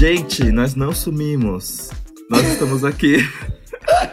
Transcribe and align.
Gente, 0.00 0.50
nós 0.50 0.74
não 0.74 0.94
sumimos. 0.94 1.90
Nós 2.30 2.40
estamos 2.46 2.86
aqui. 2.86 3.16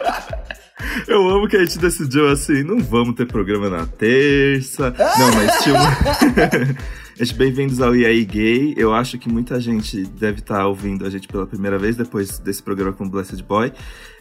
Eu 1.08 1.26
amo 1.30 1.48
que 1.48 1.56
a 1.56 1.64
gente 1.64 1.78
decidiu 1.78 2.28
assim, 2.28 2.62
não 2.62 2.78
vamos 2.78 3.14
ter 3.14 3.26
programa 3.26 3.70
na 3.70 3.86
terça. 3.86 4.94
Não, 5.18 5.34
mas 5.34 5.64
tinha 5.64 6.76
gente, 7.16 7.34
bem-vindos 7.34 7.80
ao 7.80 7.96
EA 7.96 8.22
Gay. 8.22 8.74
Eu 8.76 8.92
acho 8.92 9.18
que 9.18 9.30
muita 9.30 9.58
gente 9.58 10.04
deve 10.04 10.40
estar 10.40 10.58
tá 10.58 10.66
ouvindo 10.66 11.06
a 11.06 11.10
gente 11.10 11.26
pela 11.26 11.46
primeira 11.46 11.78
vez 11.78 11.96
depois 11.96 12.38
desse 12.38 12.62
programa 12.62 12.92
com 12.92 13.06
o 13.06 13.10
Blessed 13.10 13.42
Boy. 13.42 13.72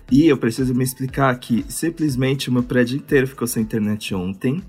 E 0.10 0.26
eu 0.26 0.38
preciso 0.38 0.74
me 0.74 0.86
explicar 0.86 1.38
que 1.38 1.66
simplesmente 1.68 2.50
o 2.50 2.54
meu 2.54 2.64
prédio 2.64 2.96
inteiro 2.96 3.28
ficou 3.28 3.46
sem 3.46 3.62
internet 3.62 4.16
ontem. 4.16 4.64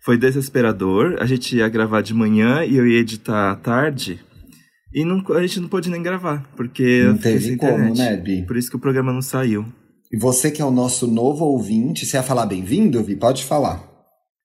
Foi 0.00 0.18
desesperador. 0.18 1.18
A 1.20 1.24
gente 1.24 1.56
ia 1.56 1.68
gravar 1.68 2.00
de 2.00 2.12
manhã 2.12 2.64
e 2.64 2.76
eu 2.76 2.84
ia 2.84 2.98
editar 2.98 3.52
à 3.52 3.54
tarde. 3.54 4.25
E 4.96 5.04
não, 5.04 5.22
a 5.36 5.42
gente 5.42 5.60
não 5.60 5.68
pôde 5.68 5.90
nem 5.90 6.02
gravar, 6.02 6.50
porque 6.56 7.02
não 7.04 7.18
teve 7.18 7.54
como, 7.58 7.94
né, 7.94 8.16
Bi? 8.16 8.46
Por 8.46 8.56
isso 8.56 8.70
que 8.70 8.76
o 8.76 8.78
programa 8.78 9.12
não 9.12 9.20
saiu. 9.20 9.66
E 10.10 10.16
você 10.16 10.50
que 10.50 10.62
é 10.62 10.64
o 10.64 10.70
nosso 10.70 11.06
novo 11.06 11.44
ouvinte, 11.44 12.06
você 12.06 12.16
ia 12.16 12.22
falar 12.22 12.46
bem-vindo, 12.46 13.02
Vi? 13.02 13.14
Pode 13.14 13.44
falar. 13.44 13.86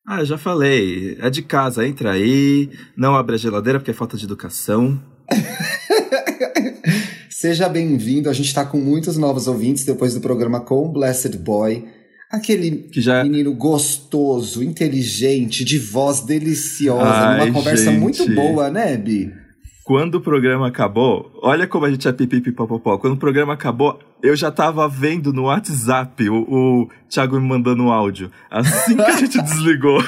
Ah, 0.06 0.26
já 0.26 0.38
falei. 0.38 1.18
É 1.22 1.30
de 1.30 1.42
casa, 1.42 1.88
entra 1.88 2.12
aí. 2.12 2.70
Não 2.98 3.16
abre 3.16 3.36
a 3.36 3.38
geladeira 3.38 3.80
porque 3.80 3.92
é 3.92 3.94
falta 3.94 4.18
de 4.18 4.26
educação. 4.26 5.02
Seja 7.32 7.70
bem-vindo. 7.70 8.30
A 8.30 8.34
gente 8.34 8.48
está 8.48 8.66
com 8.66 8.78
muitos 8.78 9.16
novos 9.16 9.48
ouvintes 9.48 9.86
depois 9.86 10.14
do 10.14 10.20
programa 10.20 10.60
com 10.60 10.84
o 10.84 10.92
Blessed 10.92 11.38
Boy. 11.38 11.86
Aquele 12.30 12.90
já... 12.92 13.24
menino 13.24 13.54
gostoso, 13.54 14.62
inteligente, 14.62 15.64
de 15.64 15.80
voz 15.80 16.20
deliciosa, 16.20 17.06
Ai, 17.06 17.40
numa 17.40 17.54
conversa 17.54 17.86
gente. 17.86 18.00
muito 18.00 18.30
boa, 18.36 18.70
né, 18.70 18.98
Bi? 18.98 19.40
Quando 19.84 20.16
o 20.16 20.22
programa 20.22 20.68
acabou, 20.68 21.32
olha 21.42 21.66
como 21.66 21.86
a 21.86 21.92
gente 21.92 22.08
é 22.08 22.14
pipipipopopó. 22.14 22.98
Quando 22.98 23.14
o 23.14 23.18
programa 23.18 23.54
acabou, 23.54 24.00
eu 24.22 24.36
já 24.36 24.52
tava 24.52 24.88
vendo 24.88 25.34
no 25.34 25.44
WhatsApp 25.44 26.30
o, 26.30 26.36
o 26.36 26.90
Thiago 27.10 27.40
me 27.40 27.48
mandando 27.48 27.84
um 27.84 27.92
áudio. 27.92 28.32
Assim 28.50 28.96
que 28.96 29.02
a 29.02 29.18
gente 29.18 29.42
desligou. 29.44 30.00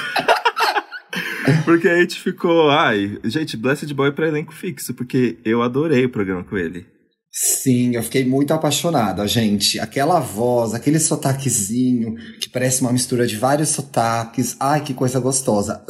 porque 1.65 1.87
a 1.87 1.99
gente 1.99 2.19
ficou, 2.19 2.69
ai, 2.69 3.17
gente, 3.23 3.57
Blessed 3.57 3.91
Boy 3.93 4.11
pra 4.11 4.27
elenco 4.27 4.53
fixo, 4.53 4.93
porque 4.93 5.39
eu 5.43 5.63
adorei 5.63 6.05
o 6.05 6.09
programa 6.09 6.43
com 6.43 6.55
ele. 6.57 6.85
Sim, 7.31 7.95
eu 7.95 8.03
fiquei 8.03 8.23
muito 8.23 8.53
apaixonada, 8.53 9.27
gente. 9.27 9.79
Aquela 9.79 10.19
voz, 10.19 10.75
aquele 10.75 10.99
sotaquezinho, 10.99 12.13
que 12.39 12.47
parece 12.47 12.81
uma 12.81 12.93
mistura 12.93 13.25
de 13.25 13.37
vários 13.37 13.69
sotaques. 13.69 14.55
Ai, 14.59 14.81
que 14.81 14.93
coisa 14.93 15.19
gostosa. 15.19 15.83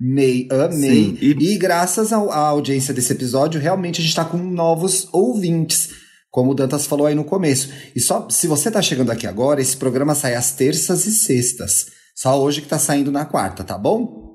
Amei, 0.00 0.48
amei. 0.50 0.70
Sim, 0.72 1.18
e... 1.20 1.52
e 1.52 1.58
graças 1.58 2.12
à 2.12 2.16
audiência 2.16 2.94
desse 2.94 3.12
episódio, 3.12 3.60
realmente 3.60 4.00
a 4.00 4.04
gente 4.04 4.16
tá 4.16 4.24
com 4.24 4.38
novos 4.38 5.08
ouvintes. 5.12 5.90
Como 6.30 6.52
o 6.52 6.54
Dantas 6.54 6.86
falou 6.86 7.06
aí 7.06 7.14
no 7.14 7.24
começo. 7.24 7.70
E 7.94 8.00
só 8.00 8.28
se 8.30 8.46
você 8.46 8.70
tá 8.70 8.80
chegando 8.80 9.10
aqui 9.10 9.26
agora, 9.26 9.60
esse 9.60 9.76
programa 9.76 10.14
sai 10.14 10.34
às 10.34 10.52
terças 10.52 11.04
e 11.04 11.12
sextas. 11.12 11.88
Só 12.14 12.40
hoje 12.40 12.62
que 12.62 12.68
tá 12.68 12.78
saindo 12.78 13.10
na 13.10 13.24
quarta, 13.24 13.64
tá 13.64 13.76
bom? 13.76 14.30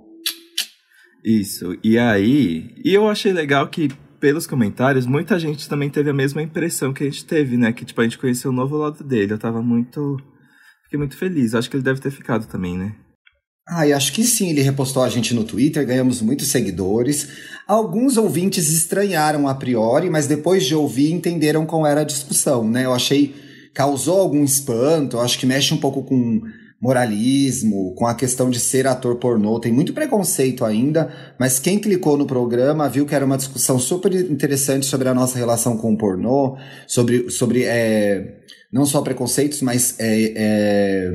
Isso. 1.23 1.75
E 1.83 1.97
aí, 1.97 2.69
e 2.83 2.93
eu 2.93 3.09
achei 3.09 3.31
legal 3.31 3.67
que 3.69 3.89
pelos 4.19 4.45
comentários, 4.45 5.05
muita 5.05 5.39
gente 5.39 5.69
também 5.69 5.89
teve 5.89 6.09
a 6.09 6.13
mesma 6.13 6.41
impressão 6.41 6.93
que 6.93 7.03
a 7.03 7.05
gente 7.05 7.25
teve, 7.25 7.57
né? 7.57 7.71
Que, 7.71 7.85
tipo, 7.85 8.01
a 8.01 8.03
gente 8.03 8.17
conheceu 8.17 8.51
o 8.51 8.53
novo 8.53 8.77
lado 8.77 9.03
dele. 9.03 9.33
Eu 9.33 9.37
tava 9.37 9.61
muito. 9.61 10.17
Fiquei 10.83 10.99
muito 10.99 11.15
feliz. 11.17 11.55
Acho 11.55 11.69
que 11.69 11.77
ele 11.77 11.83
deve 11.83 12.01
ter 12.01 12.11
ficado 12.11 12.47
também, 12.47 12.77
né? 12.77 12.95
Ah, 13.67 13.87
e 13.87 13.93
acho 13.93 14.13
que 14.13 14.23
sim, 14.23 14.49
ele 14.49 14.61
repostou 14.61 15.01
a 15.01 15.09
gente 15.09 15.33
no 15.33 15.43
Twitter, 15.43 15.85
ganhamos 15.85 16.21
muitos 16.21 16.49
seguidores. 16.49 17.27
Alguns 17.67 18.15
ouvintes 18.15 18.69
estranharam 18.69 19.47
a 19.47 19.55
priori, 19.55 20.07
mas 20.07 20.27
depois 20.27 20.65
de 20.65 20.75
ouvir 20.75 21.11
entenderam 21.11 21.65
qual 21.65 21.85
era 21.85 22.01
a 22.01 22.05
discussão, 22.05 22.67
né? 22.69 22.85
Eu 22.85 22.93
achei. 22.93 23.33
causou 23.73 24.19
algum 24.19 24.43
espanto, 24.43 25.17
eu 25.17 25.21
acho 25.21 25.39
que 25.39 25.45
mexe 25.45 25.73
um 25.73 25.77
pouco 25.77 26.03
com 26.03 26.41
moralismo, 26.79 27.95
com 27.95 28.05
a 28.05 28.13
questão 28.13 28.49
de 28.51 28.59
ser 28.59 28.85
ator 28.85 29.15
pornô. 29.15 29.59
Tem 29.59 29.71
muito 29.71 29.93
preconceito 29.93 30.63
ainda, 30.63 31.11
mas 31.39 31.57
quem 31.57 31.79
clicou 31.79 32.15
no 32.17 32.27
programa 32.27 32.87
viu 32.87 33.05
que 33.05 33.15
era 33.15 33.25
uma 33.25 33.37
discussão 33.37 33.79
super 33.79 34.13
interessante 34.13 34.85
sobre 34.85 35.09
a 35.09 35.13
nossa 35.13 35.37
relação 35.39 35.75
com 35.77 35.93
o 35.93 35.97
pornô, 35.97 36.55
sobre, 36.87 37.31
sobre 37.31 37.63
é, 37.63 38.43
não 38.71 38.85
só 38.85 39.01
preconceitos, 39.01 39.61
mas 39.61 39.95
é, 39.99 40.33
é, 40.35 41.11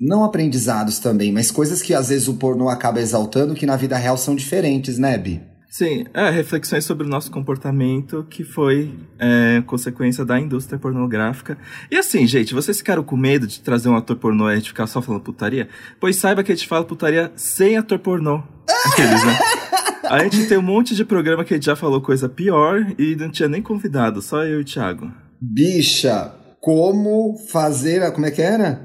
não 0.00 0.24
aprendizados 0.24 0.98
também, 0.98 1.32
mas 1.32 1.50
coisas 1.50 1.82
que 1.82 1.92
às 1.92 2.08
vezes 2.08 2.28
o 2.28 2.34
pornô 2.34 2.68
acaba 2.68 3.00
exaltando 3.00 3.54
que 3.54 3.66
na 3.66 3.76
vida 3.76 3.96
real 3.96 4.16
são 4.16 4.34
diferentes, 4.34 4.98
né, 4.98 5.18
Bi? 5.18 5.42
Sim, 5.70 6.06
é, 6.14 6.30
reflexões 6.30 6.84
sobre 6.84 7.06
o 7.06 7.10
nosso 7.10 7.30
comportamento 7.30 8.26
que 8.30 8.42
foi 8.42 8.94
é, 9.18 9.62
consequência 9.66 10.24
da 10.24 10.40
indústria 10.40 10.78
pornográfica. 10.78 11.58
E 11.90 11.96
assim, 11.96 12.26
gente, 12.26 12.54
vocês 12.54 12.78
ficaram 12.78 13.02
com 13.02 13.16
medo 13.16 13.46
de 13.46 13.60
trazer 13.60 13.88
um 13.90 13.96
ator 13.96 14.16
pornô 14.16 14.48
e 14.48 14.54
a 14.54 14.56
gente 14.56 14.70
ficar 14.70 14.86
só 14.86 15.02
falando 15.02 15.22
putaria? 15.22 15.68
Pois 16.00 16.16
saiba 16.16 16.42
que 16.42 16.50
a 16.50 16.54
gente 16.54 16.66
fala 16.66 16.86
putaria 16.86 17.30
sem 17.36 17.76
ator 17.76 17.98
pornô. 17.98 18.42
Aqueles, 18.86 19.24
né? 19.24 19.38
A 20.08 20.22
gente 20.22 20.46
tem 20.46 20.56
um 20.56 20.62
monte 20.62 20.94
de 20.94 21.04
programa 21.04 21.44
que 21.44 21.52
a 21.52 21.56
gente 21.58 21.66
já 21.66 21.76
falou 21.76 22.00
coisa 22.00 22.30
pior 22.30 22.94
e 22.98 23.14
não 23.14 23.30
tinha 23.30 23.46
nem 23.46 23.60
convidado, 23.60 24.22
só 24.22 24.42
eu 24.42 24.60
e 24.60 24.62
o 24.62 24.64
Thiago. 24.64 25.12
Bicha, 25.38 26.32
como 26.62 27.36
fazer. 27.52 28.10
Como 28.12 28.24
é 28.24 28.30
que 28.30 28.40
era? 28.40 28.80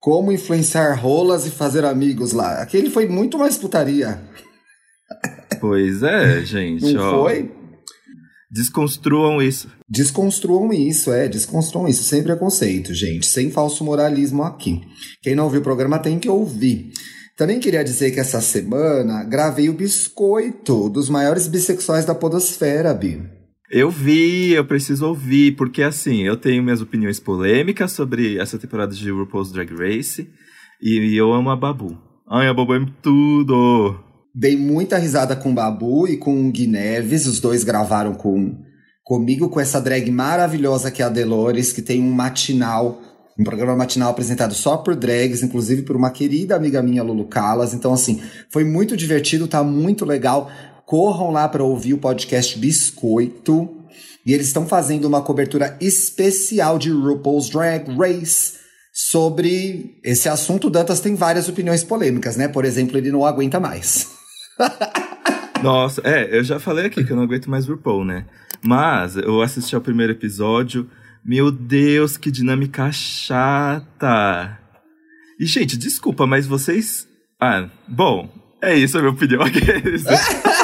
Como 0.00 0.32
influenciar 0.32 0.94
rolas 0.94 1.46
e 1.46 1.50
fazer 1.50 1.84
amigos 1.84 2.32
lá. 2.32 2.62
Aquele 2.62 2.88
foi 2.88 3.06
muito 3.06 3.38
mais 3.38 3.58
putaria. 3.58 4.20
Pois 5.60 6.02
é, 6.02 6.40
gente. 6.46 6.92
Não 6.94 7.02
ó, 7.02 7.24
foi? 7.24 7.52
Desconstruam 8.50 9.40
isso. 9.40 9.70
Desconstruam 9.88 10.72
isso, 10.72 11.12
é, 11.12 11.28
desconstruam 11.28 11.86
isso. 11.86 12.02
Sem 12.02 12.22
preconceito, 12.22 12.92
gente. 12.94 13.26
Sem 13.26 13.50
falso 13.50 13.84
moralismo 13.84 14.42
aqui. 14.42 14.80
Quem 15.22 15.34
não 15.34 15.44
ouviu 15.44 15.60
o 15.60 15.64
programa 15.64 15.98
tem 15.98 16.18
que 16.18 16.28
ouvir. 16.28 16.90
Também 17.36 17.60
queria 17.60 17.84
dizer 17.84 18.10
que 18.10 18.20
essa 18.20 18.40
semana 18.40 19.22
gravei 19.24 19.68
o 19.68 19.74
biscoito 19.74 20.88
dos 20.88 21.08
maiores 21.08 21.46
bissexuais 21.46 22.04
da 22.04 22.14
podosfera, 22.14 22.92
Bi. 22.92 23.39
Eu 23.72 23.88
vi, 23.88 24.50
eu 24.50 24.64
preciso 24.64 25.06
ouvir, 25.06 25.54
porque 25.54 25.80
assim, 25.80 26.22
eu 26.22 26.36
tenho 26.36 26.60
minhas 26.60 26.82
opiniões 26.82 27.20
polêmicas 27.20 27.92
sobre 27.92 28.36
essa 28.36 28.58
temporada 28.58 28.92
de 28.92 29.08
RuPaul's 29.12 29.52
Drag 29.52 29.72
Race 29.72 30.28
e 30.82 31.16
eu 31.16 31.32
amo 31.32 31.50
a 31.50 31.56
Babu. 31.56 31.96
Ai, 32.28 32.48
a 32.48 32.54
Babu 32.54 32.74
é 32.74 32.84
tudo! 33.00 33.94
Dei 34.34 34.56
muita 34.56 34.98
risada 34.98 35.36
com 35.36 35.52
o 35.52 35.54
Babu 35.54 36.08
e 36.08 36.16
com 36.16 36.48
o 36.48 36.50
Gui 36.50 36.66
Neves. 36.66 37.28
Os 37.28 37.38
dois 37.38 37.62
gravaram 37.62 38.14
com, 38.14 38.58
comigo, 39.04 39.48
com 39.48 39.60
essa 39.60 39.80
drag 39.80 40.10
maravilhosa 40.10 40.90
que 40.90 41.00
é 41.00 41.04
a 41.04 41.08
Delores, 41.08 41.72
que 41.72 41.80
tem 41.80 42.02
um 42.02 42.10
matinal, 42.12 43.00
um 43.38 43.44
programa 43.44 43.76
matinal 43.76 44.10
apresentado 44.10 44.52
só 44.52 44.78
por 44.78 44.96
drags, 44.96 45.44
inclusive 45.44 45.82
por 45.82 45.94
uma 45.94 46.10
querida 46.10 46.56
amiga 46.56 46.82
minha, 46.82 47.04
Lulu 47.04 47.28
Calas. 47.28 47.72
Então, 47.72 47.92
assim, 47.92 48.20
foi 48.50 48.64
muito 48.64 48.96
divertido, 48.96 49.46
tá 49.46 49.62
muito 49.62 50.04
legal. 50.04 50.50
Corram 50.90 51.30
lá 51.30 51.48
para 51.48 51.62
ouvir 51.62 51.94
o 51.94 51.98
podcast 51.98 52.58
Biscoito. 52.58 53.86
E 54.26 54.32
eles 54.32 54.48
estão 54.48 54.66
fazendo 54.66 55.04
uma 55.04 55.22
cobertura 55.22 55.78
especial 55.80 56.80
de 56.80 56.90
RuPaul's 56.90 57.48
Drag 57.48 57.96
Race 57.96 58.54
sobre 58.92 60.00
esse 60.02 60.28
assunto. 60.28 60.66
O 60.66 60.70
Dantas 60.70 60.98
tem 60.98 61.14
várias 61.14 61.48
opiniões 61.48 61.84
polêmicas, 61.84 62.36
né? 62.36 62.48
Por 62.48 62.64
exemplo, 62.64 62.98
ele 62.98 63.12
não 63.12 63.24
aguenta 63.24 63.60
mais. 63.60 64.08
Nossa, 65.62 66.02
é, 66.04 66.36
eu 66.36 66.42
já 66.42 66.58
falei 66.58 66.86
aqui 66.86 67.04
que 67.04 67.12
eu 67.12 67.16
não 67.16 67.22
aguento 67.22 67.48
mais 67.48 67.68
RuPaul, 67.68 68.04
né? 68.04 68.26
Mas 68.60 69.14
eu 69.14 69.40
assisti 69.42 69.76
ao 69.76 69.80
primeiro 69.80 70.12
episódio. 70.12 70.90
Meu 71.24 71.52
Deus, 71.52 72.16
que 72.16 72.32
dinâmica 72.32 72.90
chata! 72.90 74.58
E, 75.38 75.46
gente, 75.46 75.76
desculpa, 75.76 76.26
mas 76.26 76.48
vocês. 76.48 77.06
Ah, 77.40 77.70
bom, 77.86 78.28
é 78.60 78.74
isso 78.74 78.98
a 78.98 79.00
minha 79.00 79.12
opinião. 79.12 79.42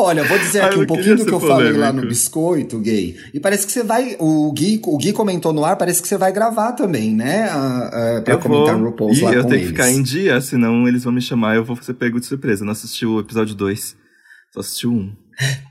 Olha, 0.00 0.24
vou 0.24 0.38
dizer 0.38 0.60
aqui 0.64 0.78
um 0.78 0.86
pouquinho 0.86 1.16
do 1.16 1.24
que 1.24 1.32
eu 1.32 1.40
polêmico. 1.40 1.64
falei 1.64 1.80
lá 1.80 1.92
no 1.92 2.02
biscoito, 2.06 2.78
gay. 2.78 3.16
E 3.34 3.40
parece 3.40 3.66
que 3.66 3.72
você 3.72 3.82
vai. 3.82 4.16
O 4.18 4.52
Gui, 4.52 4.80
o 4.84 4.96
Gui 4.96 5.12
comentou 5.12 5.52
no 5.52 5.64
ar, 5.64 5.76
parece 5.76 6.00
que 6.00 6.08
você 6.08 6.16
vai 6.16 6.32
gravar 6.32 6.72
também, 6.72 7.14
né? 7.14 7.48
Uh, 7.52 8.18
uh, 8.18 8.22
pra 8.22 8.34
eu 8.34 8.38
comentar 8.38 8.76
vou, 8.76 8.90
RuPaul's 8.90 9.20
lá 9.20 9.32
eu 9.32 9.42
com 9.42 9.48
tenho 9.48 9.60
eles. 9.60 9.70
que 9.70 9.76
ficar 9.76 9.90
em 9.90 10.02
dia, 10.02 10.40
senão 10.40 10.86
eles 10.86 11.04
vão 11.04 11.12
me 11.12 11.20
chamar 11.20 11.54
e 11.54 11.58
eu 11.58 11.64
vou 11.64 11.76
ser 11.82 11.94
pego 11.94 12.20
de 12.20 12.26
surpresa. 12.26 12.62
Eu 12.62 12.66
não 12.66 12.72
assisti 12.72 13.04
o 13.04 13.20
episódio 13.20 13.54
2. 13.54 13.96
Só 14.54 14.60
assisti 14.60 14.86
o 14.86 14.92
1. 14.92 14.94
Um. 14.94 15.12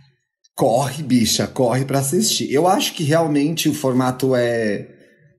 Corre, 0.56 1.04
bicha, 1.04 1.46
corre 1.46 1.86
para 1.86 2.00
assistir. 2.00 2.52
Eu 2.52 2.68
acho 2.68 2.96
que 2.96 3.04
realmente 3.04 3.70
o 3.70 3.76
formato 3.76 4.36
é 4.36 4.88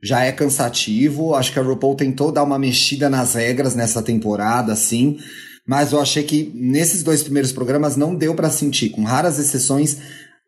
já 0.01 0.25
é 0.25 0.33
cansativo. 0.33 1.35
Acho 1.35 1.53
que 1.53 1.59
a 1.59 1.63
RuPaul 1.63 1.97
tentou 1.97 2.31
dar 2.31 2.45
uma 2.45 2.59
mexida 2.59 3.11
nas 3.11 3.35
regras 3.35 3.75
nessa 3.75 4.01
temporada, 4.01 4.73
assim. 4.73 5.19
Mas 5.69 5.93
eu 5.93 6.01
achei 6.01 6.23
que 6.23 6.51
nesses 6.55 7.03
dois 7.03 7.23
primeiros 7.23 7.53
programas 7.53 7.95
não 7.95 8.15
deu 8.15 8.35
para 8.35 8.49
sentir, 8.49 8.89
com 8.89 9.05
raras 9.05 9.39
exceções, 9.39 9.99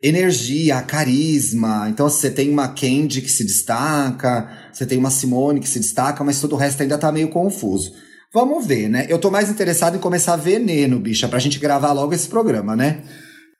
energia, 0.02 0.80
carisma. 0.80 1.90
Então 1.90 2.08
você 2.08 2.30
tem 2.30 2.48
uma 2.48 2.68
Candy 2.68 3.20
que 3.20 3.30
se 3.30 3.44
destaca, 3.44 4.50
você 4.72 4.86
tem 4.86 4.96
uma 4.96 5.10
Simone 5.10 5.60
que 5.60 5.68
se 5.68 5.78
destaca, 5.78 6.24
mas 6.24 6.40
todo 6.40 6.54
o 6.54 6.56
resto 6.56 6.82
ainda 6.82 6.96
tá 6.96 7.12
meio 7.12 7.28
confuso. 7.28 7.92
Vamos 8.32 8.66
ver, 8.66 8.88
né? 8.88 9.06
Eu 9.10 9.18
tô 9.18 9.30
mais 9.30 9.50
interessado 9.50 9.96
em 9.96 10.00
começar 10.00 10.36
Veneno, 10.36 10.98
bicha, 10.98 11.28
pra 11.28 11.38
gente 11.38 11.58
gravar 11.58 11.92
logo 11.92 12.14
esse 12.14 12.28
programa, 12.28 12.74
né? 12.74 13.02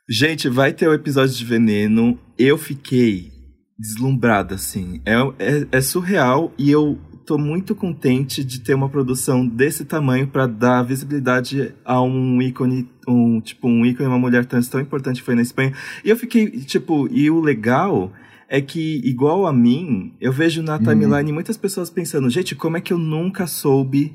Gente, 0.09 0.49
vai 0.49 0.73
ter 0.73 0.89
o 0.89 0.95
episódio 0.95 1.37
de 1.37 1.45
Veneno. 1.45 2.19
Eu 2.39 2.57
fiquei 2.57 3.31
deslumbrada, 3.79 4.55
assim. 4.55 5.03
É, 5.05 5.15
é, 5.39 5.67
é 5.73 5.81
surreal 5.83 6.55
e 6.57 6.71
eu 6.71 6.99
tô 7.31 7.38
muito 7.38 7.77
contente 7.77 8.43
de 8.43 8.59
ter 8.59 8.75
uma 8.75 8.88
produção 8.88 9.47
desse 9.47 9.85
tamanho 9.85 10.27
para 10.27 10.49
dar 10.49 10.82
visibilidade 10.82 11.73
a 11.85 12.03
um 12.03 12.43
ícone, 12.43 12.91
um 13.06 13.41
tipo 13.41 13.69
um 13.69 13.87
ícone, 13.87 14.09
uma 14.09 14.19
mulher 14.19 14.44
trans 14.44 14.67
tão 14.67 14.81
importante 14.81 15.21
que 15.21 15.27
foi 15.27 15.37
na 15.37 15.43
Espanha. 15.43 15.73
E 16.05 16.11
eu 16.11 16.17
fiquei, 16.17 16.50
tipo, 16.50 17.06
e 17.09 17.31
o 17.31 17.41
legal 17.41 18.12
é 18.49 18.61
que, 18.61 19.00
igual 19.05 19.47
a 19.47 19.53
mim, 19.53 20.12
eu 20.21 20.32
vejo 20.32 20.61
na 20.61 20.77
timeline 20.81 21.31
muitas 21.31 21.56
pessoas 21.56 21.88
pensando, 21.88 22.29
gente, 22.29 22.56
como 22.56 22.77
é 22.77 22.81
que 22.81 22.93
eu 22.93 22.99
nunca 22.99 23.47
soube 23.47 24.12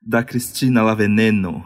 da 0.00 0.22
Cristina 0.22 0.80
Laveneno? 0.80 1.64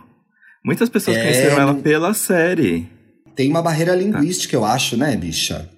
Muitas 0.64 0.88
pessoas 0.88 1.18
É, 1.18 1.20
conheceram 1.20 1.60
ela 1.60 1.74
pela 1.74 2.14
série. 2.14 2.88
Tem 3.36 3.50
uma 3.50 3.60
barreira 3.60 3.94
linguística, 3.94 4.56
eu 4.56 4.64
acho, 4.64 4.96
né, 4.96 5.14
bicha? 5.14 5.68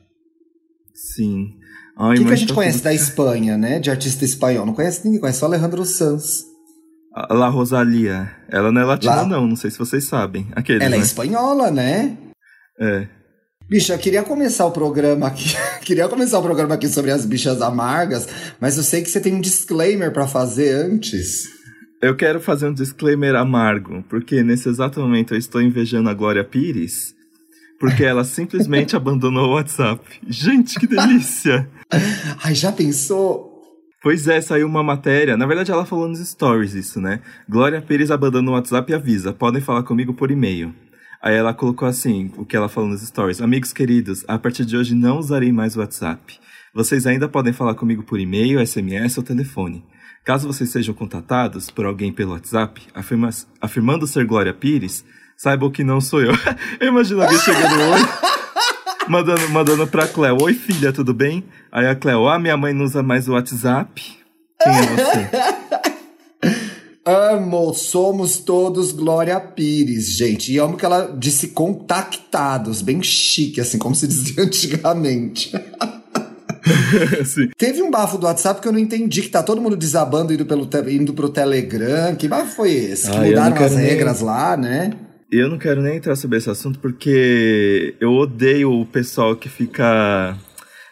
Sim. 0.95 1.59
O 2.09 2.15
que, 2.15 2.25
que 2.25 2.33
a 2.33 2.37
gente 2.37 2.49
tá 2.49 2.55
conhece 2.55 2.79
tudo- 2.79 2.85
da 2.85 2.95
Espanha, 2.95 3.59
né? 3.59 3.79
De 3.79 3.91
artista 3.91 4.25
espanhol? 4.25 4.65
Não 4.65 4.73
conhece 4.73 5.05
ninguém, 5.05 5.21
conhece 5.21 5.39
só 5.41 5.47
Alejandro 5.47 5.85
Sanz. 5.85 6.45
A 7.15 7.35
La 7.35 7.49
Rosalia. 7.49 8.31
Ela 8.49 8.71
não 8.73 8.81
é 8.81 8.85
latina, 8.85 9.17
Lá. 9.17 9.27
não. 9.27 9.47
Não 9.47 9.57
sei 9.57 9.71
se 9.71 9.79
vocês 9.79 10.05
sabem. 10.05 10.47
Aqueles, 10.57 10.81
Ela 10.83 10.95
é 10.95 10.99
né? 10.99 11.05
espanhola, 11.05 11.71
né? 11.71 12.17
É. 12.81 13.07
Bicha, 13.69 13.93
eu 13.95 13.99
queria 13.99 14.23
começar 14.23 14.65
o 14.67 14.71
programa 14.71 15.27
aqui. 15.27 15.55
queria 15.85 16.09
começar 16.09 16.39
o 16.39 16.43
programa 16.43 16.75
aqui 16.75 16.89
sobre 16.89 17.11
as 17.11 17.27
bichas 17.27 17.61
amargas, 17.61 18.27
mas 18.61 18.77
eu 18.77 18.83
sei 18.83 19.03
que 19.03 19.11
você 19.11 19.21
tem 19.21 19.35
um 19.35 19.41
disclaimer 19.41 20.13
pra 20.13 20.27
fazer 20.27 20.73
antes. 20.75 21.45
Eu 22.03 22.17
quero 22.17 22.41
fazer 22.41 22.67
um 22.69 22.73
disclaimer 22.73 23.35
amargo, 23.35 24.03
porque 24.09 24.43
nesse 24.43 24.69
exato 24.69 25.01
momento 25.01 25.35
eu 25.35 25.39
estou 25.39 25.61
invejando 25.61 26.09
a 26.09 26.15
Glória 26.15 26.43
Pires, 26.43 27.15
porque 27.79 28.05
ela 28.05 28.25
simplesmente 28.25 28.95
abandonou 28.97 29.51
o 29.51 29.55
WhatsApp. 29.55 30.01
Gente, 30.27 30.79
que 30.79 30.87
delícia! 30.87 31.69
Ai, 32.43 32.55
já 32.55 32.73
pensou? 32.73 33.51
Pois 34.03 34.27
é, 34.27 34.41
saiu 34.41 34.67
uma 34.67 34.83
matéria. 34.83 35.37
Na 35.37 35.47
verdade, 35.47 35.71
ela 35.71 35.85
falou 35.85 36.09
nos 36.09 36.27
stories 36.27 36.73
isso, 36.75 37.01
né? 37.01 37.21
Glória 37.49 37.83
Pires 37.83 38.11
abandona 38.11 38.51
o 38.51 38.55
WhatsApp 38.55 38.91
e 38.91 38.95
avisa: 38.95 39.33
podem 39.33 39.61
falar 39.61 39.83
comigo 39.83 40.15
por 40.15 40.31
e-mail. 40.31 40.75
Aí 41.23 41.35
ela 41.35 41.53
colocou 41.53 41.87
assim, 41.87 42.33
o 42.39 42.47
que 42.47 42.57
ela 42.57 42.69
falou 42.69 42.89
nos 42.89 43.03
stories: 43.03 43.43
Amigos 43.43 43.73
queridos, 43.73 44.25
a 44.27 44.39
partir 44.39 44.65
de 44.65 44.77
hoje 44.77 44.95
não 44.95 45.19
usarei 45.19 45.53
mais 45.53 45.77
o 45.77 45.81
WhatsApp. 45.81 46.39
Vocês 46.75 47.07
ainda 47.07 47.29
podem 47.29 47.53
falar 47.53 47.75
comigo 47.75 48.03
por 48.03 48.19
e-mail, 48.19 48.65
SMS 48.65 49.19
ou 49.19 49.25
telefone. 49.25 49.85
Caso 50.25 50.47
vocês 50.47 50.71
sejam 50.71 50.95
contatados 50.95 51.71
por 51.71 51.85
alguém 51.85 52.13
pelo 52.13 52.33
WhatsApp, 52.33 52.81
afirma- 52.95 53.31
afirmando 53.61 54.07
ser 54.07 54.25
Glória 54.25 54.55
Pires, 54.55 55.05
saibam 55.37 55.71
que 55.71 55.83
não 55.83 56.01
sou 56.01 56.23
eu. 56.23 56.33
eu 56.81 56.89
imagino 56.89 57.23
alguém 57.23 57.39
chegando 57.39 57.75
hoje 57.75 58.09
mandando, 59.11 59.49
mandando 59.51 59.87
pra 59.87 60.07
Cleo, 60.07 60.39
oi 60.41 60.55
filha, 60.55 60.93
tudo 60.93 61.13
bem? 61.13 61.45
Aí 61.73 61.87
a 61.87 61.95
Cleo, 61.95 62.29
ah, 62.29 62.39
minha 62.39 62.57
mãe 62.57 62.73
não 62.73 62.85
usa 62.85 63.03
mais 63.03 63.29
o 63.29 63.33
WhatsApp. 63.33 64.03
Quem 64.63 64.73
é 64.73 64.83
você? 64.83 65.31
Amo, 67.05 67.73
somos 67.75 68.39
todos 68.39 68.93
Glória 68.93 69.41
Pires, 69.41 70.13
gente. 70.13 70.53
E 70.53 70.59
amo 70.59 70.77
que 70.77 70.85
ela 70.85 71.15
disse 71.19 71.49
contactados, 71.49 72.83
bem 72.83 73.03
chique, 73.03 73.61
assim, 73.61 73.79
como 73.79 73.95
se 73.95 74.07
dizia 74.07 74.43
antigamente. 74.45 75.51
Teve 77.57 77.83
um 77.83 77.91
bafo 77.91 78.19
do 78.19 78.27
WhatsApp 78.27 78.61
que 78.61 78.69
eu 78.69 78.73
não 78.73 78.79
entendi, 78.79 79.23
que 79.23 79.29
tá 79.29 79.43
todo 79.43 79.61
mundo 79.63 79.77
desabando 79.77 80.33
indo, 80.33 80.45
pelo 80.45 80.67
te- 80.67 80.93
indo 80.95 81.13
pro 81.15 81.31
Telegram. 81.31 82.15
Que 82.15 82.29
bafo 82.29 82.55
foi 82.55 82.71
esse? 82.73 83.11
Que 83.11 83.17
eu 83.17 83.25
mudaram 83.25 83.65
as 83.65 83.75
nem- 83.75 83.87
regras 83.87 84.21
lá, 84.21 84.57
né? 84.57 84.93
Eu 85.39 85.49
não 85.49 85.59
quero 85.59 85.81
nem 85.81 85.97
entrar 85.97 86.17
sobre 86.17 86.39
esse 86.39 86.51
assunto 86.51 86.79
porque 86.79 87.95
eu 88.01 88.13
odeio 88.13 88.73
o 88.73 88.87
pessoal 88.87 89.37
que 89.37 89.49
fica 89.49 90.37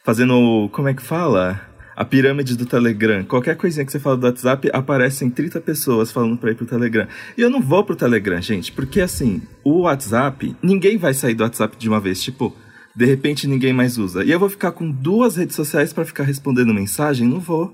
fazendo, 0.05 0.69
como 0.73 0.89
é 0.89 0.95
que 0.95 1.03
fala? 1.03 1.61
A 1.97 2.05
pirâmide 2.05 2.57
do 2.57 2.65
Telegram. 2.65 3.25
Qualquer 3.25 3.57
coisinha 3.57 3.85
que 3.85 3.91
você 3.91 3.99
fala 3.99 4.17
do 4.17 4.25
WhatsApp, 4.25 4.71
aparecem 4.73 5.29
30 5.29 5.61
pessoas 5.61 6.13
falando 6.13 6.39
pra 6.39 6.53
ir 6.53 6.55
pro 6.55 6.65
Telegram. 6.65 7.09
E 7.37 7.43
eu 7.43 7.51
não 7.51 7.61
vou 7.61 7.83
pro 7.83 7.97
Telegram, 7.97 8.41
gente, 8.41 8.71
porque 8.71 9.01
assim, 9.01 9.43
o 9.65 9.81
WhatsApp, 9.81 10.55
ninguém 10.63 10.97
vai 10.97 11.13
sair 11.13 11.35
do 11.35 11.43
WhatsApp 11.43 11.77
de 11.77 11.89
uma 11.89 11.99
vez. 11.99 12.23
Tipo, 12.23 12.55
de 12.95 13.05
repente 13.05 13.49
ninguém 13.49 13.73
mais 13.73 13.99
usa. 13.99 14.25
E 14.25 14.31
eu 14.31 14.39
vou 14.39 14.49
ficar 14.49 14.71
com 14.71 14.89
duas 14.89 15.37
redes 15.37 15.57
sociais 15.57 15.93
pra 15.93 16.05
ficar 16.05 16.23
respondendo 16.23 16.73
mensagem? 16.73 17.27
Não 17.27 17.41
vou. 17.41 17.73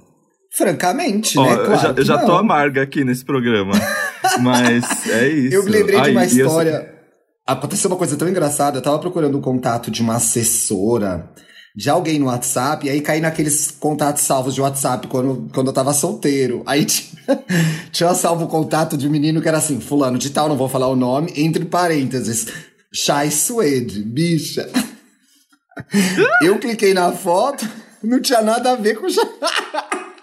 Francamente, 0.57 1.39
Ó, 1.39 1.45
né? 1.45 1.53
eu 1.53 1.65
Claro 1.65 1.81
já, 1.81 1.95
que 1.95 2.01
eu 2.01 2.05
já 2.05 2.19
tô 2.19 2.33
amarga 2.33 2.83
aqui 2.83 3.05
nesse 3.05 3.25
programa. 3.25 3.73
Mas 4.41 5.07
é 5.09 5.29
isso. 5.29 5.55
Eu 5.55 5.65
me 5.65 5.71
lembrei 5.71 6.01
de 6.01 6.11
uma 6.11 6.25
eu- 6.25 6.29
história. 6.29 6.95
Aconteceu 7.47 7.91
uma 7.91 7.97
coisa 7.97 8.17
tão 8.17 8.29
engraçada. 8.29 8.79
Eu 8.79 8.83
tava 8.83 8.99
procurando 8.99 9.37
o 9.37 9.41
contato 9.41 9.91
de 9.91 10.01
uma 10.01 10.17
assessora 10.17 11.31
de 11.77 11.91
alguém 11.91 12.21
no 12.21 12.27
WhatsApp, 12.27 12.87
e 12.87 12.91
aí 12.91 13.01
caí 13.01 13.21
naqueles 13.21 13.73
contatos 13.73 14.23
salvos 14.23 14.55
de 14.55 14.61
WhatsApp 14.61 15.09
quando, 15.09 15.51
quando 15.53 15.67
eu 15.67 15.73
tava 15.73 15.93
solteiro. 15.93 16.63
Aí 16.67 16.85
tinha, 16.87 17.45
tinha 17.91 18.15
salvo 18.15 18.45
o 18.45 18.49
contato 18.49 18.97
de 18.97 19.09
um 19.09 19.11
menino 19.11 19.43
que 19.43 19.49
era 19.49 19.59
assim, 19.59 19.81
fulano 19.81 20.17
de 20.17 20.31
tal, 20.31 20.49
não 20.49 20.57
vou 20.57 20.69
falar 20.69 20.87
o 20.87 20.95
nome, 20.95 21.33
entre 21.37 21.65
parênteses, 21.65 22.47
Chai 22.93 23.31
Suede, 23.31 24.03
bicha. 24.05 24.71
Eu 26.41 26.61
cliquei 26.61 26.95
na 26.95 27.11
foto, 27.11 27.69
não 28.01 28.21
tinha 28.21 28.41
nada 28.41 28.71
a 28.73 28.77
ver 28.77 28.95
com 28.95 29.09
Chai. 29.11 29.25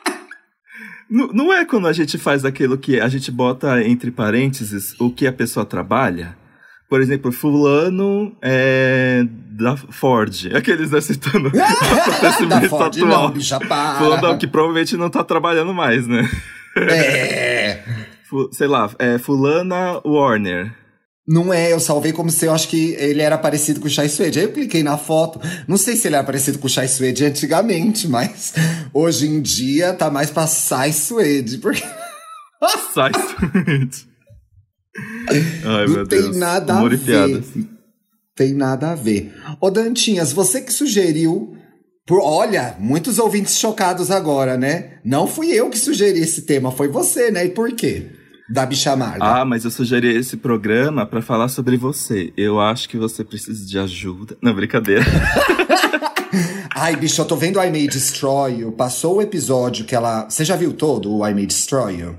Não, 1.12 1.28
não 1.28 1.54
é 1.54 1.66
quando 1.66 1.88
a 1.88 1.94
gente 1.94 2.18
faz 2.18 2.46
aquilo 2.46 2.78
que 2.78 2.98
a 2.98 3.10
gente 3.10 3.30
bota 3.30 3.84
entre 3.84 4.10
parênteses 4.12 4.96
o 4.98 5.12
que 5.12 5.28
a 5.28 5.34
pessoa 5.34 5.66
trabalha? 5.66 6.38
Por 6.90 7.02
exemplo, 7.02 7.34
fulano 7.34 8.34
é 8.42 9.26
da 9.28 9.76
Ford. 9.76 10.50
Aqueles 10.56 10.92
né, 10.92 11.02
citando 11.02 11.50
da 11.52 11.68
acontecimento 11.68 12.70
Ford, 12.70 12.98
atual. 12.98 13.24
não, 13.24 13.32
bicha, 13.32 13.60
para. 13.60 14.00
Fulano 14.00 14.38
que 14.38 14.48
provavelmente 14.48 14.96
não 14.96 15.10
tá 15.10 15.22
trabalhando 15.22 15.74
mais, 15.74 16.08
né? 16.08 16.30
É... 16.78 17.84
Sei 18.54 18.68
lá, 18.68 18.90
é 18.98 19.18
fulana 19.18 20.00
Warner. 20.06 20.74
Não 21.28 21.54
é, 21.54 21.72
eu 21.72 21.80
salvei 21.80 22.12
como 22.12 22.32
se 22.32 22.46
eu 22.46 22.54
acho 22.54 22.68
que 22.68 22.96
ele 22.98 23.22
era 23.22 23.38
parecido 23.38 23.80
com 23.80 23.88
o 23.88 23.90
Chai 23.90 24.10
Suede. 24.10 24.40
Aí 24.40 24.46
eu 24.46 24.52
cliquei 24.52 24.82
na 24.82 24.98
foto. 24.98 25.40
Não 25.68 25.78
sei 25.78 25.96
se 25.96 26.08
ele 26.08 26.16
era 26.16 26.24
parecido 26.24 26.58
com 26.58 26.68
o 26.68 26.70
Chai 26.70 26.88
Suede 26.88 27.24
antigamente, 27.26 28.08
mas 28.08 28.54
hoje 28.94 29.28
em 29.28 29.42
dia 29.42 29.94
tá 29.94 30.10
mais 30.10 30.32
pra 30.32 30.48
Sai 30.48 30.92
Suede. 30.92 31.60
Porque 31.60 31.84
Sai 32.94 33.12
Ai, 35.64 35.86
não 35.86 35.94
meu 35.94 36.08
tem 36.08 36.22
Deus. 36.22 36.38
nada 36.38 36.80
a 36.80 36.90
ver. 36.90 37.44
Tem 38.36 38.54
nada 38.54 38.92
a 38.92 38.96
ver. 38.96 39.34
Ô 39.60 39.70
Dantinhas, 39.70 40.34
você 40.34 40.62
que 40.62 40.74
sugeriu. 40.74 41.56
Por, 42.08 42.20
olha, 42.20 42.76
muitos 42.80 43.20
ouvintes 43.20 43.60
chocados 43.60 44.10
agora, 44.10 44.58
né? 44.58 45.00
Não 45.06 45.28
fui 45.28 45.48
eu 45.52 45.70
que 45.70 45.78
sugeri 45.78 46.20
esse 46.20 46.42
tema, 46.42 46.72
foi 46.72 46.88
você, 46.88 47.30
né? 47.30 47.46
E 47.46 47.50
por 47.50 47.72
quê? 47.74 48.10
Da 48.52 48.66
bicha 48.66 48.92
amarga. 48.92 49.24
Ah, 49.24 49.46
mas 49.46 49.64
eu 49.64 49.72
sugeri 49.72 50.14
esse 50.14 50.36
programa 50.36 51.06
pra 51.06 51.22
falar 51.22 51.48
sobre 51.48 51.78
você. 51.78 52.34
Eu 52.36 52.60
acho 52.60 52.90
que 52.90 52.98
você 52.98 53.24
precisa 53.24 53.66
de 53.66 53.80
ajuda. 53.80 54.38
Não, 54.42 54.54
brincadeira. 54.54 55.06
Ai, 56.76 56.98
bicho, 56.98 57.22
eu 57.22 57.26
tô 57.26 57.38
vendo 57.38 57.64
I 57.64 57.72
May 57.72 57.88
Destroy 57.88 58.60
You. 58.60 58.74
Passou 58.74 59.18
o 59.18 59.22
episódio 59.22 59.86
que 59.86 59.96
ela. 59.96 60.30
Você 60.30 60.44
já 60.44 60.58
viu 60.58 60.74
todo 60.74 61.14
o 61.14 61.26
I 61.26 61.34
May 61.34 61.46
Destroy 61.46 62.02
You? 62.02 62.18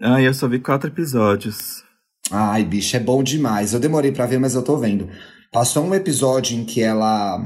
Ah, 0.00 0.22
eu 0.22 0.32
só 0.32 0.48
vi 0.48 0.58
quatro 0.58 0.88
episódios. 0.88 1.84
Ai, 2.30 2.64
bicho, 2.64 2.96
é 2.96 3.00
bom 3.00 3.22
demais. 3.22 3.74
Eu 3.74 3.80
demorei 3.80 4.10
pra 4.10 4.24
ver, 4.24 4.38
mas 4.38 4.54
eu 4.54 4.62
tô 4.62 4.78
vendo. 4.78 5.10
Passou 5.52 5.84
um 5.84 5.94
episódio 5.94 6.56
em 6.56 6.64
que 6.64 6.80
ela. 6.80 7.38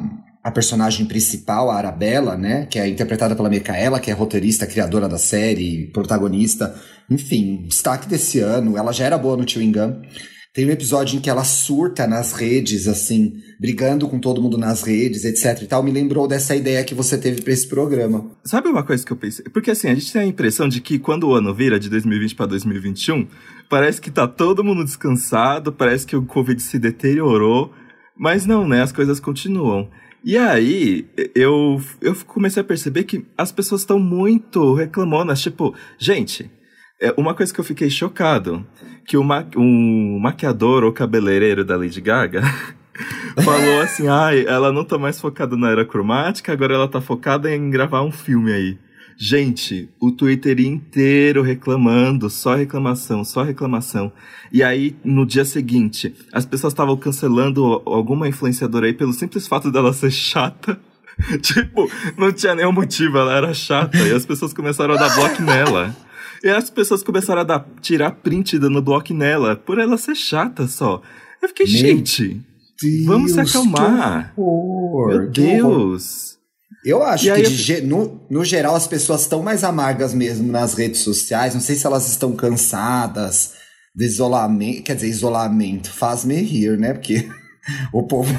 A 0.45 0.51
personagem 0.53 1.07
principal, 1.07 1.73
a 1.73 1.77
Arabella, 1.77 2.37
né? 2.37 2.67
Que 2.67 2.79
é 2.79 2.89
interpretada 2.89 3.35
pela 3.35 3.51
Micaela, 3.51 3.99
que 3.99 4.13
é 4.13 4.15
roteirista, 4.15 4.65
criadora 4.65 5.09
da 5.09 5.19
série, 5.19 5.89
protagonista. 5.89 6.73
Enfim, 7.11 7.65
destaque 7.69 8.09
desse 8.09 8.41
ano. 8.41 8.77
Ela 8.77 8.93
já 8.93 9.05
era 9.05 9.19
boa 9.19 9.37
no 9.37 9.49
Chewing 9.49 9.73
Gum. 9.73 10.03
Tem 10.57 10.65
um 10.65 10.71
episódio 10.71 11.19
em 11.19 11.21
que 11.21 11.29
ela 11.29 11.45
surta 11.45 12.07
nas 12.07 12.33
redes, 12.33 12.89
assim, 12.89 13.43
brigando 13.61 14.09
com 14.09 14.19
todo 14.19 14.41
mundo 14.41 14.57
nas 14.57 14.83
redes, 14.83 15.23
etc 15.25 15.63
e 15.63 15.67
tal. 15.67 15.83
Me 15.83 15.91
lembrou 15.91 16.27
dessa 16.27 16.57
ideia 16.57 16.83
que 16.83 16.95
você 16.95 17.19
teve 17.19 17.43
pra 17.43 17.53
esse 17.53 17.69
programa. 17.69 18.31
Sabe 18.43 18.69
uma 18.69 18.83
coisa 18.83 19.05
que 19.05 19.13
eu 19.13 19.19
pensei? 19.19 19.45
Porque 19.53 19.71
assim, 19.71 19.89
a 19.89 19.95
gente 19.95 20.11
tem 20.11 20.23
a 20.23 20.27
impressão 20.27 20.67
de 20.67 20.81
que 20.81 20.99
quando 20.99 21.29
o 21.29 21.35
ano 21.35 21.55
vira 21.55 21.79
de 21.79 21.91
2020 21.91 22.35
para 22.35 22.47
2021, 22.47 23.29
parece 23.69 24.01
que 24.01 24.11
tá 24.11 24.27
todo 24.27 24.65
mundo 24.65 24.83
descansado, 24.83 25.75
parece 25.75 26.07
que 26.07 26.17
o 26.17 26.25
Covid 26.25 26.63
se 26.63 26.79
deteriorou, 26.79 27.71
mas 28.17 28.47
não, 28.47 28.67
né? 28.67 28.81
As 28.81 28.93
coisas 28.93 29.21
continuam. 29.21 29.91
E 30.25 30.39
aí, 30.39 31.07
eu, 31.35 31.79
eu 32.01 32.17
comecei 32.27 32.63
a 32.63 32.65
perceber 32.65 33.05
que 33.05 33.27
as 33.37 33.53
pessoas 33.53 33.83
estão 33.83 33.99
muito 33.99 34.73
reclamonas. 34.73 35.43
Tipo, 35.43 35.75
gente, 35.99 36.51
é 37.00 37.12
uma 37.17 37.35
coisa 37.35 37.53
que 37.53 37.61
eu 37.61 37.65
fiquei 37.65 37.91
chocado, 37.91 38.67
que 39.07 39.17
ma 39.19 39.45
um 39.57 40.19
maquiador 40.19 40.83
ou 40.85 40.93
cabeleireiro 40.93 41.65
da 41.65 41.76
Lady 41.76 42.00
Gaga 42.00 42.43
falou 43.45 43.81
assim, 43.81 44.09
ai, 44.09 44.47
ela 44.47 44.73
não 44.73 44.85
tá 44.85 44.99
mais 44.99 45.21
focada 45.21 45.57
na 45.57 45.71
era 45.71 45.85
cromática, 45.85 46.53
agora 46.53 46.75
ela 46.75 46.88
tá 46.88 47.00
focada 47.00 47.55
em 47.55 47.71
gravar 47.71 48.03
um 48.03 48.12
filme 48.12 48.53
aí. 48.53 48.79
Gente, 49.19 49.88
o 49.99 50.12
Twitter 50.12 50.61
inteiro 50.61 51.41
reclamando, 51.41 52.29
só 52.29 52.55
reclamação, 52.55 53.25
só 53.25 53.43
reclamação. 53.43 54.12
E 54.53 54.62
aí, 54.62 54.95
no 55.03 55.25
dia 55.25 55.45
seguinte, 55.45 56.15
as 56.31 56.45
pessoas 56.45 56.75
estavam 56.75 56.97
cancelando 56.99 57.83
alguma 57.87 58.29
influenciadora 58.29 58.87
aí 58.87 58.93
pelo 58.93 59.15
simples 59.15 59.49
fato 59.49 59.71
dela 59.71 59.95
ser 59.95 60.11
chata. 60.11 60.79
tipo, 61.41 61.91
não 62.19 62.31
tinha 62.31 62.55
nenhum 62.55 62.73
motivo, 62.73 63.17
ela 63.17 63.35
era 63.35 63.55
chata. 63.55 63.97
E 63.97 64.12
as 64.12 64.26
pessoas 64.26 64.53
começaram 64.53 64.95
a 64.95 64.99
dar 64.99 65.15
bloco 65.15 65.41
nela. 65.41 65.97
E 66.47 66.49
as 66.49 66.71
pessoas 66.71 67.03
começaram 67.03 67.41
a 67.41 67.45
dar, 67.45 67.67
tirar 67.81 68.12
print 68.12 68.57
dando 68.57 68.81
bloco 68.81 69.12
nela, 69.12 69.57
por 69.57 69.81
ela 69.81 69.99
ser 69.99 70.15
chata 70.15 70.69
só. 70.69 71.03
Eu 71.43 71.49
fiquei, 71.49 71.67
Meu 71.67 71.76
gente, 71.76 72.41
Deus, 72.81 73.05
vamos 73.05 73.33
se 73.33 73.41
acalmar. 73.41 74.33
Meu 74.37 75.29
Deus. 75.29 76.37
Eu 76.85 77.03
acho 77.03 77.29
e 77.29 77.33
que, 77.33 77.43
de, 77.43 77.81
no, 77.81 78.25
no 78.31 78.45
geral, 78.45 78.76
as 78.76 78.87
pessoas 78.87 79.23
estão 79.23 79.43
mais 79.43 79.65
amargas 79.65 80.15
mesmo 80.15 80.53
nas 80.53 80.75
redes 80.75 81.00
sociais. 81.00 81.53
Não 81.53 81.61
sei 81.61 81.75
se 81.75 81.85
elas 81.85 82.09
estão 82.09 82.37
cansadas 82.37 83.55
de 83.93 84.05
isolamento. 84.05 84.85
Quer 84.85 84.95
dizer, 84.95 85.09
isolamento 85.09 85.91
faz-me 85.91 86.37
rir, 86.43 86.79
né? 86.79 86.93
Porque 86.93 87.29
o 87.93 88.03
povo, 88.03 88.33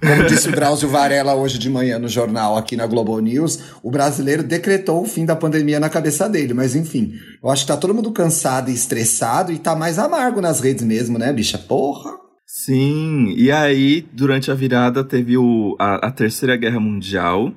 como 0.00 0.24
disse 0.24 0.48
o 0.48 0.52
Drauzio 0.52 0.88
Varela 0.88 1.34
hoje 1.34 1.58
de 1.58 1.70
manhã 1.70 1.98
no 1.98 2.08
jornal 2.08 2.56
aqui 2.56 2.76
na 2.76 2.86
Globo 2.86 3.18
News, 3.20 3.58
o 3.82 3.90
brasileiro 3.90 4.42
decretou 4.42 5.02
o 5.02 5.06
fim 5.06 5.24
da 5.24 5.36
pandemia 5.36 5.80
na 5.80 5.88
cabeça 5.88 6.28
dele. 6.28 6.54
Mas 6.54 6.74
enfim, 6.74 7.14
eu 7.42 7.50
acho 7.50 7.62
que 7.62 7.68
tá 7.68 7.76
todo 7.76 7.94
mundo 7.94 8.12
cansado 8.12 8.70
e 8.70 8.74
estressado 8.74 9.52
e 9.52 9.58
tá 9.58 9.74
mais 9.74 9.98
amargo 9.98 10.40
nas 10.40 10.60
redes 10.60 10.84
mesmo, 10.84 11.18
né, 11.18 11.32
bicha? 11.32 11.58
Porra! 11.58 12.24
Sim, 12.46 13.34
e 13.36 13.50
aí, 13.50 14.06
durante 14.12 14.50
a 14.50 14.54
virada, 14.54 15.02
teve 15.02 15.36
o, 15.36 15.76
a, 15.78 16.06
a 16.06 16.10
Terceira 16.10 16.56
Guerra 16.56 16.78
Mundial, 16.78 17.52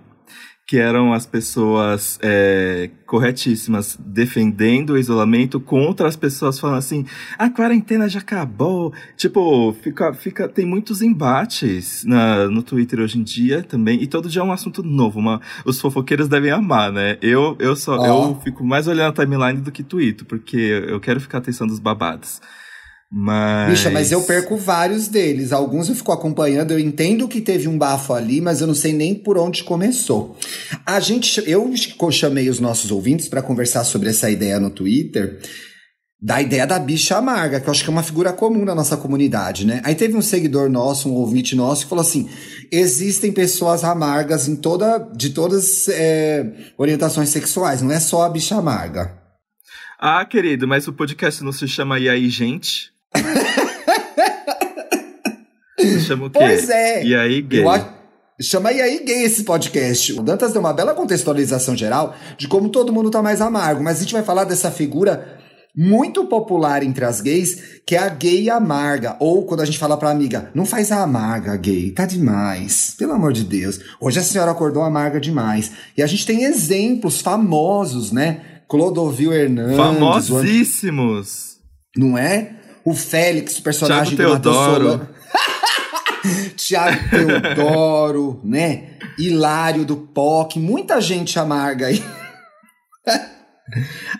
que 0.67 0.77
eram 0.77 1.13
as 1.13 1.25
pessoas 1.25 2.19
é, 2.21 2.89
corretíssimas 3.05 3.97
defendendo 3.97 4.91
o 4.91 4.97
isolamento 4.97 5.61
contra 5.61 6.09
as 6.09 6.17
pessoas 6.17 6.59
falando 6.59 6.79
assim, 6.79 7.05
a 7.37 7.49
quarentena 7.49 8.09
já 8.09 8.19
acabou. 8.19 8.93
Tipo, 9.15 9.73
fica, 9.81 10.13
fica, 10.13 10.49
tem 10.49 10.65
muitos 10.65 11.01
embates 11.01 12.03
na, 12.03 12.49
no 12.49 12.61
Twitter 12.61 12.99
hoje 12.99 13.17
em 13.17 13.23
dia 13.23 13.63
também, 13.63 14.03
e 14.03 14.07
todo 14.07 14.27
dia 14.27 14.41
é 14.41 14.43
um 14.43 14.51
assunto 14.51 14.83
novo. 14.83 15.19
Uma, 15.19 15.39
os 15.63 15.79
fofoqueiros 15.79 16.27
devem 16.27 16.51
amar, 16.51 16.91
né? 16.91 17.17
Eu, 17.21 17.55
eu 17.59 17.73
só, 17.73 17.97
oh. 17.97 18.05
eu 18.05 18.41
fico 18.43 18.61
mais 18.61 18.89
olhando 18.89 19.17
a 19.17 19.23
timeline 19.23 19.61
do 19.61 19.71
que 19.71 19.83
Twitter, 19.83 20.27
porque 20.27 20.57
eu 20.57 20.99
quero 20.99 21.21
ficar 21.21 21.37
atenção 21.37 21.65
dos 21.65 21.79
babados. 21.79 22.41
Mas. 23.09 23.69
Bicha, 23.69 23.89
mas 23.89 24.11
eu 24.11 24.21
perco 24.23 24.57
vários 24.57 25.07
deles. 25.07 25.53
Alguns 25.53 25.87
eu 25.87 25.95
fico 25.95 26.11
acompanhando, 26.11 26.71
eu 26.71 26.79
entendo 26.79 27.27
que 27.27 27.39
teve 27.39 27.67
um 27.67 27.77
bafo 27.77 28.13
ali, 28.13 28.41
mas 28.41 28.59
eu 28.59 28.67
não 28.67 28.75
sei 28.75 28.91
nem 28.91 29.15
por 29.15 29.37
onde 29.37 29.63
começou. 29.63 30.37
A 30.85 30.99
gente, 30.99 31.41
eu 31.49 31.73
chamei 32.11 32.49
os 32.49 32.59
nossos 32.59 32.91
ouvintes 32.91 33.29
para 33.29 33.41
conversar 33.41 33.85
sobre 33.85 34.09
essa 34.09 34.29
ideia 34.29 34.59
no 34.59 34.69
Twitter, 34.69 35.39
da 36.21 36.41
ideia 36.41 36.67
da 36.67 36.79
bicha 36.79 37.15
amarga, 37.15 37.61
que 37.61 37.67
eu 37.67 37.71
acho 37.71 37.83
que 37.83 37.89
é 37.89 37.93
uma 37.93 38.03
figura 38.03 38.33
comum 38.33 38.65
na 38.65 38.75
nossa 38.75 38.97
comunidade, 38.97 39.65
né? 39.65 39.81
Aí 39.85 39.95
teve 39.95 40.17
um 40.17 40.21
seguidor 40.21 40.69
nosso, 40.69 41.07
um 41.07 41.13
ouvinte 41.13 41.55
nosso, 41.55 41.83
que 41.83 41.89
falou 41.89 42.01
assim: 42.01 42.29
existem 42.69 43.31
pessoas 43.31 43.85
amargas 43.85 44.49
em 44.49 44.55
toda, 44.57 44.97
de 45.15 45.29
todas 45.29 45.87
é, 45.87 46.73
orientações 46.77 47.29
sexuais, 47.29 47.81
não 47.81 47.91
é 47.91 48.01
só 48.01 48.23
a 48.23 48.29
bicha 48.29 48.55
amarga. 48.55 49.15
Ah, 49.97 50.25
querido, 50.25 50.67
mas 50.67 50.87
o 50.87 50.93
podcast 50.93 51.43
não 51.43 51.51
se 51.51 51.67
chama 51.67 51.99
E 51.99 52.09
aí, 52.09 52.29
gente? 52.29 52.96
Chama 56.05 56.25
o 56.27 56.29
quê? 56.29 56.39
Pois 56.39 56.69
é. 56.69 57.03
E 57.03 57.15
aí, 57.15 57.41
gay? 57.41 57.63
Chama 58.39 58.71
E 58.71 58.81
aí, 58.81 59.03
gay 59.03 59.23
esse 59.23 59.43
podcast. 59.43 60.13
O 60.13 60.21
Dantas 60.21 60.53
deu 60.53 60.61
uma 60.61 60.73
bela 60.73 60.93
contextualização 60.93 61.75
geral 61.75 62.15
de 62.37 62.47
como 62.47 62.69
todo 62.69 62.93
mundo 62.93 63.09
tá 63.09 63.21
mais 63.21 63.41
amargo, 63.41 63.83
mas 63.83 63.97
a 63.97 64.01
gente 64.01 64.13
vai 64.13 64.23
falar 64.23 64.43
dessa 64.43 64.69
figura 64.71 65.37
muito 65.75 66.25
popular 66.25 66.81
entre 66.81 67.05
as 67.05 67.21
gays, 67.21 67.81
que 67.85 67.95
é 67.95 67.99
a 67.99 68.09
gay 68.09 68.49
amarga. 68.49 69.15
Ou 69.19 69.45
quando 69.45 69.61
a 69.61 69.65
gente 69.65 69.77
fala 69.77 69.95
pra 69.95 70.09
amiga, 70.09 70.49
não 70.55 70.65
faz 70.65 70.91
a 70.91 71.03
amarga, 71.03 71.55
gay, 71.55 71.91
tá 71.91 72.05
demais. 72.05 72.95
Pelo 72.97 73.13
amor 73.13 73.31
de 73.31 73.43
Deus. 73.43 73.79
Hoje 74.01 74.19
a 74.19 74.23
senhora 74.23 74.51
acordou 74.51 74.81
amarga 74.81 75.19
demais. 75.19 75.71
E 75.95 76.01
a 76.01 76.07
gente 76.07 76.25
tem 76.25 76.43
exemplos 76.43 77.21
famosos, 77.21 78.11
né? 78.11 78.41
Clodovil 78.67 79.31
Hernandes. 79.31 79.77
Famosíssimos! 79.77 81.57
Não 81.95 82.17
é? 82.17 82.56
O 82.87 82.93
Félix, 82.93 83.59
o 83.59 83.63
personagem 83.63 84.15
Thiago 84.15 84.39
do 84.39 84.41
Teodoro. 84.41 85.09
Tiago 86.55 86.97
Teodoro, 87.09 88.39
né? 88.45 88.91
Hilário 89.19 89.83
do 89.83 89.97
POC, 89.97 90.57
muita 90.57 91.01
gente 91.01 91.37
amarga 91.37 91.87
aí. 91.87 92.01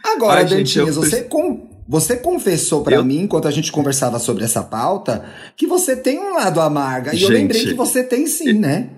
Agora, 0.03 0.41
Ai, 0.41 0.45
Dantinhas, 0.45 0.95
gente, 0.95 1.05
você, 1.05 1.21
com, 1.21 1.81
você 1.87 2.17
confessou 2.17 2.83
para 2.83 2.97
eu... 2.97 3.05
mim, 3.05 3.21
enquanto 3.21 3.47
a 3.47 3.51
gente 3.51 3.71
conversava 3.71 4.19
sobre 4.19 4.43
essa 4.43 4.61
pauta, 4.61 5.23
que 5.55 5.65
você 5.65 5.95
tem 5.95 6.19
um 6.19 6.33
lado 6.33 6.59
amargo. 6.59 7.07
E 7.07 7.11
gente, 7.11 7.23
eu 7.23 7.29
lembrei 7.29 7.65
que 7.67 7.73
você 7.73 8.03
tem 8.03 8.27
sim, 8.27 8.51
né? 8.51 8.89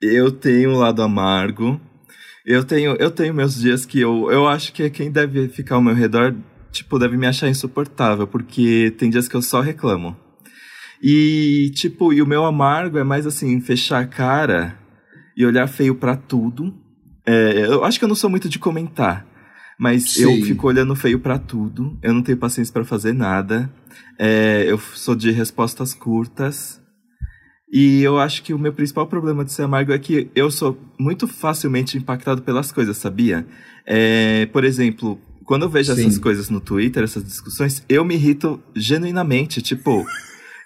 Eu 0.00 0.30
tenho 0.30 0.70
um 0.70 0.78
lado 0.78 1.02
amargo. 1.02 1.80
Eu 2.46 2.62
tenho, 2.62 2.94
eu 3.00 3.10
tenho 3.10 3.34
meus 3.34 3.56
dias 3.56 3.84
que 3.84 4.00
eu, 4.00 4.30
eu 4.30 4.46
acho 4.46 4.72
que 4.72 4.88
quem 4.88 5.10
deve 5.10 5.48
ficar 5.48 5.74
ao 5.74 5.82
meu 5.82 5.96
redor 5.96 6.36
tipo, 6.74 6.98
deve 6.98 7.16
me 7.16 7.26
achar 7.26 7.48
insuportável, 7.48 8.26
porque 8.26 8.92
tem 8.98 9.08
dias 9.08 9.28
que 9.28 9.36
eu 9.36 9.42
só 9.42 9.60
reclamo. 9.60 10.16
E, 11.02 11.70
tipo, 11.74 12.12
e 12.12 12.20
o 12.20 12.26
meu 12.26 12.44
amargo 12.44 12.98
é 12.98 13.04
mais 13.04 13.26
assim, 13.26 13.60
fechar 13.60 14.02
a 14.02 14.06
cara 14.06 14.78
e 15.36 15.46
olhar 15.46 15.66
feio 15.68 15.94
para 15.94 16.16
tudo. 16.16 16.74
É, 17.24 17.66
eu 17.66 17.84
acho 17.84 17.98
que 17.98 18.04
eu 18.04 18.08
não 18.08 18.16
sou 18.16 18.28
muito 18.28 18.48
de 18.48 18.58
comentar, 18.58 19.26
mas 19.78 20.14
Sim. 20.14 20.22
eu 20.22 20.46
fico 20.46 20.66
olhando 20.66 20.94
feio 20.94 21.18
para 21.20 21.38
tudo. 21.38 21.98
Eu 22.02 22.12
não 22.12 22.22
tenho 22.22 22.38
paciência 22.38 22.72
para 22.72 22.84
fazer 22.84 23.12
nada. 23.12 23.70
É, 24.18 24.64
eu 24.66 24.78
sou 24.78 25.14
de 25.14 25.30
respostas 25.30 25.94
curtas. 25.94 26.80
E 27.72 28.02
eu 28.02 28.18
acho 28.18 28.42
que 28.42 28.54
o 28.54 28.58
meu 28.58 28.72
principal 28.72 29.06
problema 29.06 29.44
de 29.44 29.52
ser 29.52 29.62
amargo 29.62 29.92
é 29.92 29.98
que 29.98 30.30
eu 30.34 30.50
sou 30.50 30.78
muito 30.98 31.26
facilmente 31.26 31.98
impactado 31.98 32.40
pelas 32.42 32.70
coisas, 32.70 32.96
sabia? 32.96 33.46
É, 33.84 34.46
por 34.46 34.64
exemplo, 34.64 35.18
quando 35.44 35.62
eu 35.62 35.68
vejo 35.68 35.94
Sim. 35.94 36.06
essas 36.06 36.18
coisas 36.18 36.50
no 36.50 36.60
Twitter, 36.60 37.02
essas 37.02 37.24
discussões, 37.24 37.82
eu 37.88 38.04
me 38.04 38.14
irrito 38.14 38.60
genuinamente, 38.74 39.62
tipo. 39.62 40.04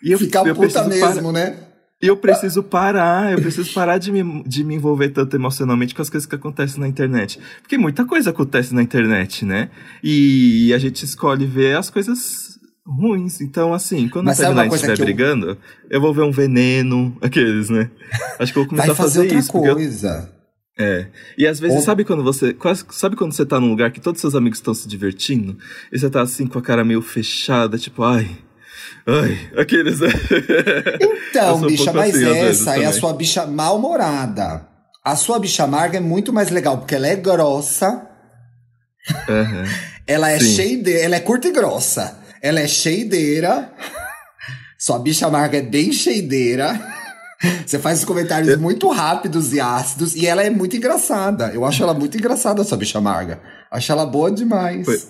E 0.01 0.13
eu, 0.13 0.19
Ficar 0.21 0.47
eu 0.47 0.55
puta 0.55 0.85
mesmo, 0.85 1.33
né? 1.33 1.57
E 2.01 2.07
eu 2.07 2.17
preciso 2.17 2.63
parar, 2.63 3.33
eu 3.33 3.41
preciso 3.41 3.75
parar 3.75 3.99
de 3.99 4.13
me, 4.13 4.45
de 4.45 4.63
me 4.63 4.77
envolver 4.77 5.09
tanto 5.09 5.35
emocionalmente 5.35 5.93
com 5.93 6.01
as 6.01 6.09
coisas 6.09 6.25
que 6.25 6.37
acontecem 6.37 6.79
na 6.79 6.87
internet. 6.87 7.41
Porque 7.61 7.77
muita 7.77 8.05
coisa 8.05 8.31
acontece 8.31 8.73
na 8.73 8.81
internet, 8.81 9.45
né? 9.45 9.71
E 10.05 10.73
a 10.73 10.79
gente 10.79 11.05
escolhe 11.05 11.45
ver 11.45 11.77
as 11.77 11.91
coisas 11.91 12.57
ruins. 12.87 13.41
Então, 13.41 13.75
assim, 13.75 14.09
quando 14.09 14.27
Mas 14.27 14.41
a 14.41 14.47
timeline 14.47 14.73
estiver 14.73 14.97
brigando, 14.97 15.49
eu... 15.49 15.57
eu... 15.91 16.01
vou 16.01 16.15
ver 16.15 16.23
um 16.23 16.31
veneno, 16.31 17.17
aqueles, 17.21 17.69
né? 17.69 17.91
Acho 18.39 18.53
que 18.53 18.59
eu 18.61 18.63
vou 18.63 18.71
começar 18.71 18.87
Vai 18.87 18.95
fazer 18.95 19.03
a 19.03 19.05
fazer 19.05 19.21
outra 19.21 19.39
isso. 19.39 19.53
Coisa. 19.53 20.38
É. 20.79 21.07
E 21.37 21.45
às 21.47 21.59
vezes, 21.59 21.83
sabe 21.83 22.05
quando 22.05 22.23
você. 22.23 22.57
Sabe 22.91 23.17
quando 23.17 23.33
você 23.33 23.45
tá 23.45 23.59
num 23.59 23.71
lugar 23.71 23.91
que 23.91 24.01
todos 24.01 24.21
seus 24.21 24.37
amigos 24.37 24.59
estão 24.59 24.73
se 24.73 24.87
divertindo? 24.87 25.59
E 25.93 25.99
você 25.99 26.09
tá 26.09 26.23
assim 26.23 26.47
com 26.47 26.59
a 26.59 26.63
cara 26.63 26.85
meio 26.85 27.03
fechada, 27.03 27.77
tipo, 27.77 28.05
ai. 28.05 28.39
Ai, 29.07 29.51
aqueles. 29.61 29.99
Então, 31.31 31.61
bicha, 31.61 31.91
um 31.91 31.95
mas 31.95 32.15
assim, 32.15 32.27
essa 32.27 32.81
é 32.81 32.87
a 32.87 32.93
sua 32.93 33.13
bicha 33.13 33.47
mal-humorada. 33.47 34.67
A 35.05 35.15
sua 35.15 35.39
bicha 35.39 35.65
amarga 35.65 35.99
é 35.99 36.01
muito 36.01 36.33
mais 36.33 36.51
legal, 36.51 36.79
porque 36.79 36.95
ela 36.95 37.07
é 37.07 37.17
grossa. 37.17 38.07
Uhum. 39.29 39.65
ela 40.07 40.31
é 40.31 40.39
cheia 40.39 41.03
ela 41.03 41.17
é 41.17 41.21
curta 41.21 41.49
e 41.49 41.53
grossa. 41.53 42.19
Ela 42.43 42.61
é 42.61 42.69
cheideira. 42.69 43.73
sua 44.79 44.99
bicha 44.99 45.27
amarga 45.27 45.59
é 45.59 45.63
bem 45.63 45.93
cheideira. 45.93 46.98
Você 47.65 47.79
faz 47.79 48.01
os 48.01 48.05
comentários 48.05 48.57
muito 48.57 48.89
rápidos 48.89 49.53
e 49.53 49.61
ácidos 49.61 50.17
e 50.17 50.27
ela 50.27 50.43
é 50.43 50.51
muito 50.51 50.77
engraçada. 50.77 51.53
Eu 51.55 51.65
acho 51.65 51.83
ela 51.83 51.95
muito 51.95 52.17
engraçada, 52.17 52.63
essa 52.63 52.77
bicha 52.77 52.99
amarga. 52.99 53.41
Acho 53.71 53.93
ela 53.93 54.05
boa 54.05 54.31
demais. 54.31 55.07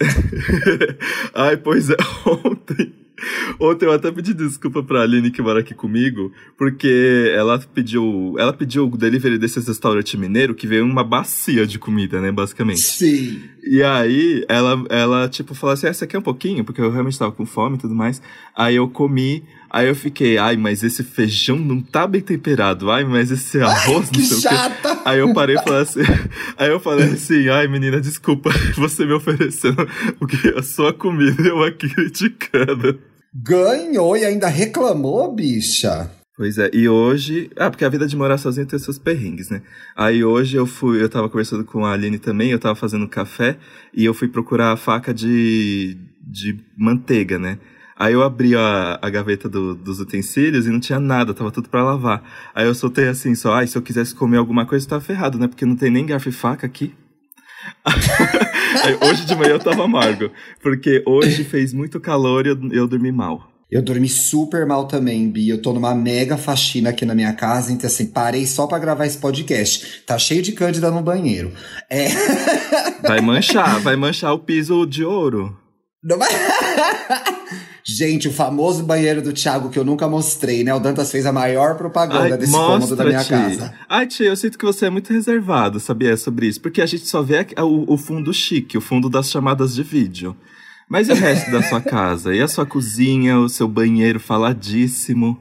Ai, 1.34 1.56
pois 1.56 1.88
é, 1.88 1.96
ontem. 2.26 2.92
Ontem 3.58 3.86
eu 3.86 3.92
até 3.92 4.12
pedi 4.12 4.32
desculpa 4.32 4.82
pra 4.82 5.02
Aline 5.02 5.30
que 5.30 5.42
mora 5.42 5.60
aqui 5.60 5.74
comigo, 5.74 6.32
porque 6.56 7.32
ela 7.34 7.58
pediu. 7.58 8.34
Ela 8.38 8.52
pediu 8.52 8.86
o 8.86 8.96
delivery 8.96 9.38
desses 9.38 9.66
restaurantes 9.66 10.18
mineiro 10.18 10.54
que 10.54 10.66
veio 10.66 10.84
uma 10.84 11.02
bacia 11.02 11.66
de 11.66 11.78
comida, 11.78 12.20
né, 12.20 12.30
basicamente. 12.30 12.80
Sim. 12.80 13.42
E 13.64 13.82
aí 13.82 14.44
ela, 14.48 14.84
ela 14.88 15.28
tipo, 15.28 15.54
falou 15.54 15.74
assim: 15.74 15.86
ah, 15.86 15.90
essa 15.90 16.04
aqui 16.04 16.14
é 16.14 16.18
um 16.18 16.22
pouquinho, 16.22 16.64
porque 16.64 16.80
eu 16.80 16.90
realmente 16.90 17.18
tava 17.18 17.32
com 17.32 17.44
fome 17.44 17.76
e 17.76 17.80
tudo 17.80 17.94
mais. 17.94 18.22
Aí 18.56 18.76
eu 18.76 18.88
comi. 18.88 19.42
Aí 19.70 19.86
eu 19.86 19.94
fiquei, 19.94 20.38
ai, 20.38 20.56
mas 20.56 20.82
esse 20.82 21.04
feijão 21.04 21.58
não 21.58 21.80
tá 21.80 22.06
bem 22.06 22.22
temperado. 22.22 22.90
Ai, 22.90 23.04
mas 23.04 23.30
esse 23.30 23.60
arroz 23.60 24.08
ai, 24.12 24.20
não 24.20 24.26
sei 24.26 24.40
chata. 24.40 24.92
o 24.92 24.96
quê. 24.96 25.02
Aí 25.04 25.18
eu 25.18 25.34
parei 25.34 25.56
e 25.56 25.62
falei 25.62 25.82
assim. 25.82 26.00
Aí 26.56 26.70
eu 26.70 26.80
falei 26.80 27.12
assim, 27.12 27.48
ai, 27.48 27.68
menina, 27.68 28.00
desculpa, 28.00 28.50
você 28.76 29.04
me 29.04 29.12
ofereceu 29.12 29.74
o 30.20 30.26
que 30.26 30.48
a 30.56 30.62
sua 30.62 30.92
comida 30.92 31.42
eu 31.42 31.62
aqui 31.62 31.88
criticando. 31.88 32.98
Ganhou 33.34 34.16
e 34.16 34.24
ainda 34.24 34.48
reclamou, 34.48 35.34
bicha. 35.34 36.10
Pois 36.38 36.56
é, 36.56 36.70
e 36.72 36.88
hoje. 36.88 37.50
Ah, 37.56 37.68
porque 37.68 37.84
a 37.84 37.88
vida 37.88 38.06
de 38.06 38.16
morar 38.16 38.38
sozinho 38.38 38.66
tem 38.66 38.78
seus 38.78 38.96
perrengues, 38.96 39.50
né? 39.50 39.60
Aí 39.96 40.24
hoje 40.24 40.56
eu 40.56 40.66
fui, 40.66 41.02
eu 41.02 41.08
tava 41.08 41.28
conversando 41.28 41.64
com 41.64 41.84
a 41.84 41.92
Aline 41.92 42.18
também, 42.18 42.50
eu 42.52 42.60
tava 42.60 42.76
fazendo 42.76 43.08
café 43.08 43.58
e 43.92 44.04
eu 44.04 44.14
fui 44.14 44.28
procurar 44.28 44.72
a 44.72 44.76
faca 44.76 45.12
de, 45.12 45.98
de 46.22 46.56
manteiga, 46.76 47.38
né? 47.38 47.58
Aí 47.98 48.12
eu 48.12 48.22
abri 48.22 48.54
a, 48.54 48.98
a 49.02 49.10
gaveta 49.10 49.48
do, 49.48 49.74
dos 49.74 49.98
utensílios 49.98 50.66
e 50.66 50.70
não 50.70 50.78
tinha 50.78 51.00
nada, 51.00 51.34
tava 51.34 51.50
tudo 51.50 51.68
para 51.68 51.82
lavar. 51.82 52.22
Aí 52.54 52.64
eu 52.64 52.74
soltei 52.74 53.08
assim, 53.08 53.34
só, 53.34 53.54
ai, 53.54 53.66
se 53.66 53.76
eu 53.76 53.82
quisesse 53.82 54.14
comer 54.14 54.36
alguma 54.36 54.64
coisa, 54.64 54.84
eu 54.86 54.90
tava 54.90 55.04
ferrado, 55.04 55.36
né? 55.36 55.48
Porque 55.48 55.66
não 55.66 55.74
tem 55.74 55.90
nem 55.90 56.06
garfo 56.06 56.28
e 56.28 56.32
faca 56.32 56.64
aqui. 56.64 56.94
Aí, 58.84 58.96
hoje 59.02 59.26
de 59.26 59.34
manhã 59.34 59.50
eu 59.50 59.58
tava 59.58 59.84
amargo, 59.84 60.30
porque 60.62 61.02
hoje 61.04 61.42
fez 61.44 61.72
muito 61.72 61.98
calor 61.98 62.46
e 62.46 62.50
eu, 62.50 62.58
eu 62.70 62.86
dormi 62.86 63.10
mal. 63.10 63.50
Eu 63.70 63.82
dormi 63.82 64.08
super 64.08 64.64
mal 64.64 64.86
também, 64.86 65.28
Bi. 65.28 65.48
Eu 65.48 65.60
tô 65.60 65.74
numa 65.74 65.94
mega 65.94 66.38
faxina 66.38 66.90
aqui 66.90 67.04
na 67.04 67.14
minha 67.14 67.34
casa, 67.34 67.70
então 67.70 67.86
assim, 67.86 68.06
parei 68.06 68.46
só 68.46 68.66
para 68.66 68.78
gravar 68.78 69.06
esse 69.06 69.18
podcast. 69.18 70.04
Tá 70.06 70.16
cheio 70.18 70.40
de 70.40 70.52
cândida 70.52 70.90
no 70.90 71.02
banheiro. 71.02 71.52
É. 71.90 72.08
Vai 73.02 73.20
manchar, 73.20 73.80
vai 73.82 73.96
manchar 73.96 74.32
o 74.32 74.38
piso 74.38 74.86
de 74.86 75.04
ouro. 75.04 75.54
Não 76.02 76.16
vai... 76.16 76.28
Gente, 77.90 78.28
o 78.28 78.32
famoso 78.32 78.82
banheiro 78.82 79.22
do 79.22 79.32
Thiago 79.32 79.70
que 79.70 79.78
eu 79.78 79.84
nunca 79.84 80.06
mostrei, 80.06 80.62
né? 80.62 80.74
O 80.74 80.78
Dantas 80.78 81.10
fez 81.10 81.24
a 81.24 81.32
maior 81.32 81.74
propaganda 81.74 82.34
Ai, 82.34 82.36
desse 82.36 82.52
cômodo 82.52 82.94
da 82.94 83.02
minha 83.02 83.24
casa. 83.24 83.72
Ai, 83.88 84.06
tia, 84.06 84.26
eu 84.26 84.36
sinto 84.36 84.58
que 84.58 84.64
você 84.66 84.86
é 84.86 84.90
muito 84.90 85.10
reservado, 85.10 85.80
sabia, 85.80 86.14
sobre 86.18 86.48
isso. 86.48 86.60
Porque 86.60 86.82
a 86.82 86.86
gente 86.86 87.06
só 87.06 87.22
vê 87.22 87.46
o, 87.56 87.94
o 87.94 87.96
fundo 87.96 88.30
chique, 88.34 88.76
o 88.76 88.80
fundo 88.82 89.08
das 89.08 89.30
chamadas 89.30 89.74
de 89.74 89.82
vídeo. 89.82 90.36
Mas 90.86 91.08
e 91.08 91.12
o 91.12 91.14
resto 91.14 91.50
da 91.50 91.62
sua 91.62 91.80
casa? 91.82 92.34
E 92.34 92.42
a 92.42 92.46
sua 92.46 92.66
cozinha, 92.66 93.38
o 93.38 93.48
seu 93.48 93.66
banheiro 93.66 94.20
faladíssimo? 94.20 95.38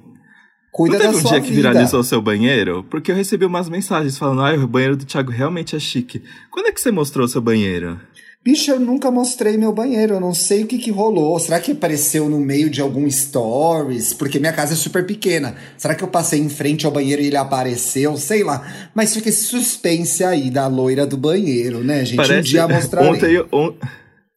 Cuida 0.72 1.00
Não 1.00 1.06
teve 1.06 1.18
um 1.18 1.30
dia 1.30 1.42
que 1.42 1.50
vida. 1.50 1.70
viralizou 1.70 2.00
o 2.00 2.04
seu 2.04 2.22
banheiro? 2.22 2.86
Porque 2.90 3.12
eu 3.12 3.16
recebi 3.16 3.44
umas 3.44 3.68
mensagens 3.68 4.18
falando, 4.18 4.42
ah, 4.42 4.54
o 4.54 4.68
banheiro 4.68 4.96
do 4.96 5.04
Thiago 5.04 5.32
realmente 5.32 5.76
é 5.76 5.80
chique. 5.80 6.24
Quando 6.50 6.68
é 6.68 6.72
que 6.72 6.80
você 6.80 6.92
mostrou 6.92 7.26
o 7.26 7.30
seu 7.30 7.42
banheiro? 7.42 8.00
Bicho, 8.44 8.72
eu 8.72 8.80
nunca 8.80 9.12
mostrei 9.12 9.58
meu 9.58 9.74
banheiro, 9.74 10.14
eu 10.14 10.20
não 10.22 10.34
sei 10.34 10.64
o 10.64 10.68
que 10.68 10.78
que 10.78 10.90
rolou. 10.90 11.38
Será 11.38 11.60
que 11.60 11.74
apareceu 11.74 12.30
no 12.30 12.40
meio 12.40 12.70
de 12.70 12.80
algum 12.80 13.10
stories? 13.12 14.14
Porque 14.14 14.40
minha 14.40 14.54
casa 14.54 14.72
é 14.74 14.76
super 14.78 15.06
pequena. 15.06 15.56
Será 15.78 15.94
que 15.94 16.04
eu 16.04 16.08
passei 16.08 16.40
em 16.40 16.48
frente 16.48 16.86
ao 16.86 16.92
banheiro 16.92 17.22
e 17.22 17.28
ele 17.28 17.36
apareceu? 17.36 18.16
Sei 18.16 18.44
lá. 18.46 18.90
Mas 18.96 19.14
fica 19.14 19.28
esse 19.28 19.44
suspense 19.44 20.24
aí 20.24 20.50
da 20.50 20.66
loira 20.68 21.06
do 21.06 21.18
banheiro, 21.18 21.84
né, 21.84 22.06
gente? 22.06 22.16
Um 22.38 22.42
dia 22.42 22.68
mostrarei. 22.70 23.10
Ontem, 23.12 23.32
eu- 23.34 23.48
on- 23.52 23.76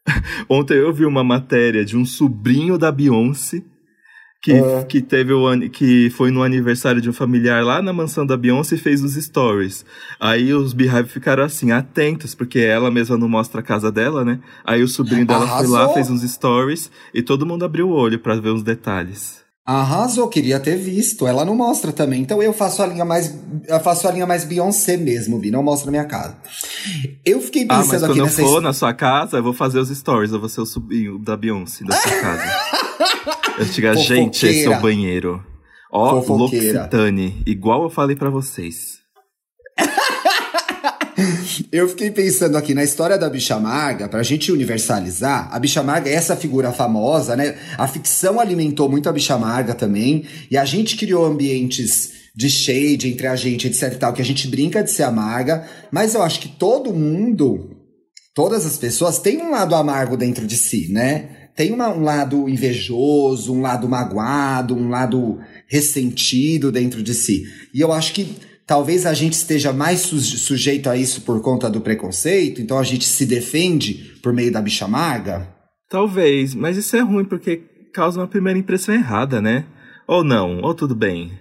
Ontem 0.51 0.79
eu 0.79 0.93
vi 0.93 1.05
uma 1.05 1.23
matéria 1.23 1.85
de 1.85 1.97
um 1.97 2.05
sobrinho 2.05 2.77
da 2.77 2.91
Beyoncé 2.91 3.63
que, 4.43 4.53
Ah. 4.53 4.85
que 4.85 5.01
teve 5.03 5.33
o 5.33 5.71
que 5.71 6.09
foi 6.11 6.31
no 6.31 6.43
aniversário 6.43 7.01
de 7.01 7.09
um 7.11 7.13
familiar 7.13 7.63
lá 7.65 7.83
na 7.83 7.93
mansão 7.93 8.25
da 8.25 8.37
Beyoncé 8.37 8.75
e 8.75 8.79
fez 8.79 9.03
os 9.03 9.15
stories. 9.15 9.85
Aí 10.19 10.53
os 10.55 10.73
Beehive 10.73 11.09
ficaram 11.09 11.43
assim, 11.45 11.73
atentos, 11.73 12.35
porque 12.35 12.59
ela 12.61 12.91
mesma 12.91 13.19
não 13.19 13.29
mostra 13.29 13.61
a 13.61 13.65
casa 13.65 13.93
dela, 13.93 14.25
né? 14.25 14.39
Aí 14.65 14.83
o 14.83 14.89
sobrinho 14.89 15.27
dela 15.27 15.47
foi 15.47 15.67
lá, 15.67 15.79
Arrasou. 15.81 15.95
fez 15.95 16.11
uns 16.11 16.23
stories 16.23 16.91
e 17.15 17.23
todo 17.23 17.45
mundo 17.47 17.65
abriu 17.65 17.89
o 17.89 17.93
olho 17.93 18.19
pra 18.19 18.35
ver 18.37 18.51
os 18.51 18.63
detalhes. 18.63 19.41
Arrasou, 19.67 20.27
queria 20.27 20.59
ter 20.59 20.77
visto. 20.77 21.29
Ela 21.29 21.45
não 21.45 21.55
mostra 21.55 21.93
também. 21.93 22.23
Então 22.23 22.43
eu 22.43 22.53
faço 22.53 22.83
a 22.83 22.87
linha 22.87 23.05
mais. 23.05 23.33
Eu 23.69 23.79
faço 23.79 24.09
a 24.09 24.11
linha 24.11 24.27
mais 24.27 24.43
Beyoncé 24.43 24.97
mesmo, 24.97 25.39
Vi. 25.39 25.51
Não 25.51 25.63
mostra 25.63 25.91
a 25.91 25.93
minha 25.93 26.05
casa. 26.07 26.39
Eu 27.25 27.41
fiquei 27.41 27.65
Ah, 27.69 27.77
mas 27.77 27.87
pensando 27.87 28.01
quando 28.01 28.11
aqui 28.11 28.19
eu 28.21 28.25
nessa 28.25 28.43
for 28.43 28.61
na 28.63 28.73
sua 28.73 28.93
casa, 28.95 29.37
eu 29.37 29.43
vou 29.45 29.53
fazer 29.53 29.79
os 29.79 29.89
stories, 29.91 30.33
eu 30.33 30.41
vou 30.41 30.49
ser 30.49 30.63
o 30.63 30.67
sobrinho 30.67 31.19
da 31.21 31.37
Beyoncé 31.37 31.85
da 31.85 31.95
sua 31.95 32.11
casa. 32.21 32.43
Eu 33.59 33.65
diga, 33.67 33.95
gente, 33.97 34.47
esse 34.47 34.65
é 34.65 34.79
o 34.79 34.81
banheiro. 34.81 35.45
Ó. 35.93 36.21
L'Occitane, 36.21 37.43
igual 37.47 37.83
eu 37.85 37.91
falei 37.91 38.17
pra 38.17 38.31
vocês. 38.31 39.01
Eu 41.71 41.89
fiquei 41.89 42.11
pensando 42.11 42.57
aqui 42.57 42.75
na 42.75 42.83
história 42.83 43.19
da 43.19 43.29
Bicha 43.29 43.59
Maga, 43.59 44.09
pra 44.09 44.23
gente 44.23 44.51
universalizar, 44.51 45.49
a 45.53 45.59
Bicha 45.59 45.83
Maga 45.83 46.09
é 46.09 46.15
essa 46.15 46.35
figura 46.35 46.73
famosa, 46.73 47.37
né? 47.37 47.59
A 47.77 47.87
ficção 47.87 48.41
alimentou 48.41 48.89
muito 48.89 49.09
a 49.09 49.13
Bicha 49.13 49.37
Maga 49.37 49.75
também, 49.75 50.25
e 50.51 50.57
a 50.57 50.65
gente 50.65 50.97
criou 50.97 51.27
ambientes 51.27 52.13
de 52.35 52.49
shade 52.49 53.09
entre 53.09 53.27
a 53.27 53.37
gente, 53.37 53.67
etc 53.67 53.93
e 53.93 53.97
tal, 53.97 54.13
que 54.13 54.23
a 54.23 54.25
gente 54.25 54.49
brinca 54.49 54.83
de 54.83 54.91
ser 54.91 55.03
amarga, 55.03 55.69
mas 55.91 56.15
eu 56.15 56.23
acho 56.23 56.41
que 56.41 56.49
todo 56.49 56.95
mundo, 56.95 57.77
todas 58.35 58.65
as 58.65 58.79
pessoas 58.79 59.19
têm 59.19 59.43
um 59.43 59.51
lado 59.51 59.75
amargo 59.75 60.17
dentro 60.17 60.47
de 60.47 60.57
si, 60.57 60.91
né? 60.91 61.40
Tem 61.57 61.73
uma- 61.73 61.89
um 61.91 62.03
lado 62.03 62.49
invejoso, 62.49 63.53
um 63.55 63.61
lado 63.61 63.89
magoado, 63.89 64.75
um 64.75 64.89
lado 64.89 65.39
ressentido 65.69 66.71
dentro 66.73 67.03
de 67.03 67.15
si. 67.15 67.45
E 67.75 67.81
eu 67.81 67.93
acho 67.93 68.13
que 68.13 68.37
talvez 68.67 69.05
a 69.07 69.13
gente 69.15 69.33
esteja 69.35 69.73
mais 69.73 70.01
su- 70.01 70.21
sujeito 70.21 70.89
a 70.89 70.97
isso 70.97 71.23
por 71.23 71.41
conta 71.43 71.69
do 71.69 71.81
preconceito, 71.81 72.61
então 72.61 72.79
a 72.79 72.85
gente 72.85 73.05
se 73.05 73.27
defende 73.27 74.15
por 74.23 74.33
meio 74.33 74.53
da 74.53 74.63
bicha 74.63 74.85
amarga. 74.85 75.49
Talvez, 75.89 76.55
mas 76.55 76.77
isso 76.77 76.97
é 76.97 77.01
ruim 77.01 77.25
porque 77.25 77.63
causa 77.93 78.21
uma 78.21 78.29
primeira 78.29 78.59
impressão 78.59 78.95
errada, 78.95 79.41
né? 79.41 79.65
Ou 80.07 80.23
não, 80.23 80.61
ou 80.63 80.75
tudo 80.75 80.95
bem. 80.95 81.33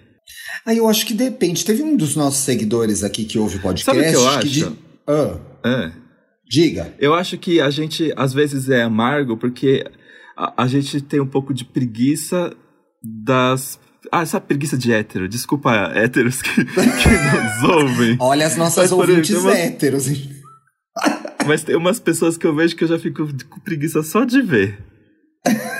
Aí 0.66 0.78
eu 0.78 0.88
acho 0.88 1.06
que 1.06 1.14
depende. 1.14 1.64
Teve 1.64 1.82
um 1.82 1.96
dos 1.96 2.16
nossos 2.16 2.40
seguidores 2.44 3.02
aqui 3.04 3.24
que 3.24 3.38
ouve 3.38 3.56
o 3.56 3.60
podcast. 3.62 3.84
Sabe 3.84 4.00
o 4.08 4.10
que 4.10 4.16
eu 4.16 4.50
di- 4.50 4.64
acho? 4.64 4.76
Ah, 5.06 5.38
É. 5.64 5.92
diga. 6.48 6.92
Eu 6.98 7.14
acho 7.14 7.38
que 7.38 7.60
a 7.60 7.70
gente 7.70 8.12
às 8.16 8.32
vezes 8.32 8.68
é 8.68 8.82
amargo 8.82 9.36
porque 9.36 9.84
a, 10.40 10.64
a 10.64 10.66
gente 10.66 11.02
tem 11.02 11.20
um 11.20 11.26
pouco 11.26 11.52
de 11.52 11.66
preguiça 11.66 12.56
das. 13.02 13.78
Ah, 14.10 14.22
essa 14.22 14.40
preguiça 14.40 14.78
de 14.78 14.90
hétero. 14.92 15.28
Desculpa, 15.28 15.92
héteros 15.94 16.40
que, 16.40 16.64
que 16.64 16.80
nos 16.80 17.62
ouvem. 17.68 18.16
Olha 18.18 18.46
as 18.46 18.56
nossas 18.56 18.90
Mas, 18.90 18.92
ouvintes 18.92 19.30
exemplo, 19.30 19.50
héteros. 19.50 20.06
Mas 21.46 21.62
tem 21.62 21.76
umas 21.76 22.00
pessoas 22.00 22.38
que 22.38 22.46
eu 22.46 22.54
vejo 22.54 22.74
que 22.74 22.84
eu 22.84 22.88
já 22.88 22.98
fico 22.98 23.26
com 23.48 23.60
preguiça 23.60 24.02
só 24.02 24.24
de 24.24 24.40
ver. 24.40 24.78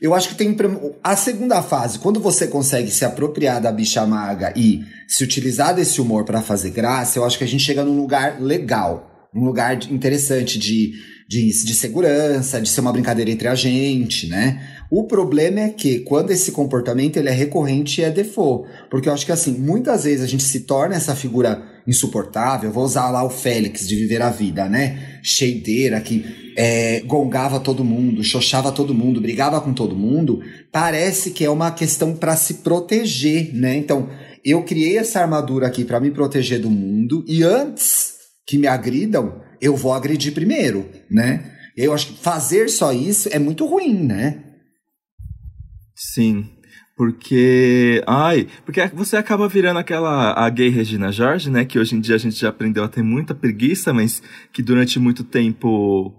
Eu 0.00 0.14
acho 0.14 0.30
que 0.30 0.34
tem 0.34 0.56
a 1.04 1.14
segunda 1.14 1.62
fase, 1.62 2.00
quando 2.00 2.18
você 2.18 2.48
consegue 2.48 2.90
se 2.90 3.04
apropriar 3.04 3.60
da 3.62 3.70
bicha 3.70 4.04
maga 4.04 4.52
e 4.56 4.80
se 5.06 5.22
utilizar 5.22 5.76
desse 5.76 6.00
humor 6.00 6.24
pra 6.24 6.42
fazer 6.42 6.70
graça, 6.70 7.20
eu 7.20 7.24
acho 7.24 7.38
que 7.38 7.44
a 7.44 7.46
gente 7.46 7.62
chega 7.62 7.84
num 7.84 7.96
lugar 7.96 8.42
legal, 8.42 9.28
um 9.32 9.44
lugar 9.44 9.78
interessante 9.92 10.58
de, 10.58 10.94
de, 11.28 11.48
de 11.48 11.74
segurança, 11.74 12.60
de 12.60 12.68
ser 12.68 12.80
uma 12.80 12.92
brincadeira 12.92 13.30
entre 13.30 13.48
a 13.48 13.54
gente, 13.54 14.28
né? 14.28 14.60
O 14.90 15.04
problema 15.04 15.60
é 15.60 15.68
que 15.70 16.00
quando 16.00 16.30
esse 16.30 16.52
comportamento 16.52 17.16
ele 17.16 17.30
é 17.30 17.32
recorrente 17.32 18.00
e 18.00 18.04
é 18.04 18.10
default, 18.10 18.68
porque 18.90 19.08
eu 19.08 19.12
acho 19.14 19.24
que 19.24 19.32
assim, 19.32 19.52
muitas 19.52 20.04
vezes 20.04 20.22
a 20.22 20.26
gente 20.26 20.42
se 20.42 20.60
torna 20.60 20.94
essa 20.94 21.16
figura 21.16 21.62
insuportável, 21.86 22.70
vou 22.70 22.84
usar 22.84 23.10
lá 23.10 23.24
o 23.24 23.30
Félix 23.30 23.88
de 23.88 23.96
Viver 23.96 24.20
a 24.20 24.30
Vida, 24.30 24.68
né? 24.68 25.18
Cheideira, 25.22 26.00
que 26.00 26.52
é, 26.56 27.00
gongava 27.00 27.58
todo 27.58 27.82
mundo, 27.82 28.22
xoxava 28.22 28.70
todo 28.70 28.94
mundo, 28.94 29.20
brigava 29.20 29.60
com 29.60 29.72
todo 29.72 29.96
mundo, 29.96 30.40
parece 30.70 31.30
que 31.30 31.44
é 31.44 31.50
uma 31.50 31.70
questão 31.70 32.14
para 32.14 32.36
se 32.36 32.54
proteger, 32.54 33.54
né? 33.54 33.74
Então, 33.76 34.08
eu 34.44 34.62
criei 34.62 34.98
essa 34.98 35.20
armadura 35.20 35.66
aqui 35.66 35.84
para 35.84 36.00
me 36.00 36.10
proteger 36.10 36.60
do 36.60 36.70
mundo 36.70 37.24
e 37.26 37.42
antes 37.42 38.12
que 38.46 38.58
me 38.58 38.66
agridam, 38.66 39.40
eu 39.62 39.76
vou 39.76 39.94
agredir 39.94 40.34
primeiro, 40.34 40.90
né? 41.08 41.56
Eu 41.76 41.94
acho 41.94 42.08
que 42.08 42.22
fazer 42.22 42.68
só 42.68 42.92
isso 42.92 43.28
é 43.32 43.38
muito 43.38 43.64
ruim, 43.64 43.94
né? 43.94 44.42
Sim. 45.94 46.50
Porque. 46.96 48.02
Ai, 48.06 48.48
porque 48.66 48.84
você 48.88 49.16
acaba 49.16 49.48
virando 49.48 49.78
aquela 49.78 50.32
a 50.32 50.50
gay 50.50 50.68
Regina 50.68 51.12
Jorge, 51.12 51.48
né? 51.48 51.64
Que 51.64 51.78
hoje 51.78 51.94
em 51.94 52.00
dia 52.00 52.16
a 52.16 52.18
gente 52.18 52.38
já 52.38 52.48
aprendeu 52.48 52.82
a 52.82 52.88
ter 52.88 53.02
muita 53.02 53.34
preguiça, 53.34 53.92
mas 53.92 54.20
que 54.52 54.62
durante 54.62 54.98
muito 54.98 55.24
tempo 55.24 56.12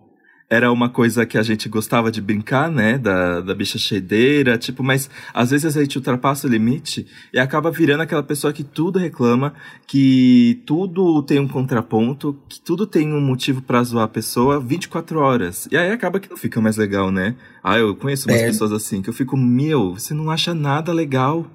era 0.54 0.72
uma 0.72 0.88
coisa 0.90 1.26
que 1.26 1.38
a 1.38 1.42
gente 1.42 1.68
gostava 1.68 2.12
de 2.12 2.22
brincar, 2.22 2.70
né? 2.72 2.98
Da, 2.98 3.42
da 3.42 3.56
bicha 3.56 3.78
cheideira, 3.80 4.58
tipo, 4.58 4.84
mas 4.84 5.10
às 5.34 5.50
vezes 5.52 5.76
a 5.76 5.82
gente 5.82 5.98
ultrapassa 5.98 6.46
o 6.48 6.50
limite 6.50 7.08
e 7.34 7.40
acaba 7.40 7.72
virando 7.72 8.02
aquela 8.02 8.22
pessoa 8.22 8.54
que 8.54 8.64
tudo 8.64 9.00
reclama, 9.00 9.54
que 9.88 10.62
tudo 10.66 11.24
tem 11.24 11.40
um 11.40 11.48
contraponto, 11.48 12.38
que 12.48 12.60
tudo 12.62 12.86
tem 12.86 13.12
um 13.12 13.22
motivo 13.22 13.62
pra 13.62 13.84
zoar 13.84 14.06
a 14.06 14.08
pessoa 14.08 14.60
24 14.60 15.20
horas. 15.20 15.68
E 15.72 15.78
aí 15.78 15.92
acaba 15.92 16.20
que 16.20 16.30
não 16.30 16.38
fica 16.38 16.62
mais 16.62 16.78
legal, 16.78 17.12
né? 17.12 17.36
Ah, 17.64 17.78
eu 17.80 17.96
conheço 17.96 18.30
umas 18.30 18.42
É. 18.42 18.46
pessoas 18.48 18.72
assim 18.72 19.02
que 19.02 19.10
eu 19.10 19.14
fico, 19.14 19.36
meu, 19.36 19.94
você 19.94 20.14
não 20.14 20.30
acha 20.30 20.54
nada 20.54 20.94
legal. 20.94 21.48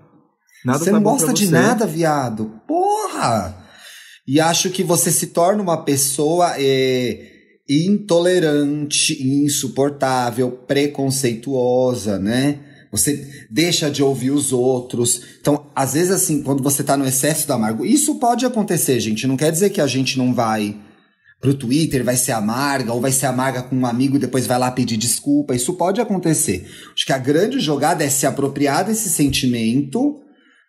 Nada 0.64 0.78
você 0.80 0.86
tá 0.90 0.96
não 0.96 1.02
gosta 1.04 1.32
de 1.32 1.46
você. 1.46 1.52
nada, 1.52 1.86
viado. 1.86 2.50
Porra! 2.66 3.56
E 4.26 4.40
acho 4.40 4.70
que 4.70 4.82
você 4.82 5.10
se 5.12 5.28
torna 5.28 5.62
uma 5.62 5.84
pessoa 5.84 6.54
é, 6.58 7.37
intolerante, 7.68 9.22
insuportável, 9.22 10.50
preconceituosa, 10.50 12.18
né? 12.18 12.60
Você 12.90 13.46
deixa 13.50 13.90
de 13.90 14.02
ouvir 14.02 14.30
os 14.30 14.52
outros. 14.52 15.20
Então, 15.40 15.66
às 15.76 15.92
vezes, 15.92 16.10
assim, 16.10 16.42
quando 16.42 16.62
você 16.62 16.82
tá 16.82 16.96
no 16.96 17.06
excesso 17.06 17.46
da 17.46 17.54
amargo, 17.54 17.84
isso 17.84 18.14
pode 18.14 18.46
acontecer, 18.46 18.98
gente. 19.00 19.26
Não 19.26 19.36
quer 19.36 19.52
dizer 19.52 19.70
que 19.70 19.80
a 19.80 19.86
gente 19.86 20.16
não 20.16 20.32
vai 20.32 20.74
pro 21.40 21.54
Twitter, 21.54 22.02
vai 22.02 22.16
ser 22.16 22.32
amarga, 22.32 22.92
ou 22.92 23.00
vai 23.00 23.12
ser 23.12 23.26
amarga 23.26 23.62
com 23.62 23.76
um 23.76 23.86
amigo 23.86 24.16
e 24.16 24.20
depois 24.20 24.46
vai 24.46 24.58
lá 24.58 24.70
pedir 24.70 24.96
desculpa. 24.96 25.54
Isso 25.54 25.74
pode 25.74 26.00
acontecer. 26.00 26.66
Acho 26.94 27.06
que 27.06 27.12
a 27.12 27.18
grande 27.18 27.60
jogada 27.60 28.02
é 28.02 28.08
se 28.08 28.26
apropriar 28.26 28.86
desse 28.86 29.10
sentimento 29.10 30.20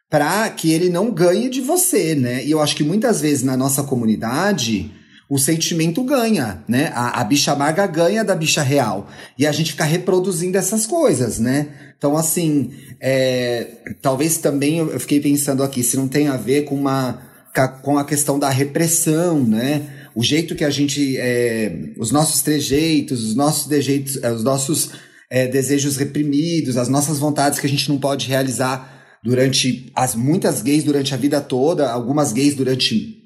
para 0.09 0.49
que 0.49 0.71
ele 0.71 0.89
não 0.89 1.11
ganhe 1.11 1.49
de 1.49 1.61
você, 1.61 2.15
né? 2.15 2.45
E 2.45 2.51
eu 2.51 2.61
acho 2.61 2.75
que 2.75 2.83
muitas 2.83 3.21
vezes 3.21 3.43
na 3.43 3.55
nossa 3.55 3.83
comunidade 3.83 4.91
o 5.29 5.37
sentimento 5.37 6.03
ganha, 6.03 6.63
né? 6.67 6.91
A, 6.95 7.21
a 7.21 7.23
bicha 7.23 7.51
amarga 7.51 7.85
ganha 7.85 8.23
da 8.23 8.35
bicha 8.35 8.63
real. 8.63 9.07
E 9.37 9.45
a 9.45 9.51
gente 9.51 9.71
fica 9.71 9.83
reproduzindo 9.83 10.57
essas 10.57 10.87
coisas, 10.87 11.37
né? 11.37 11.67
Então, 11.95 12.17
assim, 12.17 12.71
é, 12.99 13.67
talvez 14.01 14.37
também 14.37 14.79
eu 14.79 14.99
fiquei 14.99 15.19
pensando 15.19 15.61
aqui, 15.61 15.83
se 15.83 15.95
não 15.95 16.07
tem 16.07 16.27
a 16.27 16.35
ver 16.35 16.63
com 16.63 16.75
uma 16.75 17.29
com 17.81 17.97
a 17.97 18.05
questão 18.05 18.39
da 18.39 18.49
repressão, 18.49 19.43
né? 19.43 19.87
O 20.15 20.23
jeito 20.23 20.55
que 20.55 20.63
a 20.63 20.69
gente. 20.69 21.17
É, 21.17 21.91
os 21.97 22.11
nossos 22.11 22.41
trejeitos, 22.41 23.23
os 23.23 23.35
nossos, 23.35 23.67
dejeitos, 23.67 24.17
é, 24.23 24.31
os 24.31 24.43
nossos 24.43 24.91
é, 25.29 25.47
desejos 25.47 25.97
reprimidos, 25.97 26.77
as 26.77 26.87
nossas 26.87 27.19
vontades 27.19 27.59
que 27.59 27.67
a 27.67 27.69
gente 27.69 27.89
não 27.89 27.99
pode 27.99 28.27
realizar 28.27 29.19
durante 29.23 29.91
as 29.93 30.15
muitas 30.15 30.61
gays 30.61 30.83
durante 30.83 31.13
a 31.13 31.17
vida 31.17 31.41
toda, 31.41 31.91
algumas 31.91 32.31
gays 32.31 32.55
durante 32.55 33.18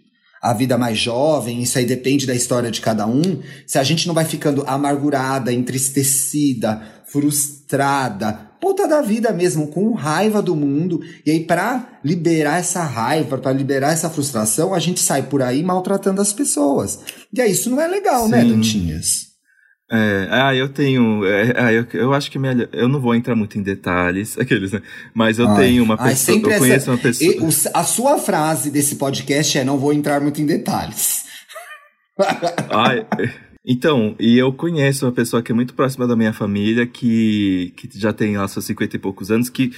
a 0.43 0.51
vida 0.51 0.77
mais 0.77 0.97
jovem, 0.99 1.63
isso 1.63 1.77
aí 1.77 1.85
depende 1.85 2.27
da 2.27 2.35
história 2.35 2.69
de 2.69 2.81
cada 2.81 3.07
um. 3.07 3.39
Se 3.65 3.79
a 3.79 3.83
gente 3.83 4.05
não 4.05 4.13
vai 4.13 4.25
ficando 4.25 4.65
amargurada, 4.67 5.53
entristecida, 5.53 6.81
frustrada, 7.05 8.51
puta 8.59 8.85
da 8.85 9.01
vida 9.01 9.31
mesmo, 9.31 9.67
com 9.67 9.93
raiva 9.93 10.41
do 10.41 10.53
mundo, 10.53 10.99
e 11.25 11.31
aí 11.31 11.45
para 11.45 11.97
liberar 12.03 12.59
essa 12.59 12.83
raiva, 12.83 13.37
para 13.37 13.53
liberar 13.53 13.93
essa 13.93 14.09
frustração, 14.09 14.73
a 14.73 14.79
gente 14.79 14.99
sai 14.99 15.23
por 15.23 15.41
aí 15.41 15.63
maltratando 15.63 16.21
as 16.21 16.33
pessoas. 16.33 16.99
E 17.31 17.39
aí 17.39 17.53
isso 17.53 17.69
não 17.69 17.79
é 17.79 17.87
legal, 17.87 18.27
né, 18.27 18.41
Sim. 18.41 18.47
né, 18.47 18.53
Dantinhas? 18.53 19.32
É, 19.91 20.27
ah, 20.31 20.55
eu 20.55 20.69
tenho. 20.69 21.25
É, 21.25 21.53
ah, 21.55 21.73
eu, 21.73 21.85
eu 21.93 22.13
acho 22.13 22.31
que 22.31 22.39
melhor. 22.39 22.67
Eu 22.71 22.87
não 22.87 22.99
vou 22.99 23.13
entrar 23.13 23.35
muito 23.35 23.57
em 23.57 23.61
detalhes, 23.61 24.37
aqueles, 24.39 24.71
né? 24.71 24.81
Mas 25.13 25.39
eu 25.39 25.47
ai, 25.49 25.57
tenho 25.57 25.83
uma 25.83 25.97
pessoa. 25.97 26.37
eu 26.37 26.41
conheço 26.41 26.65
essa, 26.65 26.91
uma 26.91 26.97
pessoa. 26.97 27.31
E, 27.31 27.39
o, 27.39 27.47
a 27.47 27.83
sua 27.83 28.17
frase 28.17 28.71
desse 28.71 28.95
podcast 28.95 29.57
é: 29.57 29.63
não 29.63 29.77
vou 29.77 29.93
entrar 29.93 30.21
muito 30.21 30.41
em 30.41 30.45
detalhes. 30.45 31.25
ai, 32.69 33.05
então, 33.65 34.15
e 34.19 34.37
eu 34.37 34.51
conheço 34.51 35.05
uma 35.05 35.11
pessoa 35.11 35.41
que 35.41 35.51
é 35.51 35.55
muito 35.55 35.73
próxima 35.73 36.05
da 36.05 36.15
minha 36.15 36.33
família, 36.33 36.85
que, 36.85 37.73
que 37.77 37.89
já 37.97 38.11
tem 38.11 38.35
lá 38.35 38.47
seus 38.47 38.65
50 38.65 38.97
e 38.97 38.99
poucos 38.99 39.31
anos, 39.31 39.49
que, 39.49 39.71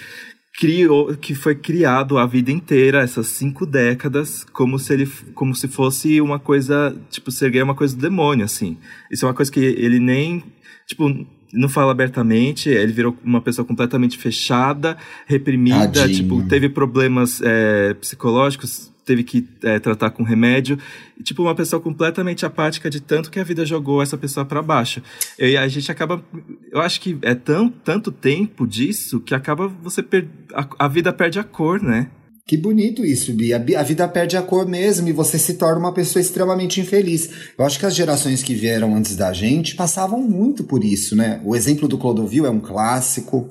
criou, 0.58 1.16
que 1.16 1.36
foi 1.36 1.56
criado 1.56 2.18
a 2.18 2.26
vida 2.26 2.52
inteira, 2.52 3.02
essas 3.02 3.28
cinco 3.28 3.66
décadas, 3.66 4.44
como 4.54 4.80
se 4.80 4.94
ele, 4.94 5.12
como 5.34 5.54
se 5.54 5.68
fosse 5.68 6.22
uma 6.22 6.40
coisa, 6.40 6.96
tipo, 7.10 7.30
ser 7.32 7.52
gay 7.52 7.62
é 7.62 7.64
uma 7.64 7.76
coisa 7.76 7.96
do 7.96 8.02
demônio, 8.02 8.46
assim. 8.46 8.78
Isso 9.12 9.26
é 9.26 9.28
uma 9.28 9.34
coisa 9.34 9.52
que 9.52 9.60
ele 9.60 10.00
nem, 10.00 10.44
tipo, 10.88 11.10
não 11.52 11.68
fala 11.70 11.92
abertamente, 11.92 12.70
ele 12.70 12.92
virou 12.92 13.18
uma 13.24 13.42
pessoa 13.42 13.66
completamente 13.66 14.18
fechada, 14.18 14.98
reprimida, 15.26 16.02
Tadinho. 16.02 16.18
tipo, 16.18 16.48
teve 16.48 16.70
problemas 16.70 17.42
é, 17.44 17.94
psicológicos, 17.96 18.92
teve 19.06 19.24
que 19.24 19.48
é, 19.64 19.80
tratar 19.80 20.10
com 20.10 20.24
remédio. 20.24 20.78
tipo, 21.24 21.44
uma 21.44 21.56
pessoa 21.56 21.82
completamente 21.82 22.46
apática 22.46 22.90
de 22.90 23.00
tanto 23.00 23.30
que 23.30 23.40
a 23.40 23.44
vida 23.44 23.66
jogou 23.66 24.02
essa 24.02 24.18
pessoa 24.18 24.46
para 24.46 24.62
baixo. 24.62 25.02
E 25.40 25.56
a 25.56 25.68
gente 25.68 25.92
acaba. 25.92 26.24
Eu 26.72 26.82
acho 26.82 27.00
que 27.00 27.18
é 27.22 27.36
tão, 27.36 27.70
tanto 27.70 28.12
tempo 28.12 28.68
disso 28.68 29.20
que 29.20 29.36
acaba 29.36 29.68
você. 29.68 30.02
Per, 30.02 30.28
a, 30.54 30.68
a 30.80 30.88
vida 30.88 31.14
perde 31.14 31.40
a 31.40 31.44
cor, 31.44 31.82
né? 31.82 32.10
Que 32.48 32.56
bonito 32.56 33.04
isso, 33.04 33.34
Bia. 33.34 33.58
A 33.58 33.84
vida 33.84 34.08
perde 34.08 34.38
a 34.38 34.42
cor 34.42 34.68
mesmo 34.68 35.10
e 35.10 35.12
você 35.12 35.40
se 35.40 35.56
torna 35.56 35.80
uma 35.80 35.94
pessoa 35.94 36.22
extremamente 36.22 36.80
infeliz. 36.80 37.28
Eu 37.58 37.66
acho 37.66 37.80
que 37.80 37.88
as 37.88 37.96
gerações 37.96 38.44
que 38.44 38.54
vieram 38.54 38.96
antes 38.96 39.16
da 39.16 39.34
gente 39.34 39.76
passavam 39.76 40.22
muito 40.22 40.64
por 40.64 40.84
isso, 40.84 41.16
né? 41.16 41.42
O 41.44 41.56
exemplo 41.56 41.88
do 41.88 41.98
Clodovil 41.98 42.46
é 42.46 42.50
um 42.50 42.60
clássico. 42.60 43.50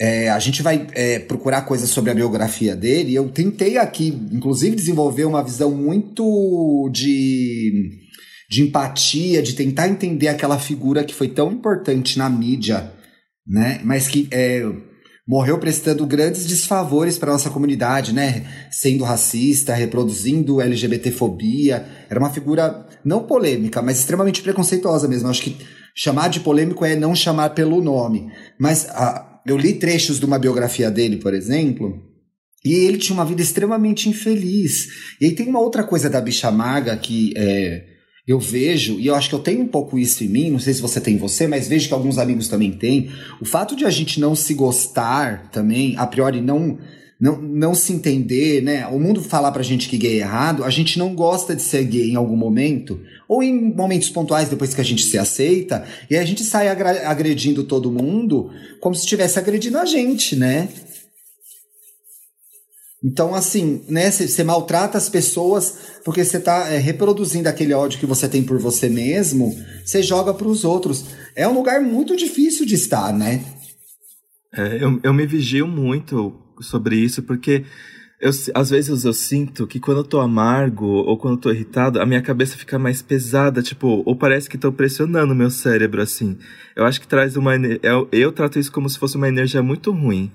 É, 0.00 0.30
a 0.30 0.38
gente 0.38 0.62
vai 0.62 0.86
é, 0.92 1.18
procurar 1.18 1.62
coisas 1.62 1.90
sobre 1.90 2.10
a 2.10 2.14
biografia 2.14 2.74
dele. 2.74 3.14
Eu 3.14 3.28
tentei 3.28 3.78
aqui, 3.78 4.08
inclusive, 4.32 4.74
desenvolver 4.74 5.24
uma 5.24 5.44
visão 5.44 5.70
muito 5.70 6.90
de, 6.92 7.90
de 8.50 8.62
empatia, 8.62 9.42
de 9.42 9.54
tentar 9.54 9.88
entender 9.88 10.28
aquela 10.28 10.58
figura 10.58 11.04
que 11.04 11.14
foi 11.14 11.28
tão 11.28 11.52
importante 11.52 12.18
na 12.18 12.28
mídia, 12.28 12.92
né? 13.46 13.80
Mas 13.84 14.08
que 14.08 14.28
é, 14.32 14.64
morreu 15.26 15.58
prestando 15.58 16.06
grandes 16.06 16.46
desfavores 16.46 17.16
para 17.16 17.32
nossa 17.32 17.50
comunidade, 17.50 18.12
né? 18.12 18.44
Sendo 18.70 19.04
racista, 19.04 19.74
reproduzindo 19.74 20.60
LGBTfobia. 20.60 21.86
Era 22.10 22.18
uma 22.18 22.30
figura 22.30 22.86
não 23.04 23.24
polêmica, 23.24 23.80
mas 23.80 23.98
extremamente 23.98 24.42
preconceituosa 24.42 25.06
mesmo. 25.06 25.28
acho 25.28 25.42
que 25.42 25.56
chamar 25.94 26.28
de 26.28 26.40
polêmico 26.40 26.84
é 26.84 26.96
não 26.96 27.14
chamar 27.14 27.50
pelo 27.50 27.80
nome. 27.82 28.32
Mas 28.58 28.88
a 28.88 29.31
eu 29.46 29.56
li 29.56 29.74
trechos 29.74 30.18
de 30.18 30.26
uma 30.26 30.38
biografia 30.38 30.90
dele, 30.90 31.16
por 31.16 31.34
exemplo, 31.34 32.02
e 32.64 32.72
ele 32.72 32.98
tinha 32.98 33.14
uma 33.14 33.24
vida 33.24 33.42
extremamente 33.42 34.08
infeliz. 34.08 34.88
E 35.20 35.26
aí 35.26 35.32
tem 35.32 35.48
uma 35.48 35.60
outra 35.60 35.82
coisa 35.84 36.08
da 36.08 36.20
bicha 36.20 36.50
maga 36.50 36.96
que 36.96 37.32
é, 37.36 37.84
eu 38.26 38.38
vejo, 38.38 39.00
e 39.00 39.06
eu 39.06 39.14
acho 39.14 39.28
que 39.28 39.34
eu 39.34 39.40
tenho 39.40 39.62
um 39.62 39.68
pouco 39.68 39.98
isso 39.98 40.22
em 40.22 40.28
mim, 40.28 40.50
não 40.50 40.58
sei 40.58 40.72
se 40.74 40.80
você 40.80 41.00
tem 41.00 41.16
você, 41.16 41.48
mas 41.48 41.66
vejo 41.66 41.88
que 41.88 41.94
alguns 41.94 42.18
amigos 42.18 42.48
também 42.48 42.72
têm. 42.72 43.10
O 43.40 43.44
fato 43.44 43.74
de 43.74 43.84
a 43.84 43.90
gente 43.90 44.20
não 44.20 44.36
se 44.36 44.54
gostar 44.54 45.50
também, 45.50 45.96
a 45.96 46.06
priori 46.06 46.40
não 46.40 46.78
não, 47.22 47.40
não 47.40 47.72
se 47.72 47.92
entender, 47.92 48.60
né? 48.64 48.84
O 48.88 48.98
mundo 48.98 49.22
falar 49.22 49.52
pra 49.52 49.62
gente 49.62 49.88
que 49.88 49.96
gay 49.96 50.14
é 50.14 50.22
errado, 50.22 50.64
a 50.64 50.70
gente 50.70 50.98
não 50.98 51.14
gosta 51.14 51.54
de 51.54 51.62
ser 51.62 51.84
gay 51.84 52.10
em 52.10 52.16
algum 52.16 52.36
momento, 52.36 53.00
ou 53.32 53.42
em 53.42 53.74
momentos 53.74 54.10
pontuais 54.10 54.50
depois 54.50 54.74
que 54.74 54.80
a 54.82 54.84
gente 54.84 55.04
se 55.04 55.16
aceita, 55.16 55.86
e 56.10 56.18
a 56.18 56.24
gente 56.24 56.44
sai 56.44 56.68
agredindo 56.68 57.64
todo 57.64 57.90
mundo 57.90 58.50
como 58.78 58.94
se 58.94 59.04
estivesse 59.04 59.38
agredindo 59.38 59.78
a 59.78 59.86
gente, 59.86 60.36
né? 60.36 60.68
Então, 63.02 63.34
assim, 63.34 63.82
né, 63.88 64.10
você 64.10 64.44
maltrata 64.44 64.98
as 64.98 65.08
pessoas 65.08 65.74
porque 66.04 66.22
você 66.22 66.36
está 66.36 66.68
é, 66.68 66.76
reproduzindo 66.76 67.48
aquele 67.48 67.72
ódio 67.72 67.98
que 67.98 68.06
você 68.06 68.28
tem 68.28 68.44
por 68.44 68.58
você 68.58 68.88
mesmo, 68.88 69.58
você 69.82 70.02
joga 70.02 70.34
para 70.34 70.46
os 70.46 70.62
outros. 70.62 71.06
É 71.34 71.48
um 71.48 71.54
lugar 71.54 71.80
muito 71.80 72.14
difícil 72.14 72.66
de 72.66 72.74
estar, 72.74 73.12
né? 73.14 73.42
É, 74.54 74.84
eu, 74.84 75.00
eu 75.02 75.14
me 75.14 75.26
vigio 75.26 75.66
muito 75.66 76.38
sobre 76.60 76.96
isso, 76.96 77.22
porque 77.22 77.64
eu, 78.22 78.30
às 78.54 78.70
vezes 78.70 79.04
eu 79.04 79.12
sinto 79.12 79.66
que 79.66 79.80
quando 79.80 79.98
eu 79.98 80.04
tô 80.04 80.20
amargo 80.20 80.86
ou 80.86 81.18
quando 81.18 81.34
eu 81.34 81.40
tô 81.40 81.50
irritado, 81.50 82.00
a 82.00 82.06
minha 82.06 82.22
cabeça 82.22 82.56
fica 82.56 82.78
mais 82.78 83.02
pesada, 83.02 83.60
tipo, 83.60 84.00
ou 84.06 84.14
parece 84.14 84.48
que 84.48 84.56
tô 84.56 84.70
pressionando 84.70 85.32
o 85.32 85.36
meu 85.36 85.50
cérebro, 85.50 86.00
assim. 86.00 86.38
Eu 86.76 86.84
acho 86.84 87.00
que 87.00 87.08
traz 87.08 87.36
uma. 87.36 87.56
Eu, 87.82 88.08
eu 88.12 88.30
trato 88.30 88.60
isso 88.60 88.70
como 88.70 88.88
se 88.88 88.96
fosse 88.96 89.16
uma 89.16 89.28
energia 89.28 89.60
muito 89.60 89.90
ruim. 89.90 90.30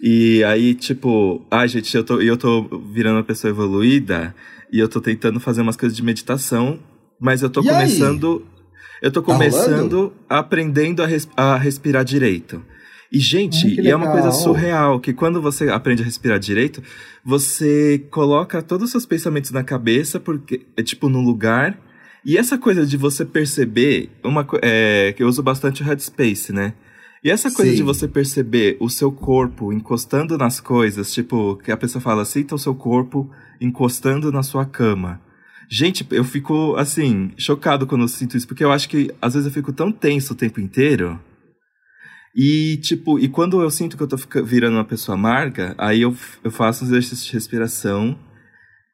E 0.00 0.42
aí, 0.44 0.74
tipo, 0.74 1.46
ai, 1.50 1.64
ah, 1.64 1.66
gente, 1.66 1.94
eu 1.94 2.02
tô, 2.02 2.22
eu 2.22 2.38
tô 2.38 2.62
virando 2.90 3.16
uma 3.16 3.24
pessoa 3.24 3.50
evoluída 3.50 4.34
e 4.72 4.78
eu 4.78 4.88
tô 4.88 4.98
tentando 4.98 5.38
fazer 5.38 5.60
umas 5.60 5.76
coisas 5.76 5.94
de 5.94 6.02
meditação, 6.02 6.78
mas 7.20 7.42
eu 7.42 7.50
tô 7.50 7.60
e 7.60 7.68
começando. 7.68 8.42
Aí? 8.46 8.56
Eu 9.02 9.12
tô 9.12 9.20
tá 9.20 9.26
começando 9.30 10.10
tá 10.26 10.38
aprendendo 10.38 11.02
a, 11.02 11.06
res, 11.06 11.28
a 11.36 11.58
respirar 11.58 12.02
direito. 12.02 12.64
E, 13.10 13.18
gente, 13.20 13.68
e 13.80 13.88
é 13.88 13.94
uma 13.94 14.10
coisa 14.10 14.32
surreal, 14.32 14.98
que 14.98 15.12
quando 15.12 15.40
você 15.40 15.68
aprende 15.68 16.02
a 16.02 16.04
respirar 16.04 16.38
direito, 16.38 16.82
você 17.24 18.04
coloca 18.10 18.60
todos 18.62 18.86
os 18.86 18.90
seus 18.90 19.06
pensamentos 19.06 19.50
na 19.52 19.62
cabeça, 19.62 20.18
porque 20.18 20.66
é 20.76 20.82
tipo 20.82 21.08
num 21.08 21.22
lugar. 21.22 21.78
E 22.24 22.36
essa 22.36 22.58
coisa 22.58 22.84
de 22.84 22.96
você 22.96 23.24
perceber, 23.24 24.10
uma 24.24 24.46
é, 24.60 25.12
que 25.16 25.22
eu 25.22 25.28
uso 25.28 25.42
bastante 25.42 25.82
o 25.82 25.84
Headspace, 25.84 26.52
né? 26.52 26.74
E 27.22 27.30
essa 27.30 27.50
coisa 27.50 27.70
Sim. 27.70 27.78
de 27.78 27.82
você 27.82 28.06
perceber 28.06 28.76
o 28.80 28.88
seu 28.88 29.10
corpo 29.10 29.72
encostando 29.72 30.36
nas 30.36 30.60
coisas, 30.60 31.12
tipo, 31.12 31.56
que 31.56 31.72
a 31.72 31.76
pessoa 31.76 32.02
fala, 32.02 32.24
sinta 32.24 32.54
o 32.54 32.58
seu 32.58 32.74
corpo 32.74 33.30
encostando 33.60 34.30
na 34.30 34.42
sua 34.42 34.64
cama. 34.64 35.20
Gente, 35.68 36.06
eu 36.10 36.22
fico, 36.22 36.76
assim, 36.76 37.32
chocado 37.36 37.86
quando 37.86 38.02
eu 38.02 38.08
sinto 38.08 38.36
isso, 38.36 38.46
porque 38.46 38.62
eu 38.62 38.70
acho 38.70 38.88
que 38.88 39.10
às 39.20 39.34
vezes 39.34 39.46
eu 39.46 39.52
fico 39.52 39.72
tão 39.72 39.90
tenso 39.90 40.34
o 40.34 40.36
tempo 40.36 40.60
inteiro 40.60 41.18
e, 42.36 42.76
tipo, 42.82 43.18
e 43.18 43.28
quando 43.28 43.62
eu 43.62 43.70
sinto 43.70 43.96
que 43.96 44.02
eu 44.02 44.06
tô 44.06 44.16
virando 44.44 44.74
uma 44.74 44.84
pessoa 44.84 45.16
amarga, 45.16 45.74
aí 45.78 46.02
eu, 46.02 46.14
eu 46.44 46.50
faço 46.50 46.84
os 46.84 46.90
exercícios 46.90 47.24
de 47.24 47.32
respiração. 47.32 48.18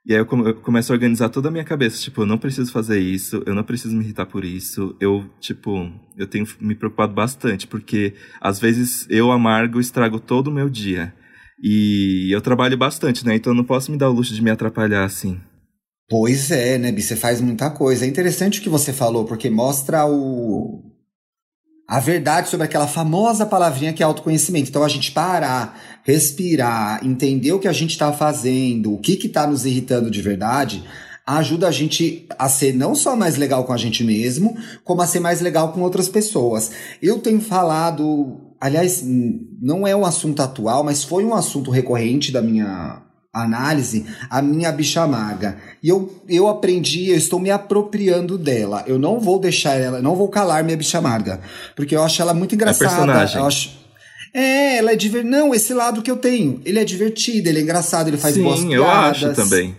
E 0.07 0.13
aí 0.13 0.21
eu, 0.21 0.27
come, 0.27 0.49
eu 0.49 0.55
começo 0.55 0.93
a 0.93 0.95
organizar 0.95 1.29
toda 1.29 1.49
a 1.49 1.51
minha 1.51 1.65
cabeça. 1.65 2.01
Tipo, 2.01 2.23
eu 2.23 2.27
não 2.27 2.39
preciso 2.39 2.71
fazer 2.71 3.01
isso, 3.01 3.43
eu 3.45 3.53
não 3.53 3.65
preciso 3.65 3.97
me 3.97 4.05
irritar 4.05 4.27
por 4.27 4.45
isso. 4.45 4.97
Eu, 5.01 5.29
tipo, 5.41 5.91
eu 6.17 6.27
tenho 6.29 6.47
me 6.61 6.77
preocupado 6.77 7.13
bastante, 7.13 7.67
porque 7.67 8.15
às 8.41 8.61
vezes 8.61 9.09
eu 9.11 9.33
amargo 9.33 9.81
estrago 9.81 10.21
todo 10.21 10.47
o 10.47 10.53
meu 10.53 10.71
dia. 10.71 11.13
E 11.61 12.33
eu 12.33 12.41
trabalho 12.41 12.77
bastante, 12.77 13.27
né? 13.27 13.35
Então 13.35 13.53
eu 13.53 13.57
não 13.57 13.65
posso 13.65 13.91
me 13.91 13.99
dar 13.99 14.09
o 14.09 14.13
luxo 14.13 14.35
de 14.35 14.43
me 14.43 14.51
atrapalhar 14.51 15.05
assim. 15.05 15.41
Pois 16.09 16.53
é, 16.53 16.79
né, 16.79 16.93
Bi? 16.93 17.03
Você 17.03 17.17
faz 17.17 17.41
muita 17.41 17.71
coisa. 17.71 18.05
É 18.05 18.09
interessante 18.09 18.61
o 18.61 18.63
que 18.63 18.69
você 18.69 18.93
falou, 18.93 19.25
porque 19.25 19.51
mostra 19.51 20.05
o, 20.07 20.92
a 21.87 22.01
verdade 22.01 22.49
sobre 22.49 22.65
aquela 22.65 22.87
famosa 22.87 23.45
palavrinha 23.45 23.93
que 23.93 24.03
é 24.03 24.07
autoconhecimento. 24.07 24.71
Então 24.71 24.83
a 24.83 24.89
gente 24.89 25.13
parar, 25.13 25.79
respirar, 26.05 27.05
entender 27.05 27.53
o 27.53 27.59
que 27.59 27.69
a 27.69 27.73
gente 27.73 27.91
está 27.91 28.13
fazendo, 28.13 28.95
o 28.95 28.99
que 28.99 29.13
está 29.13 29.47
nos 29.47 29.67
irritando 29.67 30.11
de 30.11 30.23
verdade, 30.23 30.85
ajuda 31.27 31.69
a 31.69 31.71
gente 31.71 32.27
a 32.39 32.49
ser 32.49 32.75
não 32.75 32.95
só 32.95 33.17
mais 33.17 33.37
legal 33.37 33.65
com 33.65 33.73
a 33.73 33.77
gente 33.77 34.03
mesmo, 34.05 34.57
como 34.85 35.03
a 35.03 35.07
ser 35.07 35.21
mais 35.21 35.41
legal 35.41 35.73
com 35.73 35.81
outras 35.81 36.09
pessoas. 36.09 36.73
Eu 37.01 37.19
tenho 37.19 37.41
falado, 37.41 38.55
aliás, 38.61 39.03
não 39.05 39.87
é 39.87 39.95
um 39.95 40.05
assunto 40.05 40.41
atual, 40.41 40.83
mas 40.83 41.05
foi 41.05 41.25
um 41.25 41.35
assunto 41.35 41.71
recorrente 41.71 42.33
da 42.33 42.43
minha 42.43 43.03
análise, 43.33 44.05
a 44.29 44.43
minha 44.43 44.71
bicha 44.71 45.07
maga. 45.07 45.57
E 45.83 45.89
eu, 45.89 46.23
eu 46.29 46.49
aprendi, 46.49 47.11
eu 47.11 47.17
estou 47.17 47.41
me 47.41 47.51
apropriando 47.51 48.37
dela. 48.37 48.85
Eu 48.87 48.99
não 48.99 49.19
vou 49.19 49.39
deixar 49.39 49.75
ela, 49.75 50.03
não 50.03 50.15
vou 50.15 50.29
calar 50.29 50.63
minha 50.63 50.77
bicha 50.77 50.99
amarga, 50.99 51.41
porque 51.75 51.97
eu 51.97 52.03
acho 52.03 52.21
ela 52.21 52.35
muito 52.35 52.53
é 52.53 52.57
engraçada. 52.57 52.85
É 52.85 52.89
personagem. 52.89 53.39
Eu 53.39 53.47
acho 53.47 53.83
é, 54.35 54.79
ela 54.79 54.93
é 54.93 54.97
divertida. 54.97 55.37
Não, 55.37 55.55
esse 55.55 55.75
lado 55.75 56.01
que 56.01 56.11
eu 56.11 56.17
tenho. 56.17 56.61
Ele 56.65 56.79
é 56.79 56.85
divertido, 56.85 57.49
ele 57.49 57.59
é 57.59 57.63
engraçado, 57.63 58.09
ele 58.09 58.17
faz 58.17 58.35
Sim, 58.35 58.43
boas 58.43 58.61
piadas. 58.61 58.75
eu 58.77 58.89
acho 58.89 59.35
também. 59.35 59.77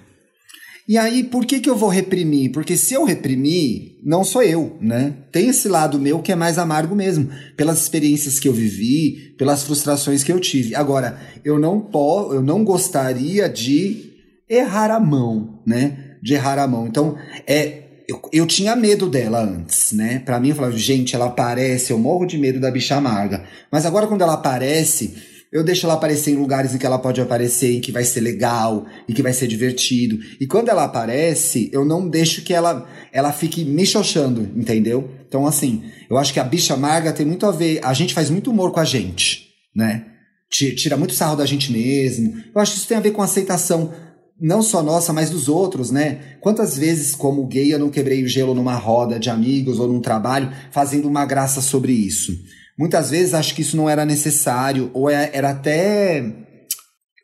E 0.88 0.98
aí, 0.98 1.24
por 1.24 1.46
que, 1.46 1.62
que 1.62 1.70
eu 1.70 1.78
vou 1.78 1.90
reprimir? 1.90 2.52
Porque 2.52 2.76
se 2.76 2.94
eu 2.94 3.06
reprimir, 3.06 4.00
não 4.04 4.24
sou 4.24 4.44
eu, 4.44 4.78
né? 4.82 5.14
Tem 5.32 5.48
esse 5.48 5.70
lado 5.70 5.98
meu 5.98 6.20
que 6.20 6.32
é 6.32 6.36
mais 6.36 6.58
amargo 6.58 6.94
mesmo, 6.94 7.30
pelas 7.56 7.82
experiências 7.82 8.38
que 8.38 8.50
eu 8.50 8.54
vivi, 8.54 9.34
pelas 9.38 9.64
frustrações 9.64 10.24
que 10.24 10.32
eu 10.32 10.40
tive. 10.40 10.76
Agora, 10.76 11.18
eu 11.44 11.58
não 11.58 11.80
posso, 11.80 12.34
eu 12.34 12.42
não 12.42 12.66
gostaria 12.66 13.48
de 13.48 14.12
errar 14.50 14.92
a 14.92 15.00
mão, 15.00 15.62
né? 15.66 16.18
De 16.22 16.34
errar 16.34 16.60
a 16.60 16.68
mão. 16.68 16.86
Então, 16.86 17.18
é 17.48 17.84
eu, 18.08 18.22
eu 18.32 18.46
tinha 18.46 18.76
medo 18.76 19.10
dela 19.10 19.42
antes, 19.42 19.92
né? 19.94 20.20
Pra 20.20 20.40
mim, 20.40 20.50
eu 20.50 20.56
falava, 20.56 20.78
gente, 20.78 21.16
ela 21.16 21.28
aparece, 21.28 21.92
eu 21.92 21.98
morro 21.98 22.26
de 22.26 22.38
medo 22.38 22.60
da 22.60 22.70
bicha 22.70 22.96
amarga. 22.96 23.44
Mas 23.72 23.86
agora, 23.86 24.08
quando 24.08 24.22
ela 24.22 24.34
aparece, 24.34 25.16
eu 25.54 25.64
deixo 25.64 25.86
ela 25.86 25.94
aparecer 25.94 26.32
em 26.32 26.36
lugares 26.36 26.74
em 26.74 26.80
que 26.80 26.86
ela 26.86 26.98
pode 26.98 27.22
aparecer, 27.22 27.74
e 27.74 27.80
que 27.80 27.92
vai 27.92 28.04
ser 28.04 28.22
legal, 28.22 28.88
e 29.08 29.14
que 29.14 29.22
vai 29.22 29.32
ser 29.32 29.48
divertido. 29.48 30.18
E 30.42 30.48
quando 30.48 30.70
ela 30.70 30.84
aparece, 30.84 31.70
eu 31.72 31.86
não 31.86 32.10
deixo 32.10 32.42
que 32.42 32.52
ela, 32.52 32.90
ela 33.12 33.32
fique 33.32 33.64
me 33.64 33.86
xoxando, 33.86 34.50
entendeu? 34.56 35.12
Então, 35.28 35.46
assim, 35.46 35.84
eu 36.10 36.18
acho 36.18 36.34
que 36.34 36.40
a 36.40 36.44
bicha 36.44 36.74
amarga 36.74 37.14
tem 37.14 37.24
muito 37.24 37.46
a 37.46 37.52
ver. 37.52 37.80
A 37.84 37.94
gente 37.94 38.16
faz 38.16 38.32
muito 38.32 38.50
humor 38.50 38.72
com 38.72 38.80
a 38.80 38.86
gente, 38.86 39.50
né? 39.76 40.08
Tira 40.50 40.98
muito 40.98 41.14
sarro 41.14 41.36
da 41.36 41.46
gente 41.46 41.72
mesmo. 41.72 42.34
Eu 42.54 42.60
acho 42.60 42.72
que 42.72 42.78
isso 42.80 42.88
tem 42.88 42.98
a 42.98 43.02
ver 43.02 43.12
com 43.12 43.22
aceitação, 43.22 43.94
não 44.42 44.64
só 44.64 44.82
nossa, 44.82 45.14
mas 45.14 45.30
dos 45.30 45.48
outros, 45.48 45.92
né? 45.92 46.36
Quantas 46.42 46.76
vezes, 46.76 47.14
como 47.14 47.46
gay, 47.46 47.72
eu 47.72 47.80
não 47.80 47.92
quebrei 47.92 48.24
o 48.24 48.28
gelo 48.28 48.56
numa 48.56 48.76
roda 48.76 49.20
de 49.20 49.30
amigos 49.30 49.78
ou 49.80 49.88
num 49.88 50.02
trabalho, 50.02 50.52
fazendo 50.72 51.08
uma 51.08 51.26
graça 51.28 51.62
sobre 51.62 51.92
isso? 51.92 52.36
Muitas 52.78 53.12
vezes 53.12 53.34
acho 53.34 53.54
que 53.54 53.62
isso 53.62 53.78
não 53.78 53.90
era 53.90 54.06
necessário, 54.06 54.90
ou 54.94 55.10
é, 55.10 55.30
era 55.34 55.52
até. 55.52 56.24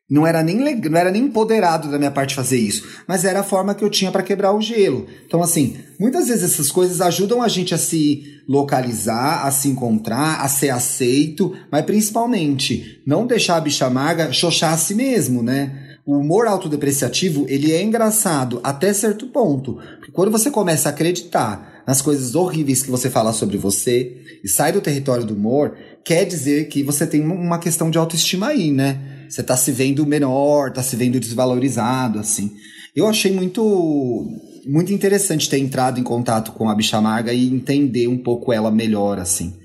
Não 0.09 0.25
era, 0.25 0.41
nem, 0.41 0.57
não 0.57 0.97
era 0.97 1.11
nem 1.11 1.25
empoderado 1.25 1.87
da 1.91 1.99
minha 1.99 2.09
parte 2.09 2.33
fazer 2.33 2.57
isso, 2.57 2.83
mas 3.07 3.23
era 3.23 3.41
a 3.41 3.43
forma 3.43 3.75
que 3.75 3.83
eu 3.83 3.91
tinha 3.91 4.11
para 4.11 4.23
quebrar 4.23 4.53
o 4.53 4.61
gelo. 4.61 5.05
Então, 5.27 5.43
assim, 5.43 5.77
muitas 5.99 6.29
vezes 6.29 6.51
essas 6.51 6.71
coisas 6.71 6.99
ajudam 6.99 7.43
a 7.43 7.47
gente 7.47 7.75
a 7.75 7.77
se 7.77 8.23
localizar, 8.47 9.45
a 9.45 9.51
se 9.51 9.69
encontrar, 9.69 10.41
a 10.41 10.47
ser 10.47 10.71
aceito, 10.71 11.55
mas 11.71 11.85
principalmente 11.85 13.03
não 13.05 13.27
deixar 13.27 13.57
a 13.57 13.61
bicha 13.61 13.85
amarga 13.85 14.33
xoxar 14.33 14.73
a 14.73 14.77
si 14.77 14.95
mesmo, 14.95 15.43
né? 15.43 15.97
O 16.03 16.17
humor 16.17 16.47
autodepreciativo, 16.47 17.45
ele 17.47 17.71
é 17.71 17.83
engraçado 17.83 18.59
até 18.63 18.91
certo 18.91 19.27
ponto. 19.27 19.77
Porque 19.99 20.11
quando 20.11 20.31
você 20.31 20.49
começa 20.49 20.89
a 20.89 20.91
acreditar 20.91 21.78
nas 21.89 22.03
coisas 22.03 22.35
horríveis 22.35 22.83
que 22.83 22.91
você 22.91 23.09
fala 23.09 23.33
sobre 23.33 23.57
você 23.57 24.15
e 24.43 24.47
sai 24.47 24.71
do 24.71 24.79
território 24.79 25.25
do 25.25 25.33
humor, 25.33 25.75
quer 26.03 26.23
dizer 26.23 26.67
que 26.67 26.83
você 26.83 27.07
tem 27.07 27.19
uma 27.19 27.57
questão 27.57 27.89
de 27.89 27.97
autoestima 27.97 28.49
aí, 28.49 28.69
né? 28.69 29.25
Você 29.27 29.41
tá 29.41 29.57
se 29.57 29.71
vendo 29.71 30.05
menor, 30.05 30.71
tá 30.71 30.83
se 30.83 30.95
vendo 30.95 31.19
desvalorizado, 31.19 32.19
assim. 32.19 32.51
Eu 32.95 33.07
achei 33.07 33.31
muito 33.31 34.23
muito 34.67 34.93
interessante 34.93 35.49
ter 35.49 35.57
entrado 35.57 35.99
em 35.99 36.03
contato 36.03 36.51
com 36.51 36.69
a 36.69 36.75
Bicha 36.75 36.95
Amarga 36.95 37.33
e 37.33 37.51
entender 37.51 38.05
um 38.05 38.19
pouco 38.19 38.53
ela 38.53 38.69
melhor, 38.69 39.17
assim. 39.17 39.55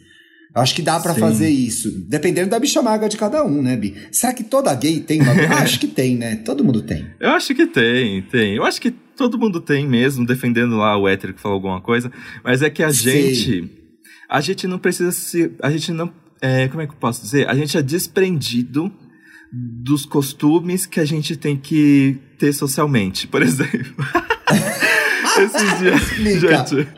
Acho 0.55 0.75
que 0.77 0.83
dá 0.83 1.01
para 1.01 1.14
fazer 1.14 1.49
isso, 1.49 1.90
dependendo 2.07 2.51
da 2.51 2.61
bicha 2.61 2.81
maga 2.81 3.09
de 3.09 3.17
cada 3.17 3.45
um, 3.45 3.61
né, 3.61 3.77
Bi? 3.77 3.97
Será 4.12 4.33
que 4.33 4.45
toda 4.45 4.73
gay 4.75 5.01
tem 5.01 5.21
uma? 5.21 5.33
acho 5.59 5.81
que 5.81 5.88
tem, 5.88 6.17
né? 6.17 6.37
Todo 6.37 6.62
mundo 6.62 6.81
tem. 6.81 7.07
Eu 7.19 7.31
acho 7.31 7.53
que 7.55 7.67
tem, 7.67 8.23
tem. 8.23 8.55
Eu 8.55 8.62
acho 8.64 8.81
que 8.81 8.93
todo 8.93 9.37
mundo 9.37 9.61
tem 9.61 9.85
mesmo, 9.88 10.25
defendendo 10.25 10.77
lá 10.77 10.97
o 10.97 11.09
hétero 11.09 11.35
que 11.35 11.40
falou 11.40 11.57
alguma 11.57 11.81
coisa. 11.81 12.11
Mas 12.45 12.62
é 12.62 12.71
que 12.71 12.85
a 12.85 12.93
Sim. 12.93 13.11
gente. 13.11 13.71
A 14.31 14.40
gente 14.40 14.69
não 14.69 14.79
precisa 14.79 15.11
se. 15.11 15.51
A 15.61 15.71
gente 15.73 15.90
não. 15.90 16.12
É, 16.40 16.69
como 16.69 16.83
é 16.83 16.87
que 16.87 16.93
eu 16.93 16.99
posso 16.99 17.23
dizer? 17.23 17.49
A 17.49 17.55
gente 17.57 17.77
é 17.77 17.83
desprendido 17.83 18.93
dos 19.53 20.07
costumes 20.07 20.87
que 20.87 21.01
a 21.01 21.05
gente 21.05 21.37
tem 21.37 21.57
que 21.57 22.17
ter 22.38 22.53
socialmente. 22.53 23.27
Por 23.27 23.43
exemplo. 23.43 23.93
Esses 25.37 25.79
dias. 25.81 26.40
Gente. 26.40 26.88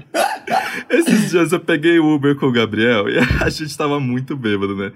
Esses 0.88 1.30
dias 1.30 1.52
eu 1.52 1.60
peguei 1.60 1.98
o 1.98 2.14
Uber 2.14 2.36
com 2.36 2.46
o 2.46 2.52
Gabriel 2.52 3.08
e 3.08 3.18
a 3.42 3.48
gente 3.48 3.76
tava 3.76 3.98
muito 3.98 4.36
bêbado, 4.36 4.76
né? 4.76 4.92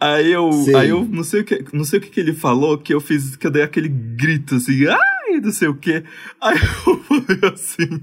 Aí 0.00 0.32
eu, 0.32 0.50
aí 0.76 0.88
eu 0.88 1.04
não 1.04 1.22
sei 1.22 1.42
o 1.42 1.44
que, 1.44 1.64
não 1.72 1.84
sei 1.84 1.98
o 1.98 2.02
que, 2.02 2.10
que 2.10 2.20
ele 2.20 2.32
falou, 2.32 2.76
que 2.76 2.92
eu 2.92 3.00
fiz, 3.00 3.36
que 3.36 3.46
eu 3.46 3.50
dei 3.50 3.62
aquele 3.62 3.88
grito 3.88 4.56
assim, 4.56 4.86
ai, 4.86 5.40
não 5.40 5.52
sei 5.52 5.68
o 5.68 5.74
que. 5.74 6.02
Aí 6.40 6.58
eu 6.86 6.98
falei 7.04 7.52
assim, 7.54 8.02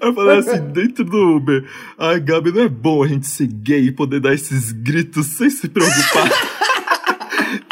eu 0.00 0.14
falei 0.14 0.38
assim, 0.38 0.72
dentro 0.72 1.04
do 1.04 1.36
Uber, 1.36 1.64
ai, 1.98 2.20
Gabi, 2.20 2.52
não 2.52 2.62
é 2.62 2.68
bom 2.68 3.02
a 3.02 3.08
gente 3.08 3.26
ser 3.26 3.46
gay 3.46 3.86
e 3.86 3.92
poder 3.92 4.20
dar 4.20 4.34
esses 4.34 4.70
gritos 4.72 5.26
sem 5.26 5.48
se 5.48 5.68
preocupar. 5.68 6.30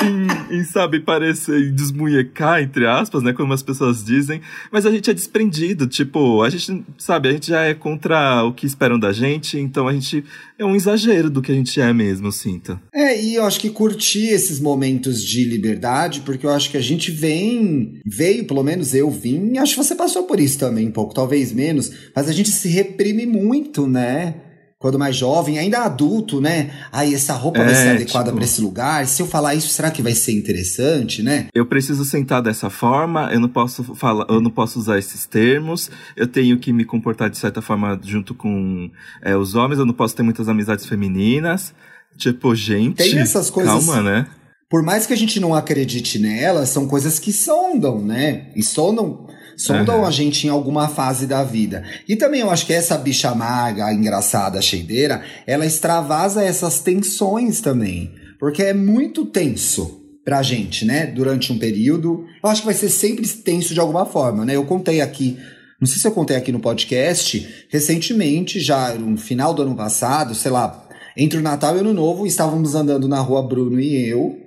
em, 0.03 0.59
em, 0.59 0.65
sabe, 0.65 1.01
parecer 1.01 1.73
desmunhecar, 1.73 2.63
entre 2.63 2.87
aspas, 2.87 3.23
né? 3.23 3.33
Como 3.33 3.53
as 3.53 3.63
pessoas 3.63 4.05
dizem. 4.05 4.41
Mas 4.71 4.87
a 4.87 4.91
gente 4.91 5.11
é 5.11 5.15
desprendido, 5.15 5.87
tipo, 5.87 6.43
a 6.43 6.51
gente, 6.51 6.85
sabe, 6.99 7.29
a 7.29 7.33
gente 7.33 7.49
já 7.49 7.63
é 7.63 7.75
contra 7.75 8.45
o 8.45 8.53
que 8.53 8.67
esperam 8.67 8.99
da 8.99 9.13
gente, 9.13 9.59
então 9.59 9.89
a 9.89 9.93
gente 9.93 10.25
é 10.59 10.65
um 10.65 10.77
exagero 10.77 11.31
do 11.31 11.43
que 11.43 11.53
a 11.53 11.55
gente 11.55 11.81
é 11.81 11.93
mesmo, 11.93 12.29
eu 12.29 12.33
sinto. 12.33 12.79
É, 12.95 13.21
e 13.21 13.35
eu 13.35 13.45
acho 13.45 13.61
que 13.61 13.71
curtir 13.71 14.29
esses 14.29 14.61
momentos 14.61 15.23
de 15.23 15.45
liberdade, 15.45 16.21
porque 16.21 16.47
eu 16.47 16.51
acho 16.51 16.71
que 16.71 16.77
a 16.77 16.83
gente 16.83 17.11
vem, 17.11 18.01
veio, 18.05 18.45
pelo 18.45 18.63
menos 18.63 18.95
eu 18.95 19.11
vim, 19.11 19.59
acho 19.59 19.75
que 19.75 19.83
você 19.83 19.95
passou 19.95 20.25
por 20.25 20.39
isso 20.41 20.59
também 20.59 20.89
um 20.89 20.93
pouco, 20.93 21.15
talvez 21.15 21.53
menos, 21.53 21.91
mas 22.15 22.29
a 22.29 22.33
gente 22.33 22.51
se 22.51 22.69
reprime 22.69 23.27
muito, 23.27 23.87
né? 23.87 24.35
Quando 24.83 24.99
mais 24.99 25.15
jovem, 25.15 25.61
ainda 25.61 25.85
adulto, 25.85 26.41
né? 26.41 26.73
Aí 26.91 27.15
essa 27.15 27.35
roupa 27.35 27.61
é, 27.61 27.65
vai 27.67 27.75
ser 27.75 27.89
adequada 27.91 28.27
tipo... 28.27 28.37
para 28.37 28.45
esse 28.45 28.61
lugar. 28.61 29.07
Se 29.07 29.23
eu 29.23 29.29
falar 29.29 29.55
isso, 29.55 29.69
será 29.69 29.93
que 29.93 30.03
vai 30.03 30.13
ser 30.13 30.33
interessante, 30.33 31.23
né? 31.23 31.47
Eu 31.55 31.65
preciso 31.65 32.05
sentar 32.05 32.43
dessa 32.43 32.69
forma, 32.69 33.31
eu 33.33 33.39
não 33.39 33.49
posso 33.49 33.95
falar, 33.95 34.27
eu 34.29 34.41
não 34.41 34.51
posso 34.51 34.81
usar 34.81 34.99
esses 34.99 35.25
termos, 35.25 35.89
eu 36.17 36.27
tenho 36.27 36.59
que 36.59 36.73
me 36.73 36.85
comportar 36.85 37.31
de 37.31 37.39
certa 37.39 37.63
forma 37.63 37.99
junto 38.03 38.35
com 38.35 38.91
é, 39.23 39.37
os 39.37 39.55
homens, 39.55 39.79
eu 39.79 39.87
não 39.87 39.95
posso 39.95 40.17
ter 40.17 40.25
muitas 40.25 40.49
amizades 40.49 40.85
femininas. 40.85 41.73
Tipo, 42.17 42.53
gente, 42.53 42.97
Tem 42.97 43.21
essas 43.21 43.49
coisas... 43.49 43.73
calma, 43.73 44.03
né? 44.03 44.27
Por 44.69 44.83
mais 44.83 45.07
que 45.07 45.13
a 45.13 45.17
gente 45.17 45.39
não 45.39 45.55
acredite 45.55 46.19
nelas, 46.19 46.71
são 46.71 46.89
coisas 46.89 47.21
que 47.21 47.33
sondam, 47.33 48.05
né? 48.05 48.47
E 48.57 48.65
sondam 48.65 49.29
sondam 49.57 50.01
uhum. 50.01 50.07
a 50.07 50.11
gente 50.11 50.47
em 50.47 50.51
alguma 50.51 50.89
fase 50.89 51.27
da 51.27 51.43
vida. 51.43 51.85
E 52.09 52.17
também 52.17 52.41
eu 52.41 52.51
acho 52.51 52.67
que 52.67 52.73
essa 52.73 52.97
bicha 52.97 53.35
maga, 53.35 53.93
engraçada, 53.93 54.61
cheideira, 54.61 55.23
ela 55.47 55.67
extravasa 55.67 56.43
essas 56.43 56.81
tensões 56.81 57.61
também. 57.61 58.13
Porque 58.39 58.63
é 58.63 58.75
muito 58.75 59.25
tenso 59.25 60.01
pra 60.25 60.43
gente, 60.43 60.85
né? 60.85 61.07
Durante 61.07 61.53
um 61.53 61.59
período. 61.59 62.25
Eu 62.43 62.51
acho 62.51 62.63
que 62.63 62.67
vai 62.67 62.75
ser 62.75 62.89
sempre 62.89 63.27
tenso 63.29 63.75
de 63.75 63.81
alguma 63.81 64.07
forma, 64.07 64.45
né? 64.45 64.57
Eu 64.57 64.65
contei 64.65 65.01
aqui 65.01 65.39
não 65.83 65.89
sei 65.89 65.99
se 65.99 66.07
eu 66.07 66.13
contei 66.13 66.37
aqui 66.37 66.53
no 66.53 66.61
podcast, 66.61 67.67
recentemente, 67.69 68.61
já 68.61 68.95
no 68.95 69.17
final 69.17 69.53
do 69.53 69.63
ano 69.63 69.75
passado, 69.75 70.33
sei 70.33 70.53
lá, 70.53 70.87
entre 71.17 71.41
o 71.41 71.43
Natal 71.43 71.75
e 71.75 71.79
o 71.79 71.81
Ano 71.81 71.93
Novo, 71.93 72.25
estávamos 72.25 72.77
andando 72.77 73.09
na 73.09 73.19
rua, 73.19 73.43
Bruno 73.43 73.81
e 73.81 74.09
eu. 74.09 74.39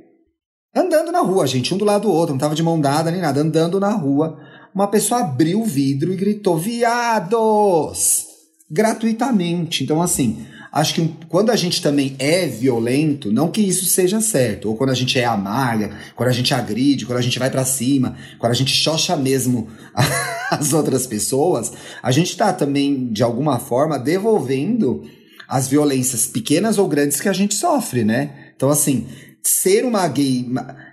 Andando 0.73 1.11
na 1.11 1.19
rua, 1.19 1.45
gente, 1.45 1.73
um 1.73 1.77
do 1.77 1.83
lado 1.83 2.03
do 2.03 2.11
outro, 2.11 2.33
não 2.33 2.39
tava 2.39 2.55
de 2.55 2.63
mão 2.63 2.79
dada 2.79 3.11
nem 3.11 3.19
nada, 3.19 3.41
andando 3.41 3.81
na 3.81 3.91
rua 3.91 4.39
uma 4.75 4.89
pessoa 4.89 5.21
abriu 5.21 5.61
o 5.61 5.65
vidro 5.65 6.11
e 6.11 6.17
gritou: 6.17 6.57
viados! 6.57 8.25
Gratuitamente. 8.69 9.85
Então, 9.85 10.01
assim, 10.01 10.45
acho 10.69 10.95
que 10.95 11.15
quando 11.29 11.49
a 11.49 11.55
gente 11.55 11.81
também 11.81 12.13
é 12.19 12.45
violento, 12.45 13.31
não 13.31 13.49
que 13.49 13.61
isso 13.61 13.85
seja 13.85 14.19
certo, 14.19 14.67
ou 14.67 14.75
quando 14.75 14.89
a 14.89 14.95
gente 14.95 15.17
é 15.17 15.23
amarga, 15.23 15.95
quando 16.13 16.27
a 16.27 16.33
gente 16.33 16.53
agride, 16.53 17.05
quando 17.05 17.19
a 17.19 17.21
gente 17.21 17.39
vai 17.39 17.49
para 17.49 17.63
cima, 17.63 18.17
quando 18.37 18.51
a 18.51 18.55
gente 18.55 18.71
xoxa 18.71 19.15
mesmo 19.15 19.69
as 20.51 20.73
outras 20.73 21.07
pessoas, 21.07 21.71
a 22.03 22.11
gente 22.11 22.35
tá 22.35 22.51
também, 22.51 23.07
de 23.13 23.23
alguma 23.23 23.59
forma, 23.59 23.97
devolvendo 23.97 25.03
as 25.47 25.69
violências 25.69 26.27
pequenas 26.27 26.77
ou 26.77 26.87
grandes 26.89 27.21
que 27.21 27.29
a 27.29 27.33
gente 27.33 27.55
sofre, 27.55 28.03
né? 28.03 28.51
Então, 28.55 28.69
assim, 28.69 29.07
ser 29.41 29.85
uma 29.85 30.05
gay, 30.07 30.45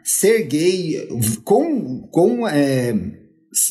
ser 0.04 0.42
gay 0.46 1.08
com, 1.42 2.06
com 2.12 2.46
é, 2.46 3.21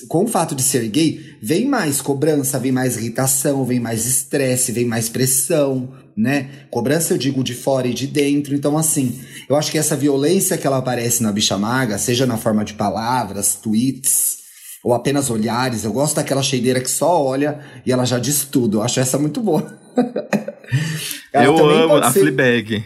com 0.07 0.25
o 0.25 0.27
fato 0.27 0.53
de 0.53 0.61
ser 0.61 0.87
gay, 0.87 1.37
vem 1.41 1.67
mais 1.67 2.01
cobrança, 2.01 2.59
vem 2.59 2.71
mais 2.71 2.97
irritação, 2.97 3.65
vem 3.65 3.79
mais 3.79 4.05
estresse, 4.05 4.71
vem 4.71 4.85
mais 4.85 5.09
pressão, 5.09 5.91
né? 6.15 6.49
Cobrança 6.69 7.13
eu 7.13 7.17
digo 7.17 7.43
de 7.43 7.55
fora 7.55 7.87
e 7.87 7.93
de 7.93 8.05
dentro. 8.05 8.53
Então, 8.53 8.77
assim, 8.77 9.19
eu 9.49 9.55
acho 9.55 9.71
que 9.71 9.77
essa 9.77 9.95
violência 9.95 10.57
que 10.57 10.67
ela 10.67 10.77
aparece 10.77 11.23
na 11.23 11.31
bicha 11.31 11.57
maga, 11.57 11.97
seja 11.97 12.25
na 12.25 12.37
forma 12.37 12.63
de 12.63 12.73
palavras, 12.75 13.55
tweets, 13.55 14.37
ou 14.83 14.93
apenas 14.93 15.29
olhares. 15.29 15.83
Eu 15.83 15.93
gosto 15.93 16.15
daquela 16.15 16.43
cheideira 16.43 16.79
que 16.79 16.89
só 16.89 17.23
olha 17.23 17.59
e 17.85 17.91
ela 17.91 18.05
já 18.05 18.19
diz 18.19 18.45
tudo. 18.45 18.77
Eu 18.77 18.83
acho 18.83 18.99
essa 18.99 19.17
muito 19.17 19.41
boa. 19.41 19.79
eu 21.33 21.57
amo 21.57 21.95
a 21.95 22.11
ser... 22.11 22.19
Fleabag. 22.21 22.83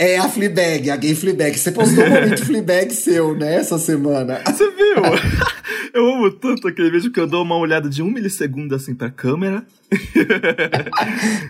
É 0.00 0.16
a 0.16 0.26
Fleabag, 0.30 0.90
a 0.90 0.96
gay 0.96 1.14
Fleabag. 1.14 1.58
Você 1.58 1.70
postou 1.70 2.02
um 2.02 2.08
momento 2.08 2.46
Fleabag 2.46 2.90
seu, 2.94 3.36
né, 3.36 3.56
essa 3.56 3.78
semana. 3.78 4.40
Você 4.46 4.70
viu? 4.70 4.94
Eu 5.92 6.14
amo 6.14 6.30
tanto 6.30 6.66
aquele 6.66 6.90
vídeo 6.90 7.10
que 7.10 7.18
eu 7.18 7.26
dou 7.26 7.42
uma 7.42 7.56
olhada 7.56 7.88
de 7.88 8.00
um 8.00 8.08
milissegundo 8.08 8.76
assim 8.76 8.94
pra 8.94 9.10
câmera. 9.10 9.66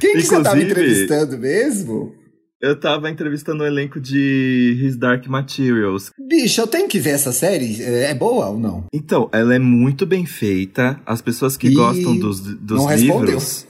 Quem 0.00 0.14
que 0.14 0.22
você 0.22 0.42
tava 0.42 0.60
entrevistando 0.62 1.36
mesmo? 1.36 2.14
Eu 2.58 2.74
tava 2.74 3.10
entrevistando 3.10 3.62
o 3.62 3.66
um 3.66 3.68
elenco 3.68 4.00
de 4.00 4.80
His 4.82 4.96
Dark 4.96 5.26
Materials. 5.26 6.10
Bicho, 6.18 6.62
eu 6.62 6.66
tenho 6.66 6.88
que 6.88 6.98
ver 6.98 7.10
essa 7.10 7.32
série. 7.32 7.82
É, 7.82 8.10
é 8.10 8.14
boa 8.14 8.48
ou 8.48 8.58
não? 8.58 8.86
Então, 8.94 9.28
ela 9.30 9.54
é 9.54 9.58
muito 9.58 10.06
bem 10.06 10.24
feita. 10.24 10.98
As 11.04 11.20
pessoas 11.20 11.54
que 11.54 11.68
e... 11.68 11.74
gostam 11.74 12.16
dos, 12.16 12.40
dos 12.40 12.82
não 12.82 12.96
livros. 12.96 13.66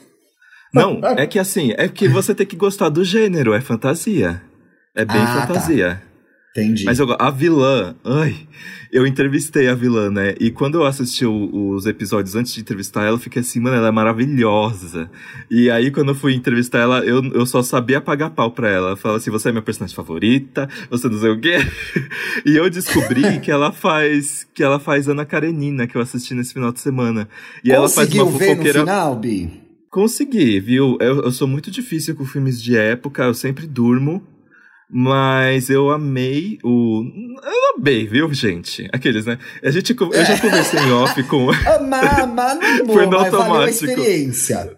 Não, 0.72 1.00
é 1.18 1.26
que 1.26 1.40
assim, 1.40 1.72
é 1.76 1.88
que 1.88 2.08
você 2.08 2.32
tem 2.32 2.46
que 2.46 2.56
gostar 2.56 2.90
do 2.90 3.04
gênero, 3.04 3.52
é 3.52 3.60
fantasia. 3.60 4.40
É 4.94 5.04
bem 5.04 5.16
ah, 5.16 5.24
tá. 5.24 5.46
fantasia. 5.46 6.02
Tá. 6.04 6.10
Entendi. 6.50 6.84
Mas 6.84 6.98
eu, 6.98 7.06
a 7.16 7.30
vilã, 7.30 7.94
ai, 8.04 8.34
eu 8.90 9.06
entrevistei 9.06 9.68
a 9.68 9.74
vilã, 9.74 10.10
né? 10.10 10.34
E 10.40 10.50
quando 10.50 10.78
eu 10.78 10.84
assisti 10.84 11.24
o, 11.24 11.70
os 11.70 11.86
episódios 11.86 12.34
antes 12.34 12.52
de 12.52 12.60
entrevistar 12.60 13.04
ela, 13.04 13.14
eu 13.14 13.20
fiquei 13.20 13.40
assim, 13.40 13.60
mano, 13.60 13.76
ela 13.76 13.86
é 13.86 13.92
maravilhosa. 13.92 15.08
E 15.48 15.70
aí, 15.70 15.92
quando 15.92 16.08
eu 16.08 16.14
fui 16.14 16.34
entrevistar 16.34 16.80
ela, 16.80 17.04
eu, 17.04 17.24
eu 17.26 17.46
só 17.46 17.62
sabia 17.62 18.00
pagar 18.00 18.30
pau 18.30 18.50
pra 18.50 18.68
ela. 18.68 18.96
Fala 18.96 19.18
assim, 19.18 19.30
você 19.30 19.48
é 19.48 19.52
minha 19.52 19.62
personagem 19.62 19.94
favorita, 19.94 20.68
você 20.90 21.08
não 21.08 21.20
sei 21.20 21.30
o 21.30 21.40
quê. 21.40 21.58
e 22.44 22.56
eu 22.56 22.68
descobri 22.68 23.22
que 23.38 23.50
ela 23.50 23.70
faz, 23.70 24.44
que 24.52 24.64
ela 24.64 24.80
faz 24.80 25.08
Ana 25.08 25.24
Karenina, 25.24 25.86
que 25.86 25.96
eu 25.96 26.02
assisti 26.02 26.34
nesse 26.34 26.52
final 26.52 26.72
de 26.72 26.80
semana. 26.80 27.28
E 27.64 27.70
ela 27.70 27.88
faz 27.88 28.12
uma 28.12 28.26
fofoqueira... 28.26 28.56
ver 28.56 28.74
no 28.74 28.80
final, 28.80 29.16
Bi? 29.16 29.50
Consegui, 29.88 30.58
viu? 30.58 30.98
Eu, 31.00 31.22
eu 31.22 31.30
sou 31.30 31.46
muito 31.46 31.70
difícil 31.70 32.16
com 32.16 32.24
filmes 32.24 32.60
de 32.60 32.76
época, 32.76 33.22
eu 33.22 33.34
sempre 33.34 33.68
durmo. 33.68 34.20
Mas 34.92 35.70
eu 35.70 35.88
amei 35.90 36.58
o. 36.64 37.04
Eu 37.44 37.76
amei, 37.76 38.08
viu, 38.08 38.32
gente? 38.34 38.88
Aqueles, 38.92 39.24
né? 39.24 39.38
A 39.62 39.70
gente, 39.70 39.94
eu 39.96 40.24
já 40.24 40.38
conversei 40.40 40.80
em 40.80 40.92
off 40.92 41.22
com. 41.24 41.50
Amar, 41.70 42.20
amar 42.20 42.56
não 42.56 42.86
Foi 42.92 43.06
no 43.06 43.16
automático. 43.16 43.36
Valeu 43.38 43.60
a 43.60 43.70
experiência. 43.70 44.76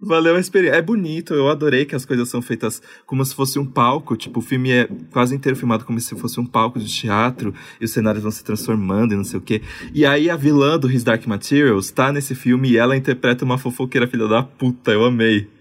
Valeu 0.00 0.34
a 0.34 0.40
experiência. 0.40 0.76
É 0.76 0.82
bonito, 0.82 1.34
eu 1.34 1.48
adorei 1.48 1.84
que 1.84 1.94
as 1.94 2.04
coisas 2.04 2.28
são 2.28 2.42
feitas 2.42 2.82
como 3.06 3.24
se 3.24 3.32
fosse 3.32 3.58
um 3.58 3.64
palco. 3.64 4.16
Tipo, 4.16 4.40
o 4.40 4.42
filme 4.42 4.72
é 4.72 4.88
quase 5.12 5.36
inteiro 5.36 5.56
filmado 5.56 5.84
como 5.84 6.00
se 6.00 6.16
fosse 6.16 6.40
um 6.40 6.44
palco 6.44 6.80
de 6.80 6.88
teatro 6.88 7.54
e 7.80 7.84
os 7.84 7.92
cenários 7.92 8.24
vão 8.24 8.32
se 8.32 8.42
transformando 8.42 9.14
e 9.14 9.16
não 9.16 9.24
sei 9.24 9.38
o 9.38 9.42
quê. 9.42 9.62
E 9.94 10.04
aí 10.04 10.28
a 10.28 10.36
vilã 10.36 10.76
do 10.76 10.90
His 10.90 11.04
Dark 11.04 11.24
Materials 11.26 11.92
tá 11.92 12.12
nesse 12.12 12.34
filme 12.34 12.70
e 12.70 12.76
ela 12.76 12.96
interpreta 12.96 13.44
uma 13.44 13.56
fofoqueira 13.56 14.08
filha 14.08 14.26
da 14.26 14.42
puta. 14.42 14.90
Eu 14.90 15.04
amei. 15.04 15.53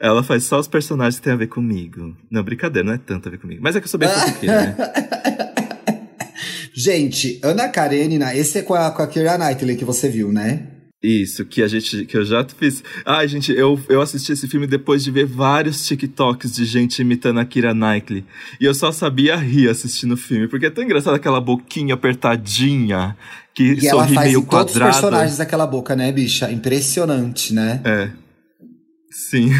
Ela 0.00 0.22
faz 0.22 0.44
só 0.44 0.58
os 0.58 0.66
personagens 0.66 1.16
que 1.16 1.24
tem 1.24 1.34
a 1.34 1.36
ver 1.36 1.48
comigo. 1.48 2.16
Não, 2.30 2.42
brincadeira, 2.42 2.86
não 2.86 2.94
é 2.94 2.98
tanto 2.98 3.28
a 3.28 3.30
ver 3.30 3.38
comigo. 3.38 3.60
Mas 3.62 3.76
é 3.76 3.80
que 3.80 3.84
eu 3.84 3.90
sou 3.90 4.00
bem 4.00 4.08
fofoqueira, 4.10 4.62
né? 4.62 4.76
Gente, 6.72 7.38
Ana 7.42 7.68
Karenina, 7.68 8.34
esse 8.34 8.58
é 8.58 8.62
com 8.62 8.74
a, 8.74 8.90
com 8.90 9.02
a 9.02 9.06
Keira 9.06 9.36
Knightley 9.36 9.76
que 9.76 9.84
você 9.84 10.08
viu, 10.08 10.32
né? 10.32 10.62
Isso, 11.02 11.46
que 11.46 11.62
a 11.62 11.68
gente, 11.68 12.04
que 12.04 12.16
eu 12.16 12.24
já 12.24 12.44
fiz. 12.44 12.82
Ai, 13.06 13.26
gente, 13.26 13.52
eu, 13.52 13.78
eu 13.88 14.02
assisti 14.02 14.32
esse 14.32 14.46
filme 14.46 14.66
depois 14.66 15.02
de 15.02 15.10
ver 15.10 15.26
vários 15.26 15.86
TikToks 15.86 16.54
de 16.54 16.64
gente 16.64 17.00
imitando 17.00 17.40
a 17.40 17.44
Kira 17.44 17.74
Knightley. 17.74 18.24
E 18.60 18.66
eu 18.66 18.74
só 18.74 18.92
sabia 18.92 19.36
rir 19.36 19.68
assistindo 19.68 20.12
o 20.12 20.16
filme, 20.16 20.46
porque 20.46 20.66
é 20.66 20.70
tão 20.70 20.84
engraçado 20.84 21.14
aquela 21.14 21.40
boquinha 21.40 21.94
apertadinha, 21.94 23.16
que 23.54 23.62
e 23.62 23.80
sorri 23.80 23.88
ela 23.88 24.08
faz 24.08 24.28
meio 24.28 24.42
quadrada. 24.42 24.72
todos 24.72 24.74
os 24.74 25.00
personagens 25.00 25.38
daquela 25.38 25.66
boca, 25.66 25.96
né, 25.96 26.12
bicha? 26.12 26.50
Impressionante, 26.50 27.54
né? 27.54 27.80
É. 27.82 28.10
Sim. 29.10 29.50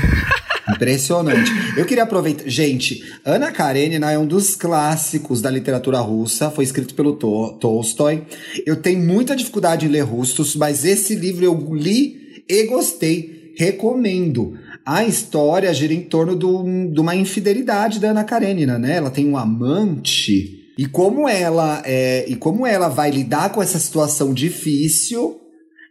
Impressionante. 0.69 1.51
Eu 1.77 1.85
queria 1.85 2.05
aproveitar. 2.05 2.49
Gente, 2.49 3.03
Ana 3.25 3.51
Karenina 3.51 4.11
é 4.11 4.19
um 4.19 4.27
dos 4.27 4.55
clássicos 4.55 5.43
da 5.43 5.51
literatura 5.51 5.99
russa, 5.99 6.51
foi 6.51 6.65
escrito 6.65 6.95
pelo 6.95 7.15
to 7.17 7.59
Tolstói. 7.61 8.23
Eu 8.65 8.77
tenho 8.77 9.01
muita 9.01 9.35
dificuldade 9.35 9.87
em 9.87 9.89
ler 9.89 10.03
russos, 10.03 10.55
mas 10.55 10.85
esse 10.85 11.15
livro 11.15 11.45
eu 11.45 11.75
li 11.75 12.45
e 12.49 12.65
gostei. 12.67 13.53
Recomendo. 13.57 14.55
A 14.87 15.05
história 15.05 15.73
gira 15.75 15.93
em 15.93 16.03
torno 16.03 16.35
do, 16.35 16.63
de 16.89 17.01
uma 17.01 17.15
infidelidade 17.15 17.99
da 17.99 18.11
Ana 18.11 18.25
Karenina, 18.25 18.79
né? 18.79 18.97
Ela 18.97 19.11
tem 19.11 19.29
um 19.29 19.37
amante. 19.37 20.73
E 20.79 20.87
como 20.87 21.29
ela 21.29 21.83
é, 21.85 22.25
e 22.27 22.37
como 22.37 22.67
ela 22.67 22.89
vai 22.89 23.11
lidar 23.11 23.51
com 23.51 23.63
essa 23.63 23.79
situação 23.79 24.33
difícil 24.33 25.39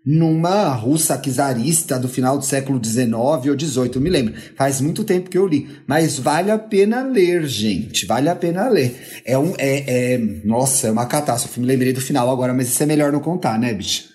numa 0.06 0.74
russa 0.74 1.18
czarista 1.18 2.00
do 2.00 2.08
final 2.08 2.38
do 2.38 2.46
século 2.46 2.80
XIX 2.84 3.14
ou 3.14 3.60
XVIII, 3.60 3.92
eu 3.96 4.02
me 4.02 4.10
lembro. 4.10 4.34
Faz 4.56 4.82
muito 4.82 5.04
tempo 5.04 5.30
que 5.30 5.38
eu 5.38 5.48
li, 5.48 5.70
mas 5.88 6.18
vale 6.18 6.52
a 6.52 6.58
pena 6.58 7.04
ler, 7.04 7.46
gente, 7.46 8.06
vale 8.06 8.30
a 8.30 8.36
pena 8.36 8.68
ler. 8.70 9.22
É 9.26 9.38
um, 9.38 9.54
é, 9.58 10.14
é 10.14 10.18
nossa, 10.44 10.88
é 10.88 10.92
uma 10.92 11.06
catástrofe. 11.06 11.60
Me 11.60 11.66
lembrei 11.66 11.94
do 11.94 12.02
final 12.02 12.30
agora, 12.30 12.54
mas 12.54 12.70
isso 12.70 12.82
é 12.82 12.86
melhor 12.86 13.12
não 13.12 13.20
contar, 13.20 13.60
né, 13.60 13.74
bicho? 13.74 14.10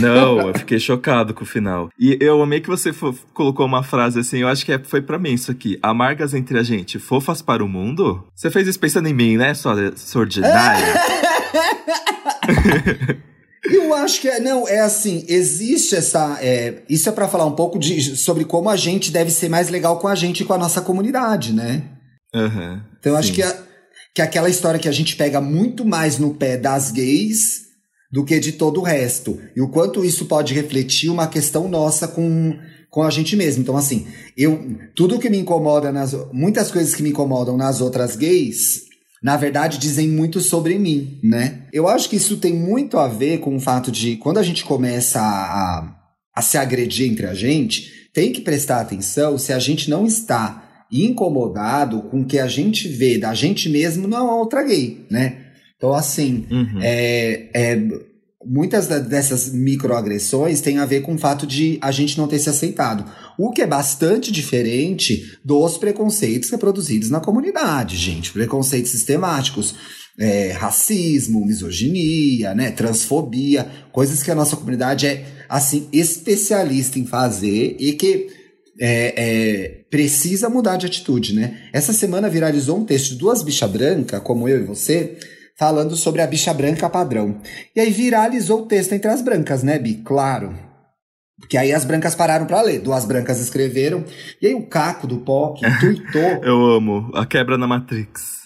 Não, 0.00 0.48
eu 0.48 0.54
fiquei 0.58 0.78
chocado 0.78 1.32
com 1.32 1.44
o 1.44 1.46
final. 1.46 1.90
E 1.98 2.18
eu 2.20 2.42
amei 2.42 2.60
que 2.60 2.68
você 2.68 2.92
colocou 3.32 3.66
uma 3.66 3.82
frase 3.82 4.20
assim, 4.20 4.38
eu 4.38 4.48
acho 4.48 4.64
que 4.64 4.72
é, 4.72 4.78
foi 4.78 5.00
para 5.00 5.18
mim 5.18 5.32
isso 5.32 5.50
aqui. 5.50 5.78
Amargas 5.82 6.34
entre 6.34 6.58
a 6.58 6.62
gente, 6.62 6.98
fofas 6.98 7.40
para 7.40 7.64
o 7.64 7.68
mundo? 7.68 8.26
Você 8.34 8.50
fez 8.50 8.68
isso 8.68 8.78
pensando 8.78 9.08
em 9.08 9.14
mim, 9.14 9.36
né, 9.36 9.54
sua 9.54 9.96
sordinária? 9.96 10.94
Eu 13.64 13.92
acho 13.94 14.20
que 14.20 14.28
é, 14.28 14.40
não, 14.40 14.66
é 14.66 14.80
assim, 14.80 15.24
existe 15.28 15.94
essa. 15.94 16.38
É, 16.40 16.82
isso 16.88 17.08
é 17.08 17.12
para 17.12 17.28
falar 17.28 17.44
um 17.44 17.54
pouco 17.54 17.78
de, 17.78 18.16
sobre 18.16 18.44
como 18.44 18.70
a 18.70 18.76
gente 18.76 19.10
deve 19.10 19.30
ser 19.30 19.48
mais 19.48 19.68
legal 19.68 19.98
com 19.98 20.08
a 20.08 20.14
gente 20.14 20.42
e 20.42 20.46
com 20.46 20.54
a 20.54 20.58
nossa 20.58 20.80
comunidade, 20.80 21.52
né? 21.52 21.82
Uhum, 22.34 22.80
então 22.98 23.12
eu 23.12 23.18
acho 23.18 23.32
que, 23.32 23.42
a, 23.42 23.62
que 24.14 24.22
aquela 24.22 24.48
história 24.48 24.78
que 24.78 24.88
a 24.88 24.92
gente 24.92 25.16
pega 25.16 25.40
muito 25.40 25.84
mais 25.84 26.18
no 26.18 26.34
pé 26.34 26.56
das 26.56 26.90
gays 26.90 27.70
do 28.10 28.24
que 28.24 28.38
de 28.40 28.52
todo 28.52 28.80
o 28.80 28.84
resto. 28.84 29.38
E 29.54 29.60
o 29.60 29.68
quanto 29.68 30.04
isso 30.04 30.26
pode 30.26 30.54
refletir 30.54 31.10
uma 31.10 31.26
questão 31.26 31.68
nossa 31.68 32.08
com, 32.08 32.58
com 32.88 33.02
a 33.02 33.10
gente 33.10 33.36
mesmo. 33.36 33.62
Então, 33.62 33.76
assim, 33.76 34.06
eu. 34.36 34.78
Tudo 34.94 35.18
que 35.18 35.28
me 35.28 35.38
incomoda 35.38 35.92
nas. 35.92 36.14
Muitas 36.32 36.70
coisas 36.70 36.94
que 36.94 37.02
me 37.02 37.10
incomodam 37.10 37.56
nas 37.56 37.80
outras 37.80 38.16
gays 38.16 38.89
na 39.22 39.36
verdade, 39.36 39.78
dizem 39.78 40.08
muito 40.08 40.40
sobre 40.40 40.78
mim, 40.78 41.18
né? 41.22 41.62
Eu 41.72 41.86
acho 41.86 42.08
que 42.08 42.16
isso 42.16 42.38
tem 42.38 42.54
muito 42.54 42.98
a 42.98 43.06
ver 43.06 43.40
com 43.40 43.54
o 43.54 43.60
fato 43.60 43.92
de 43.92 44.16
quando 44.16 44.38
a 44.38 44.42
gente 44.42 44.64
começa 44.64 45.20
a, 45.20 45.94
a 46.34 46.42
se 46.42 46.56
agredir 46.56 47.10
entre 47.10 47.26
a 47.26 47.34
gente, 47.34 48.08
tem 48.12 48.32
que 48.32 48.40
prestar 48.40 48.80
atenção 48.80 49.36
se 49.38 49.52
a 49.52 49.58
gente 49.58 49.90
não 49.90 50.06
está 50.06 50.86
incomodado 50.90 52.02
com 52.02 52.22
o 52.22 52.24
que 52.24 52.38
a 52.38 52.48
gente 52.48 52.88
vê 52.88 53.18
da 53.18 53.32
gente 53.34 53.68
mesmo 53.68 54.08
não 54.08 54.28
outra 54.38 54.62
gay, 54.64 55.06
né? 55.10 55.46
Então, 55.76 55.94
assim, 55.94 56.46
uhum. 56.50 56.78
é, 56.82 57.48
é, 57.54 57.88
muitas 58.44 58.86
dessas 58.86 59.52
microagressões 59.52 60.60
têm 60.60 60.78
a 60.78 60.86
ver 60.86 61.02
com 61.02 61.14
o 61.14 61.18
fato 61.18 61.46
de 61.46 61.78
a 61.80 61.90
gente 61.90 62.16
não 62.16 62.26
ter 62.26 62.38
se 62.38 62.48
aceitado. 62.48 63.04
O 63.38 63.50
que 63.50 63.62
é 63.62 63.66
bastante 63.66 64.32
diferente 64.32 65.38
dos 65.44 65.76
preconceitos 65.76 66.50
reproduzidos 66.50 67.10
na 67.10 67.20
comunidade, 67.20 67.96
gente. 67.96 68.32
Preconceitos 68.32 68.90
sistemáticos. 68.90 69.74
É, 70.18 70.52
racismo, 70.52 71.46
misoginia, 71.46 72.54
né, 72.54 72.70
transfobia, 72.72 73.66
coisas 73.90 74.22
que 74.22 74.30
a 74.30 74.34
nossa 74.34 74.54
comunidade 74.54 75.06
é 75.06 75.24
assim 75.48 75.88
especialista 75.92 76.98
em 76.98 77.06
fazer 77.06 77.76
e 77.78 77.94
que 77.94 78.26
é, 78.78 79.14
é, 79.16 79.68
precisa 79.90 80.50
mudar 80.50 80.76
de 80.76 80.86
atitude, 80.86 81.34
né? 81.34 81.68
Essa 81.72 81.92
semana 81.92 82.28
viralizou 82.28 82.78
um 82.78 82.84
texto 82.84 83.10
de 83.10 83.16
duas 83.16 83.42
bichas 83.42 83.70
brancas, 83.70 84.22
como 84.22 84.48
eu 84.48 84.62
e 84.62 84.64
você, 84.64 85.16
falando 85.60 85.94
sobre 85.94 86.22
a 86.22 86.26
bicha 86.26 86.54
branca 86.54 86.88
padrão. 86.88 87.38
E 87.76 87.80
aí 87.80 87.90
viralizou 87.90 88.62
o 88.62 88.66
texto 88.66 88.94
entre 88.94 89.10
as 89.10 89.20
brancas, 89.20 89.62
né, 89.62 89.78
Bi? 89.78 89.96
Claro. 89.96 90.58
Porque 91.38 91.58
aí 91.58 91.70
as 91.70 91.84
brancas 91.84 92.14
pararam 92.14 92.46
para 92.46 92.62
ler. 92.62 92.80
Duas 92.80 93.04
brancas 93.04 93.38
escreveram. 93.38 94.02
E 94.40 94.46
aí 94.46 94.54
o 94.54 94.66
Caco 94.66 95.06
do 95.06 95.18
POC 95.18 95.60
tuitou. 95.78 96.42
Eu 96.42 96.64
amo. 96.64 97.10
A 97.14 97.26
quebra 97.26 97.58
na 97.58 97.66
Matrix. 97.66 98.40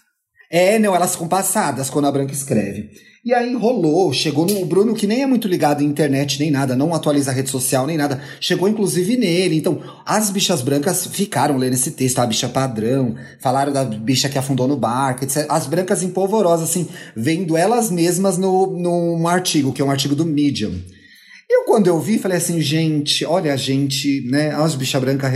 É, 0.50 0.76
não, 0.80 0.92
elas 0.92 1.12
ficam 1.12 1.28
passadas 1.28 1.88
quando 1.88 2.08
a 2.08 2.12
branca 2.12 2.32
escreve. 2.32 2.90
E 3.24 3.32
aí 3.32 3.54
rolou, 3.54 4.12
chegou 4.12 4.44
no 4.44 4.66
Bruno, 4.66 4.94
que 4.94 5.06
nem 5.06 5.22
é 5.22 5.26
muito 5.26 5.48
ligado 5.48 5.82
em 5.82 5.86
internet 5.86 6.38
nem 6.38 6.50
nada, 6.50 6.76
não 6.76 6.92
atualiza 6.92 7.30
a 7.30 7.34
rede 7.34 7.48
social 7.48 7.86
nem 7.86 7.96
nada, 7.96 8.20
chegou 8.38 8.68
inclusive 8.68 9.16
nele. 9.16 9.56
Então, 9.56 9.80
as 10.04 10.28
bichas 10.28 10.60
brancas 10.60 11.06
ficaram 11.06 11.56
lendo 11.56 11.72
esse 11.72 11.92
texto, 11.92 12.18
a 12.18 12.26
bicha 12.26 12.50
padrão, 12.50 13.14
falaram 13.40 13.72
da 13.72 13.82
bicha 13.82 14.28
que 14.28 14.36
afundou 14.36 14.68
no 14.68 14.76
barco, 14.76 15.24
etc. 15.24 15.46
As 15.48 15.66
brancas 15.66 16.02
empolvorosas, 16.02 16.68
assim, 16.68 16.86
vendo 17.16 17.56
elas 17.56 17.90
mesmas 17.90 18.36
no, 18.36 18.66
num 18.66 19.26
artigo, 19.26 19.72
que 19.72 19.80
é 19.80 19.84
um 19.86 19.90
artigo 19.90 20.14
do 20.14 20.26
Medium. 20.26 20.78
Eu, 21.48 21.64
quando 21.64 21.86
eu 21.86 21.98
vi, 21.98 22.18
falei 22.18 22.36
assim, 22.36 22.60
gente, 22.60 23.24
olha 23.24 23.54
a 23.54 23.56
gente, 23.56 24.22
né, 24.28 24.50
as 24.50 24.74
bicha 24.74 25.00
branca 25.00 25.28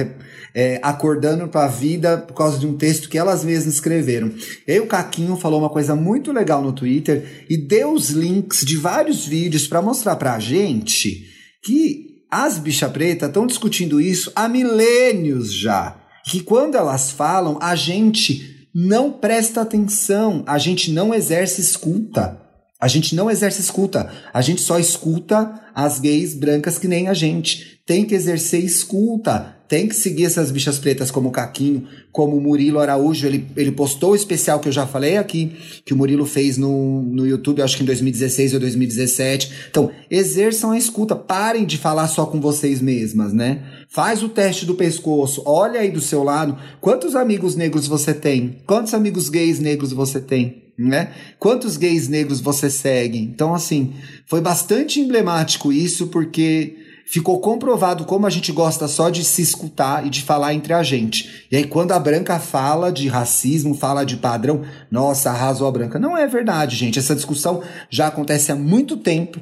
é, 0.55 0.81
acordando 0.83 1.49
para 1.49 1.65
a 1.65 1.69
vida 1.69 2.19
por 2.19 2.35
causa 2.35 2.59
de 2.59 2.67
um 2.67 2.77
texto 2.77 3.09
que 3.09 3.19
elas 3.19 3.45
mesmas 3.45 3.75
escreveram. 3.75 4.33
E 4.67 4.73
aí 4.73 4.81
o 4.81 4.87
Caquinho 4.87 5.37
falou 5.37 5.61
uma 5.61 5.71
coisa 5.71 5.95
muito 5.95 6.33
legal 6.33 6.63
no 6.63 6.73
Twitter 6.73 7.47
e 7.49 7.57
deu 7.57 7.93
os 7.93 8.11
links 8.11 8.65
de 8.65 8.77
vários 8.77 9.27
vídeos 9.27 9.67
para 9.67 9.83
mostrar 9.83 10.17
pra 10.17 10.39
gente 10.39 11.27
que 11.63 12.09
as 12.31 12.59
bicha 12.59 12.89
preta 12.89 13.27
estão 13.27 13.47
discutindo 13.47 14.01
isso 14.01 14.33
há 14.35 14.49
milênios 14.49 15.53
já. 15.53 15.97
Que 16.25 16.41
quando 16.41 16.77
elas 16.77 17.11
falam, 17.11 17.59
a 17.61 17.75
gente 17.75 18.69
não 18.75 19.11
presta 19.11 19.63
atenção, 19.63 20.45
a 20.47 20.59
gente 20.59 20.93
não 20.93 21.15
exerce 21.15 21.61
escuta. 21.61 22.48
A 22.81 22.87
gente 22.87 23.17
não 23.17 23.29
exerce 23.29 23.61
escuta, 23.61 24.09
a 24.33 24.41
gente 24.41 24.61
só 24.61 24.79
escuta 24.79 25.53
as 25.75 25.99
gays 25.99 26.33
brancas 26.33 26.79
que 26.79 26.87
nem 26.87 27.09
a 27.09 27.15
gente. 27.15 27.81
Tem 27.85 28.05
que 28.05 28.15
exercer 28.15 28.63
escuta, 28.63 29.57
tem 29.67 29.89
que 29.89 29.97
seguir 29.97 30.27
essas 30.27 30.53
bichas 30.53 30.79
pretas 30.79 31.11
como 31.11 31.29
o 31.29 31.33
Caquinho, 31.33 31.89
como 32.13 32.37
o 32.37 32.41
Murilo 32.41 32.79
Araújo. 32.79 33.27
Ele, 33.27 33.47
ele 33.57 33.73
postou 33.73 34.13
o 34.13 34.15
especial 34.15 34.61
que 34.61 34.69
eu 34.69 34.73
já 34.73 34.87
falei 34.87 35.17
aqui, 35.17 35.57
que 35.85 35.93
o 35.93 35.97
Murilo 35.97 36.25
fez 36.25 36.57
no, 36.57 37.03
no 37.03 37.27
YouTube, 37.27 37.63
acho 37.63 37.77
que 37.77 37.83
em 37.83 37.87
2016 37.87 38.55
ou 38.55 38.61
2017. 38.61 39.53
Então, 39.71 39.91
exerçam 40.09 40.71
a 40.71 40.79
escuta, 40.79 41.17
parem 41.17 41.67
de 41.67 41.79
falar 41.79 42.07
só 42.07 42.27
com 42.27 42.41
vocês 42.41 42.81
mesmas, 42.81 43.33
né? 43.33 43.65
Faz 43.89 44.23
o 44.23 44.29
teste 44.29 44.65
do 44.65 44.77
pescoço, 44.77 45.43
olha 45.45 45.81
aí 45.81 45.91
do 45.91 46.01
seu 46.01 46.23
lado. 46.23 46.57
Quantos 46.81 47.17
amigos 47.17 47.57
negros 47.57 47.89
você 47.89 48.15
tem? 48.15 48.59
Quantos 48.65 48.95
amigos 48.95 49.29
gays 49.29 49.59
negros 49.59 49.93
você 49.93 50.21
tem? 50.21 50.68
Né? 50.79 51.13
Quantos 51.39 51.77
gays 51.77 52.09
negros 52.09 52.41
você 52.41 52.71
segue? 52.71 53.19
Então, 53.19 53.53
assim, 53.53 53.95
foi 54.27 54.41
bastante 54.41 55.01
emblemático 55.01 55.73
isso, 55.73 56.07
porque 56.07 56.77
ficou 57.11 57.41
comprovado 57.41 58.05
como 58.05 58.27
a 58.27 58.31
gente 58.31 58.53
gosta 58.53 58.87
só 58.87 59.09
de 59.09 59.25
se 59.25 59.43
escutar 59.43 60.07
e 60.07 60.11
de 60.11 60.23
falar 60.23 60.55
entre 60.55 60.75
a 60.75 60.83
gente. 60.83 61.47
E 61.51 61.57
aí, 61.57 61.65
quando 61.65 61.93
a 61.93 61.99
branca 61.99 62.39
fala 62.39 62.93
de 62.93 63.09
racismo, 63.09 63.75
fala 63.75 64.05
de 64.05 64.19
padrão, 64.19 64.63
nossa, 64.91 65.31
arrasou 65.31 65.67
a 65.67 65.73
branca. 65.73 65.99
Não 65.99 66.17
é 66.17 66.27
verdade, 66.27 66.77
gente. 66.77 66.99
Essa 66.99 67.17
discussão 67.17 67.63
já 67.91 68.07
acontece 68.07 68.53
há 68.53 68.55
muito 68.55 68.97
tempo. 68.97 69.41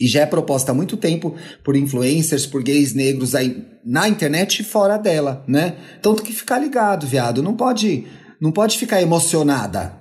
E 0.00 0.06
já 0.06 0.20
é 0.20 0.26
proposta 0.26 0.70
há 0.70 0.74
muito 0.74 0.96
tempo 0.96 1.34
por 1.64 1.76
influencers, 1.76 2.46
por 2.46 2.62
gays 2.62 2.94
negros 2.94 3.34
aí 3.34 3.64
na 3.84 4.08
internet 4.08 4.60
e 4.60 4.64
fora 4.64 4.96
dela, 4.96 5.44
né? 5.46 5.76
Então 5.98 6.14
tem 6.14 6.24
que 6.24 6.32
ficar 6.32 6.58
ligado, 6.58 7.04
viado. 7.04 7.42
Não 7.42 7.56
pode, 7.56 8.06
não 8.40 8.52
pode 8.52 8.78
ficar 8.78 9.02
emocionada. 9.02 9.97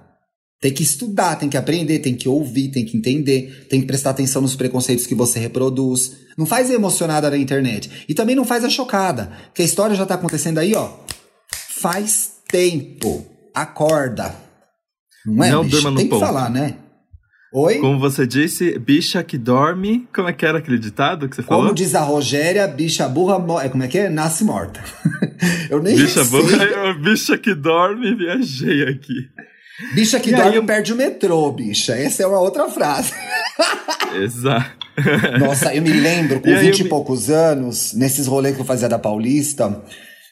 Tem 0.60 0.74
que 0.74 0.82
estudar, 0.82 1.36
tem 1.36 1.50
que 1.50 1.58
aprender, 1.58 2.00
tem 2.00 2.16
que 2.16 2.28
ouvir, 2.28 2.70
tem 2.70 2.84
que 2.84 2.98
entender, 2.98 3.68
tem 3.70 3.80
que 3.80 3.86
prestar 3.88 4.10
atenção 4.10 4.42
nos 4.42 4.56
preconceitos 4.56 5.06
que 5.06 5.14
você 5.14 5.40
reproduz. 5.40 6.18
Não 6.38 6.46
faz 6.48 6.72
a 6.72 6.74
emocionada 6.74 7.30
na 7.30 7.38
internet. 7.38 8.06
E 8.10 8.14
também 8.14 8.36
não 8.36 8.44
faz 8.46 8.64
a 8.64 8.70
chocada, 8.70 9.32
que 9.54 9.62
a 9.62 9.66
história 9.66 9.96
já 9.96 10.06
tá 10.06 10.16
acontecendo 10.16 10.58
aí, 10.58 10.74
ó. 10.74 10.90
Faz 11.80 12.32
tempo. 12.48 13.26
Acorda. 13.54 14.36
Não 15.26 15.44
é, 15.44 15.52
Não 15.52 15.64
bicho? 15.64 15.76
durma 15.76 15.92
no 15.92 15.98
Tem 15.98 16.08
ponto. 16.08 16.20
que 16.20 16.26
falar, 16.26 16.50
né? 16.50 16.76
Oi? 17.54 17.80
Como 17.80 18.00
você 18.00 18.26
disse, 18.28 18.78
bicha 18.80 19.24
que 19.24 19.38
dorme. 19.38 20.08
Como 20.14 20.28
é 20.28 20.34
que 20.34 20.46
era 20.46 20.58
aquele 20.58 20.78
ditado 20.80 21.30
que 21.30 21.36
você 21.36 21.44
Como 21.44 21.60
falou? 21.62 21.74
diz 21.74 21.96
a 21.96 22.02
Rogéria, 22.02 22.68
bicha 22.68 23.08
burra, 23.08 23.36
é 23.64 23.70
como 23.70 23.84
é 23.84 23.88
que 23.88 23.98
é? 23.98 24.10
Nasce 24.10 24.44
morta. 24.44 24.84
Eu 25.70 25.82
nem 25.82 25.96
Bicha 25.96 26.24
sei. 26.26 26.42
boa, 26.42 26.94
bicha 27.02 27.38
que 27.38 27.54
dorme, 27.56 28.16
viajei 28.16 28.84
aqui. 28.84 29.28
Bicha 29.94 30.20
que 30.20 30.32
E 30.32 30.36
aí 30.36 30.42
dorme 30.42 30.58
eu- 30.58 30.66
perde 30.66 30.92
o 30.94 30.96
metrô, 30.96 31.52
bicha. 31.52 31.94
Essa 31.96 32.24
é 32.24 32.28
uma 32.28 32.40
outra 32.40 32.68
frase. 32.70 33.14
Exato. 34.22 34.72
Nossa, 35.40 35.74
eu 35.76 35.82
me 35.82 35.92
lembro, 35.94 36.40
com 36.40 36.50
E 36.50 36.54
aí 36.54 36.66
20 36.66 36.74
eu 36.80 36.82
e 36.82 36.84
me- 36.86 36.90
poucos 36.90 37.30
anos, 37.30 37.94
nesses 37.94 38.26
rolês 38.26 38.56
que 38.56 38.62
eu 38.62 38.66
fazia 38.66 38.90
da 38.90 38.98
Paulista, 38.98 39.84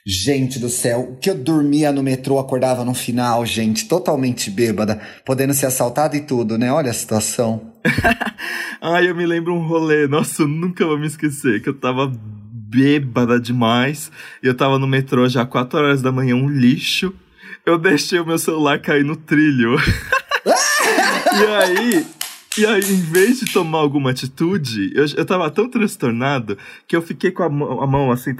gente 0.06 0.58
do 0.60 0.70
céu, 0.70 1.18
que 1.22 1.30
eu 1.30 1.36
dormia 1.36 1.91
no 1.91 2.02
metrô, 2.02 2.39
acordava 2.39 2.84
no 2.84 2.93
final, 2.93 3.46
gente, 3.46 3.86
totalmente 3.88 4.50
bêbada, 4.50 5.00
podendo 5.26 5.54
ser 5.54 5.68
assaltada 5.68 6.16
e 6.18 6.22
tudo, 6.22 6.58
né? 6.58 6.72
Olha 6.72 6.89
a 6.89 6.93
situação. 6.93 7.74
Ai, 8.82 9.08
eu 9.10 9.16
me 9.16 9.26
lembro 9.26 9.54
um 9.54 9.68
rolê, 9.68 10.08
nossa, 10.08 10.43
eu 10.43 10.48
nunca 10.48 10.86
vou 10.86 10.98
me 10.98 11.08
esquecer, 11.08 11.62
que 11.62 11.70
eu 11.70 11.74
tava 11.74 12.12
bêbada 12.52 13.39
demais, 13.39 14.12
e 14.43 14.48
eu 14.48 14.56
tava 14.56 14.78
no 14.80 14.88
metrô 14.88 15.28
já 15.30 15.46
4 15.46 15.78
horas 15.80 16.02
da 16.02 16.12
manhã, 16.12 16.36
um 16.36 16.50
lixo, 16.50 17.14
eu 17.66 17.78
deixei 17.78 18.20
o 18.20 18.26
meu 18.26 18.38
celular 18.38 18.80
cair 18.80 19.03
no 19.03 19.16
trilho. 19.16 19.76
e 20.45 21.45
aí, 21.47 22.05
e 22.57 22.66
aí, 22.66 22.82
em 22.93 23.01
vez 23.01 23.39
de 23.39 23.51
tomar 23.51 23.80
alguma 23.80 24.11
atitude, 24.11 24.91
eu, 24.95 25.05
eu 25.18 25.26
tava 25.26 25.49
tão 25.49 25.70
transtornado 25.70 26.57
que 26.88 26.95
eu 26.95 27.01
fiquei 27.01 27.32
com 27.32 27.43
a, 27.43 27.49
mão- 27.49 27.82
a 27.82 27.88
mão 27.88 28.11
assim, 28.11 28.32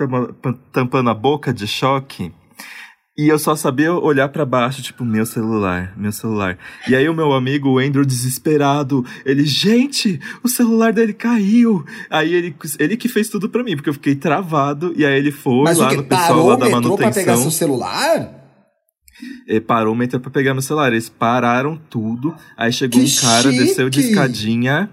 tampando 0.72 1.10
a 1.10 1.14
boca 1.14 1.54
de 1.54 1.68
choque. 1.68 2.32
E 3.18 3.30
eu 3.30 3.40
só 3.40 3.56
sabia 3.56 3.94
olhar 3.94 4.28
pra 4.28 4.46
baixo, 4.46 4.82
tipo, 4.82 5.06
meu 5.06 5.26
celular, 5.26 5.94
meu 5.96 6.12
celular. 6.12 6.58
E 6.86 6.94
aí 6.94 7.08
o 7.08 7.14
meu 7.14 7.32
amigo, 7.32 7.70
o 7.70 7.80
Andrew, 7.80 8.04
desesperado, 8.04 9.06
ele, 9.26 9.46
gente, 9.46 10.20
o 10.44 10.50
celular 10.50 10.92
dele 10.92 11.14
caiu. 11.14 11.86
Aí 12.10 12.34
ele, 12.34 12.54
ele 12.78 12.98
que 12.98 13.08
fez 13.08 13.30
tudo 13.30 13.48
pra 13.48 13.64
mim, 13.64 13.78
porque 13.78 13.88
eu 13.90 13.94
fiquei 13.94 14.16
travado. 14.16 14.94
E 14.98 15.06
aí 15.06 15.18
ele 15.18 15.32
foi 15.32 15.64
Mas 15.64 15.78
lá 15.78 15.88
o 15.88 15.90
que? 15.92 15.96
no 15.96 16.04
pessoal 16.04 16.46
lá 16.46 16.56
da 16.58 16.66
metrô 16.66 16.98
pra 16.98 17.10
pegar 17.10 17.32
manutenção. 17.38 17.42
seu 17.44 17.52
celular? 17.52 17.96
Parou 17.96 18.04
o 18.04 18.04
metrô 18.04 18.14
pra 18.16 18.24
pegar 18.24 18.45
meu 20.54 20.62
celular. 20.62 20.92
Eles 20.92 21.10
pararam 21.10 21.80
tudo. 21.90 22.36
Aí 22.58 22.72
chegou 22.72 23.00
Que 23.00 23.08
um 23.08 23.16
cara, 23.22 23.52
desceu 23.52 23.90
de 23.90 24.02
chique! 24.02 24.14
escadinha 24.14 24.90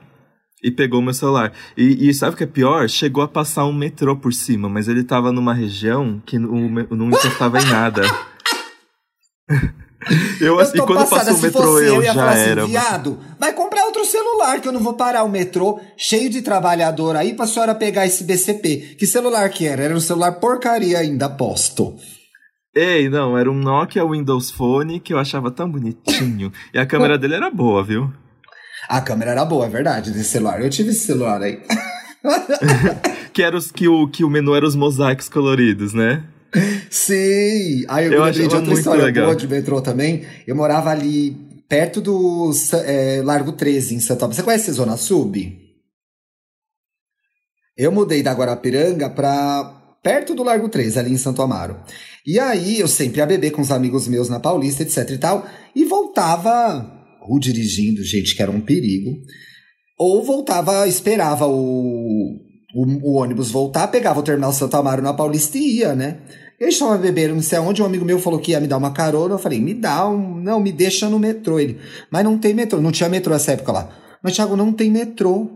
e 0.62 0.70
pegou 0.70 1.02
meu 1.02 1.12
celular. 1.12 1.52
E, 1.76 2.08
e 2.08 2.14
sabe 2.14 2.34
o 2.34 2.36
que 2.36 2.44
é 2.44 2.46
pior? 2.46 2.88
Chegou 2.88 3.22
a 3.22 3.28
passar 3.28 3.66
um 3.66 3.72
metrô 3.72 4.16
por 4.16 4.32
cima, 4.32 4.68
mas 4.68 4.88
ele 4.88 5.02
tava 5.02 5.32
numa 5.32 5.52
região 5.52 6.22
que 6.24 6.38
não, 6.38 6.68
não 6.90 7.08
encostava 7.08 7.60
em 7.60 7.66
nada. 7.66 8.02
Eu, 10.40 10.56
tô 10.56 10.62
e 10.62 10.80
quando 10.80 11.08
passada, 11.08 11.26
passou 11.26 11.34
o 11.34 11.36
se 11.36 11.42
metrô, 11.42 11.62
fosse 11.62 11.84
eu, 11.86 11.94
eu 11.94 12.02
já 12.02 12.30
assim, 12.30 12.40
era. 12.40 12.66
viado, 12.66 13.20
vai 13.38 13.52
comprar 13.52 13.84
outro 13.84 14.04
celular, 14.04 14.60
que 14.60 14.66
eu 14.66 14.72
não 14.72 14.80
vou 14.80 14.94
parar 14.94 15.22
o 15.22 15.28
metrô 15.28 15.78
cheio 15.96 16.28
de 16.28 16.42
trabalhador 16.42 17.14
aí 17.14 17.34
pra 17.34 17.46
senhora 17.46 17.72
pegar 17.72 18.04
esse 18.04 18.24
BCP. 18.24 18.96
Que 18.98 19.06
celular 19.06 19.48
que 19.50 19.64
era? 19.64 19.84
Era 19.84 19.94
um 19.94 20.00
celular 20.00 20.32
porcaria 20.32 20.98
ainda, 20.98 21.26
aposto. 21.26 21.94
Ei, 22.74 23.08
não, 23.08 23.36
era 23.36 23.50
um 23.50 23.54
Nokia 23.54 24.04
Windows 24.04 24.50
Phone 24.50 24.98
que 24.98 25.12
eu 25.12 25.18
achava 25.18 25.50
tão 25.50 25.70
bonitinho. 25.70 26.50
e 26.72 26.78
a 26.78 26.86
câmera 26.86 27.18
dele 27.18 27.34
era 27.34 27.50
boa, 27.50 27.84
viu? 27.84 28.10
A 28.88 29.00
câmera 29.00 29.32
era 29.32 29.44
boa, 29.44 29.66
é 29.66 29.68
verdade, 29.68 30.10
desse 30.10 30.30
celular. 30.30 30.60
Eu 30.60 30.70
tive 30.70 30.90
esse 30.90 31.06
celular 31.06 31.42
aí. 31.42 31.60
Que, 33.32 33.42
era 33.42 33.56
os, 33.56 33.72
que, 33.72 33.88
o, 33.88 34.06
que 34.08 34.22
o 34.24 34.28
menu 34.28 34.54
era 34.54 34.66
os 34.66 34.76
mosaicos 34.76 35.26
coloridos, 35.26 35.94
né? 35.94 36.22
Sim! 36.90 37.84
Aí 37.88 38.06
eu, 38.06 38.12
Eu 38.12 38.24
lembrei 38.24 38.46
de 38.46 38.54
outra 38.54 38.74
história 38.74 39.04
legal. 39.04 39.24
boa 39.24 39.36
de 39.36 39.48
metrô 39.48 39.80
também. 39.80 40.26
Eu 40.46 40.54
morava 40.54 40.90
ali 40.90 41.30
perto 41.66 42.00
do 42.02 42.50
é, 42.84 43.22
Largo 43.24 43.52
13, 43.52 43.94
em 43.94 44.00
Santa 44.00 44.26
Você 44.26 44.42
conhece 44.42 44.68
a 44.70 44.74
Zona 44.74 44.98
Sub? 44.98 45.58
Eu 47.74 47.90
mudei 47.90 48.22
da 48.22 48.34
Guarapiranga 48.34 49.08
pra 49.08 49.81
perto 50.02 50.34
do 50.34 50.42
Largo 50.42 50.68
13, 50.68 50.98
ali 50.98 51.12
em 51.12 51.18
Santo 51.18 51.42
Amaro. 51.42 51.76
E 52.26 52.38
aí 52.38 52.80
eu 52.80 52.88
sempre 52.88 53.18
ia 53.18 53.26
beber 53.26 53.50
com 53.52 53.62
os 53.62 53.70
amigos 53.70 54.08
meus 54.08 54.28
na 54.28 54.40
Paulista, 54.40 54.82
etc 54.82 55.10
e 55.10 55.18
tal, 55.18 55.46
e 55.74 55.84
voltava 55.84 57.00
ou 57.28 57.38
dirigindo, 57.38 58.02
gente, 58.02 58.34
que 58.34 58.42
era 58.42 58.50
um 58.50 58.60
perigo, 58.60 59.16
ou 59.98 60.24
voltava, 60.24 60.88
esperava 60.88 61.46
o, 61.46 62.36
o, 62.74 62.86
o 63.02 63.14
ônibus 63.14 63.50
voltar, 63.50 63.86
pegava 63.88 64.18
o 64.18 64.22
terminal 64.22 64.52
Santo 64.52 64.76
Amaro 64.76 65.02
na 65.02 65.14
Paulista 65.14 65.56
e 65.56 65.78
ia, 65.78 65.94
né? 65.94 66.18
Eu 66.62 66.68
estava 66.68 66.96
bebendo, 66.96 67.34
não 67.34 67.42
sei 67.42 67.58
aonde, 67.58 67.82
um 67.82 67.84
amigo 67.84 68.04
meu 68.04 68.20
falou 68.20 68.38
que 68.38 68.52
ia 68.52 68.60
me 68.60 68.68
dar 68.68 68.76
uma 68.76 68.92
carona. 68.92 69.34
Eu 69.34 69.38
falei, 69.38 69.58
me 69.60 69.74
dá 69.74 70.08
um. 70.08 70.36
Não, 70.36 70.60
me 70.60 70.70
deixa 70.70 71.08
no 71.08 71.18
metrô. 71.18 71.58
Ele, 71.58 71.76
mas 72.08 72.22
não 72.22 72.38
tem 72.38 72.54
metrô. 72.54 72.80
Não 72.80 72.92
tinha 72.92 73.08
metrô 73.08 73.32
nessa 73.32 73.50
época 73.50 73.72
lá. 73.72 73.88
Mas, 74.22 74.36
Thiago, 74.36 74.54
não 74.54 74.72
tem 74.72 74.88
metrô. 74.88 75.50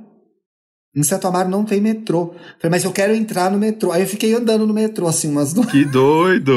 Em 0.96 1.02
Santo 1.02 1.26
Amaro 1.26 1.50
não 1.50 1.62
tem 1.62 1.78
metrô. 1.80 2.34
Falei, 2.58 2.70
mas 2.70 2.84
eu 2.84 2.90
quero 2.90 3.14
entrar 3.14 3.50
no 3.50 3.58
metrô. 3.58 3.92
Aí 3.92 4.00
eu 4.02 4.08
fiquei 4.08 4.32
andando 4.32 4.66
no 4.66 4.72
metrô, 4.72 5.06
assim, 5.06 5.28
umas 5.30 5.52
duas. 5.52 5.70
Que 5.70 5.84
doido! 5.84 6.56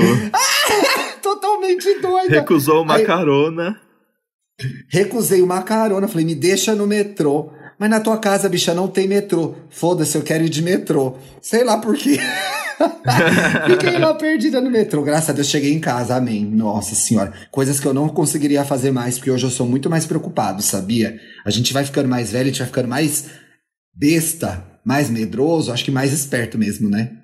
Totalmente 1.21 1.99
doida. 2.01 2.35
Recusou 2.35 2.83
uma 2.83 2.95
Aí- 2.95 3.05
carona. 3.05 3.77
Recusei 4.89 5.41
uma 5.41 5.61
carona. 5.61 6.07
Falei, 6.07 6.25
me 6.25 6.35
deixa 6.35 6.73
no 6.73 6.87
metrô. 6.87 7.51
Mas 7.77 7.89
na 7.89 7.99
tua 7.99 8.17
casa, 8.17 8.47
bicha, 8.49 8.73
não 8.73 8.87
tem 8.87 9.07
metrô. 9.07 9.55
Foda-se, 9.69 10.17
eu 10.17 10.21
quero 10.21 10.43
ir 10.45 10.49
de 10.49 10.61
metrô. 10.61 11.15
Sei 11.41 11.63
lá 11.63 11.77
por 11.77 11.95
quê. 11.95 12.17
Fiquei 13.67 13.97
lá 13.97 14.13
perdida 14.13 14.59
no 14.61 14.69
metrô. 14.69 15.01
Graças 15.01 15.29
a 15.29 15.33
Deus 15.33 15.47
cheguei 15.47 15.73
em 15.73 15.79
casa, 15.79 16.15
amém. 16.15 16.45
Nossa 16.45 16.95
senhora. 16.95 17.33
Coisas 17.51 17.79
que 17.79 17.85
eu 17.85 17.93
não 17.93 18.07
conseguiria 18.09 18.63
fazer 18.65 18.91
mais, 18.91 19.17
porque 19.17 19.31
hoje 19.31 19.45
eu 19.45 19.49
sou 19.49 19.65
muito 19.67 19.89
mais 19.89 20.05
preocupado, 20.05 20.61
sabia? 20.61 21.17
A 21.45 21.49
gente 21.49 21.71
vai 21.73 21.83
ficando 21.85 22.07
mais 22.09 22.31
velho, 22.31 22.45
a 22.45 22.47
gente 22.47 22.59
vai 22.59 22.67
ficando 22.67 22.87
mais 22.87 23.25
besta, 23.99 24.65
mais 24.85 25.09
medroso, 25.09 25.71
acho 25.71 25.83
que 25.83 25.91
mais 25.91 26.13
esperto 26.13 26.57
mesmo, 26.57 26.89
né? 26.89 27.17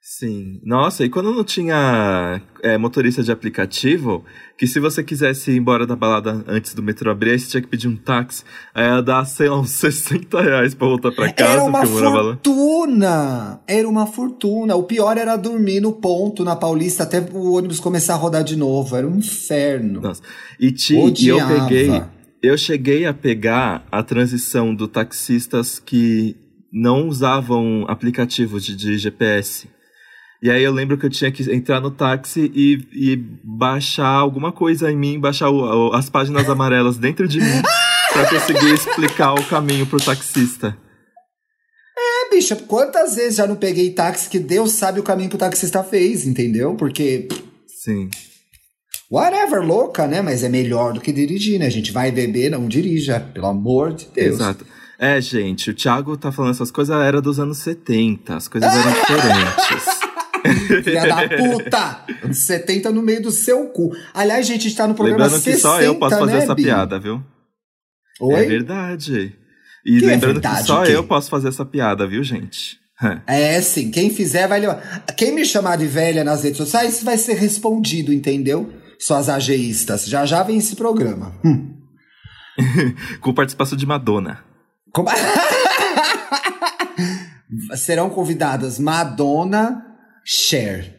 Sim. 0.00 0.58
Nossa, 0.64 1.04
e 1.04 1.10
quando 1.10 1.34
não 1.34 1.44
tinha 1.44 2.40
é, 2.62 2.78
motorista 2.78 3.22
de 3.22 3.30
aplicativo, 3.30 4.24
que 4.56 4.66
se 4.66 4.80
você 4.80 5.04
quisesse 5.04 5.50
ir 5.50 5.58
embora 5.58 5.86
da 5.86 5.94
balada 5.94 6.42
antes 6.46 6.72
do 6.72 6.82
metrô 6.82 7.10
abrir, 7.10 7.32
aí 7.32 7.38
você 7.38 7.50
tinha 7.50 7.60
que 7.60 7.68
pedir 7.68 7.88
um 7.88 7.96
táxi, 7.96 8.42
aí 8.74 8.86
ia 8.86 9.02
dar, 9.02 9.26
sei 9.26 9.50
lá, 9.50 9.60
uns 9.60 9.68
60 9.76 10.40
reais 10.40 10.74
pra 10.74 10.88
voltar 10.88 11.12
pra 11.12 11.30
casa. 11.30 11.52
Era 11.52 11.64
uma 11.64 11.84
fortuna! 11.84 13.60
Era 13.66 13.86
uma 13.86 14.06
fortuna. 14.06 14.74
O 14.76 14.84
pior 14.84 15.18
era 15.18 15.36
dormir 15.36 15.80
no 15.80 15.92
ponto, 15.92 16.42
na 16.42 16.56
Paulista, 16.56 17.02
até 17.02 17.20
o 17.20 17.52
ônibus 17.52 17.78
começar 17.78 18.14
a 18.14 18.16
rodar 18.16 18.42
de 18.42 18.56
novo. 18.56 18.96
Era 18.96 19.06
um 19.06 19.18
inferno. 19.18 20.00
Nossa. 20.00 20.22
E, 20.58 20.72
ti, 20.72 20.94
e 20.94 21.28
eu 21.28 21.46
peguei. 21.46 22.02
Eu 22.42 22.56
cheguei 22.56 23.04
a 23.04 23.12
pegar 23.12 23.86
a 23.90 24.02
transição 24.02 24.74
do 24.74 24.86
taxistas 24.86 25.78
que 25.78 26.36
não 26.72 27.08
usavam 27.08 27.84
aplicativos 27.88 28.64
de, 28.64 28.76
de 28.76 28.96
GPS. 28.98 29.68
E 30.40 30.48
aí 30.50 30.62
eu 30.62 30.72
lembro 30.72 30.96
que 30.96 31.04
eu 31.06 31.10
tinha 31.10 31.32
que 31.32 31.42
entrar 31.52 31.80
no 31.80 31.90
táxi 31.90 32.52
e, 32.54 32.78
e 32.92 33.16
baixar 33.42 34.06
alguma 34.06 34.52
coisa 34.52 34.90
em 34.90 34.96
mim, 34.96 35.18
baixar 35.18 35.50
o- 35.50 35.92
as 35.92 36.08
páginas 36.08 36.46
amarelas 36.50 36.96
dentro 36.96 37.26
de 37.26 37.40
mim 37.40 37.62
pra 38.12 38.28
conseguir 38.30 38.72
explicar 38.72 39.34
o 39.34 39.44
caminho 39.46 39.84
pro 39.86 39.98
taxista. 39.98 40.78
É, 41.98 42.30
bicha, 42.30 42.54
quantas 42.54 43.16
vezes 43.16 43.36
já 43.38 43.48
não 43.48 43.56
peguei 43.56 43.90
táxi 43.90 44.30
que 44.30 44.38
Deus 44.38 44.72
sabe 44.72 45.00
o 45.00 45.02
caminho 45.02 45.28
que 45.30 45.34
o 45.34 45.38
taxista 45.40 45.82
fez, 45.82 46.24
entendeu? 46.24 46.76
Porque, 46.76 47.26
Sim. 47.66 48.08
Whatever, 49.10 49.62
louca, 49.62 50.06
né? 50.06 50.20
Mas 50.22 50.42
é 50.42 50.48
melhor 50.48 50.92
do 50.92 51.00
que 51.00 51.12
dirigir, 51.12 51.58
né? 51.58 51.66
A 51.66 51.70
gente 51.70 51.92
vai 51.92 52.10
beber, 52.10 52.50
não 52.50 52.66
dirija, 52.68 53.20
pelo 53.20 53.46
amor 53.46 53.92
de 53.94 54.06
Deus. 54.14 54.36
Exato. 54.36 54.66
É, 54.98 55.20
gente, 55.20 55.70
o 55.70 55.74
Thiago 55.74 56.16
tá 56.16 56.32
falando 56.32 56.50
essas 56.52 56.70
coisas, 56.72 56.96
era 56.96 57.20
dos 57.22 57.38
anos 57.38 57.58
70, 57.58 58.34
as 58.36 58.48
coisas 58.48 58.68
eram 58.72 58.90
diferentes. 59.00 59.98
Filha 60.84 61.06
da 61.06 61.28
puta! 61.28 62.04
Anos 62.24 62.38
70 62.38 62.90
no 62.90 63.02
meio 63.02 63.22
do 63.22 63.30
seu 63.30 63.66
cu. 63.66 63.92
Aliás, 64.12 64.46
gente, 64.46 64.60
a 64.60 64.68
gente 64.68 64.76
tá 64.76 64.86
no 64.88 64.94
programa 64.94 65.24
Lembrando 65.24 65.42
que 65.42 65.52
60, 65.52 65.60
só 65.60 65.80
eu 65.80 65.94
posso 65.96 66.18
fazer 66.18 66.32
né, 66.32 66.38
essa 66.38 66.54
Bi? 66.54 66.64
piada, 66.64 66.98
viu? 66.98 67.22
Oi? 68.20 68.34
É 68.44 68.44
verdade. 68.48 69.36
E 69.86 69.98
Que 70.00 70.04
é 70.04 70.08
lembrando 70.08 70.34
verdade, 70.34 70.60
que 70.62 70.66
só 70.66 70.82
o 70.82 70.84
quê? 70.84 70.92
eu 70.96 71.04
posso 71.04 71.30
fazer 71.30 71.48
essa 71.48 71.64
piada, 71.64 72.06
viu, 72.06 72.22
gente? 72.24 72.76
É, 73.28 73.60
sim. 73.60 73.92
Quem 73.92 74.10
fizer 74.10 74.48
vai 74.48 74.58
levar. 74.58 75.04
Quem 75.16 75.32
me 75.32 75.44
chamar 75.44 75.76
de 75.76 75.86
velha 75.86 76.24
nas 76.24 76.42
redes 76.42 76.56
sociais 76.56 77.00
vai 77.04 77.16
ser 77.16 77.34
respondido, 77.34 78.12
entendeu? 78.12 78.72
Suas 78.98 79.28
ageístas. 79.28 80.06
Já 80.06 80.24
já 80.26 80.42
vem 80.42 80.58
esse 80.58 80.74
programa. 80.76 81.34
Hum. 81.44 81.74
Com 83.20 83.32
participação 83.32 83.76
de 83.78 83.86
Madonna. 83.86 84.44
Como- 84.92 85.08
Serão 87.76 88.10
convidadas 88.10 88.78
Madonna, 88.78 89.82
Cher. 90.24 90.96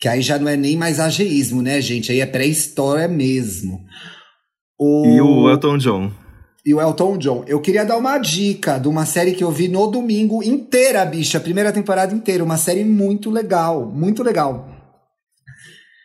Que 0.00 0.08
aí 0.08 0.20
já 0.22 0.38
não 0.38 0.48
é 0.48 0.56
nem 0.56 0.76
mais 0.76 0.98
ageísmo, 0.98 1.62
né, 1.62 1.80
gente? 1.80 2.10
Aí 2.10 2.20
é 2.20 2.26
pré-história 2.26 3.06
mesmo. 3.06 3.80
O... 4.78 5.06
E 5.06 5.20
o 5.20 5.48
Elton 5.50 5.78
John. 5.78 6.10
e 6.66 6.74
o 6.74 6.80
Elton 6.80 7.18
John. 7.18 7.44
Eu 7.46 7.60
queria 7.60 7.84
dar 7.84 7.96
uma 7.98 8.18
dica 8.18 8.78
de 8.78 8.88
uma 8.88 9.06
série 9.06 9.32
que 9.32 9.44
eu 9.44 9.50
vi 9.52 9.68
no 9.68 9.86
domingo 9.88 10.42
inteira, 10.42 11.04
bicha. 11.04 11.38
Primeira 11.38 11.72
temporada 11.72 12.12
inteira. 12.14 12.42
Uma 12.42 12.56
série 12.56 12.84
muito 12.84 13.30
legal. 13.30 13.86
Muito 13.92 14.22
legal. 14.24 14.68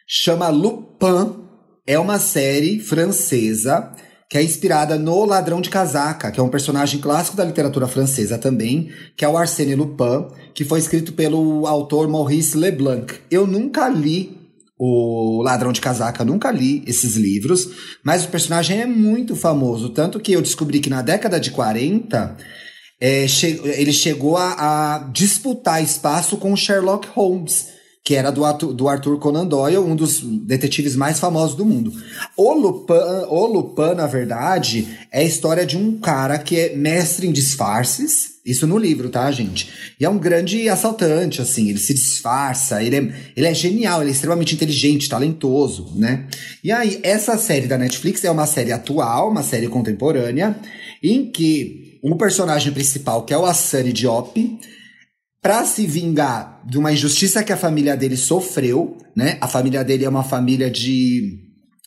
Chama 0.08 0.49
Lupin. 0.49 1.45
É 1.86 1.97
uma 1.99 2.20
série 2.20 2.80
francesa 2.80 3.91
que 4.30 4.38
é 4.38 4.43
inspirada 4.43 4.97
no 4.97 5.24
Ladrão 5.24 5.62
de 5.62 5.70
Casaca, 5.70 6.30
que 6.32 6.39
é 6.39 6.43
um 6.43 6.49
personagem 6.49 6.99
clássico 6.99 7.38
da 7.38 7.45
literatura 7.45 7.88
francesa 7.88 8.38
também, 8.38 8.89
que 9.16 9.24
é 9.24 9.30
o 9.30 9.38
Arsène 9.38 9.74
Lupin, 9.76 10.28
que 10.53 10.66
foi 10.66 10.80
escrito 10.80 11.14
pelo 11.14 11.66
autor 11.66 12.10
Maurice 12.10 12.58
Leblanc. 12.58 13.14
Eu 13.32 13.47
nunca 13.47 13.88
li 13.88 14.36
o 14.78 15.41
Ladrão 15.43 15.72
de 15.72 15.80
Casaca, 15.80 16.26
nunca 16.26 16.51
li 16.51 16.84
esses 16.86 17.16
livros, 17.16 17.70
mas 18.03 18.26
o 18.26 18.28
personagem 18.28 18.82
é 18.82 18.86
muito 18.86 19.34
famoso, 19.36 19.89
tanto 19.89 20.20
que 20.20 20.34
eu 20.34 20.41
descobri 20.41 20.80
que 20.82 20.89
na 20.89 21.01
década 21.01 21.39
de 21.39 21.49
40 21.49 22.36
é, 22.99 23.28
che- 23.28 23.60
ele 23.64 23.93
chegou 23.93 24.36
a, 24.38 24.95
a 24.95 24.99
disputar 25.12 25.82
espaço 25.82 26.36
com 26.38 26.55
Sherlock 26.55 27.08
Holmes, 27.16 27.70
que 28.08 28.16
era 28.16 28.32
do, 28.32 28.45
Arthur- 28.45 28.72
do 28.72 28.88
Arthur 28.88 29.20
Conan 29.20 29.45
Doyle, 29.45 29.80
um 29.80 29.93
dos 29.93 30.22
detetives 30.22 30.95
mais 30.95 31.20
famosos 31.20 31.58
do 31.58 31.66
mundo. 31.66 31.91
O 32.38 32.53
Lupin, 32.53 32.93
o 33.28 33.45
Lupin, 33.47 33.95
na 33.97 34.08
verdade, 34.08 34.88
é 35.12 35.20
a 35.20 35.24
história 35.26 35.66
de 35.66 35.76
um 35.76 35.99
cara 35.99 36.39
que 36.39 36.58
é 36.58 36.74
mestre 36.74 37.28
em 37.28 37.34
disfarces, 37.34 38.38
isso 38.45 38.66
no 38.66 38.78
livro, 38.78 39.10
tá, 39.10 39.30
gente? 39.30 39.70
E 39.99 40.05
é 40.05 40.10
um 40.10 40.18
grande 40.18 40.70
assaltante, 40.70 41.41
assim, 41.41 41.68
ele 41.68 41.80
se 41.80 41.93
disfarça, 41.93 42.82
ele 42.82 42.95
é, 42.95 43.14
ele 43.36 43.45
é 43.45 43.53
genial, 43.53 43.99
ele 43.99 44.12
é 44.12 44.14
extremamente 44.14 44.55
inteligente, 44.55 45.10
talentoso, 45.10 45.91
né? 45.93 46.28
E 46.64 46.72
aí, 46.72 47.01
essa 47.03 47.38
série 47.38 47.68
da 47.68 47.78
Netflix 47.78 48.24
é 48.24 48.32
uma 48.32 48.47
série 48.47 48.72
atual, 48.72 49.30
uma 49.30 49.43
série 49.43 49.68
contemporânea, 49.68 50.55
em 51.03 51.30
que 51.30 51.99
um 52.01 52.16
personagem 52.16 52.72
principal, 52.72 53.26
que 53.26 53.34
é 53.34 53.38
o 53.38 53.45
Assani 53.45 53.91
Diop, 53.91 54.60
Pra 55.41 55.65
se 55.65 55.85
vingar 55.85 56.61
de 56.65 56.77
uma 56.77 56.91
injustiça 56.91 57.43
que 57.43 57.53
a 57.53 57.57
família 57.57 57.95
dele 57.95 58.17
sofreu, 58.17 58.97
né? 59.15 59.38
A 59.39 59.47
família 59.47 59.83
dele 59.83 60.05
é 60.05 60.09
uma 60.09 60.23
família 60.23 60.69
de 60.69 61.39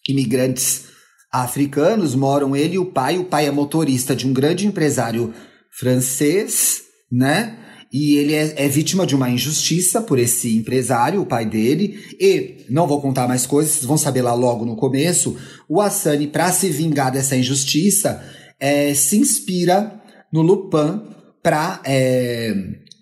imigrantes 0.09 0.85
africanos, 1.33 2.15
moram 2.15 2.57
ele 2.57 2.75
e 2.75 2.79
o 2.79 2.87
pai. 2.87 3.19
O 3.19 3.25
pai 3.25 3.47
é 3.47 3.51
motorista 3.51 4.15
de 4.17 4.27
um 4.27 4.33
grande 4.33 4.67
empresário 4.67 5.35
francês, 5.71 6.83
né? 7.11 7.57
E 7.93 8.15
ele 8.15 8.35
é, 8.35 8.55
é 8.65 8.69
vítima 8.69 9.05
de 9.05 9.17
uma 9.17 9.29
injustiça 9.29 10.01
por 10.01 10.19
esse 10.19 10.57
empresário, 10.57 11.21
o 11.21 11.27
pai 11.27 11.45
dele. 11.45 11.99
E, 12.21 12.65
não 12.71 12.87
vou 12.87 13.01
contar 13.01 13.27
mais 13.27 13.47
coisas, 13.47 13.73
vocês 13.73 13.85
vão 13.85 13.99
saber 13.99 14.23
lá 14.23 14.33
logo 14.33 14.65
no 14.65 14.77
começo. 14.77 15.37
O 15.69 15.81
Asani, 15.81 16.29
pra 16.29 16.53
se 16.53 16.69
vingar 16.71 17.11
dessa 17.11 17.37
injustiça, 17.37 18.25
é, 18.61 18.95
se 18.95 19.19
inspira 19.19 20.01
no 20.33 20.41
Lupin 20.41 21.03
pra, 21.43 21.81
é, 21.85 22.55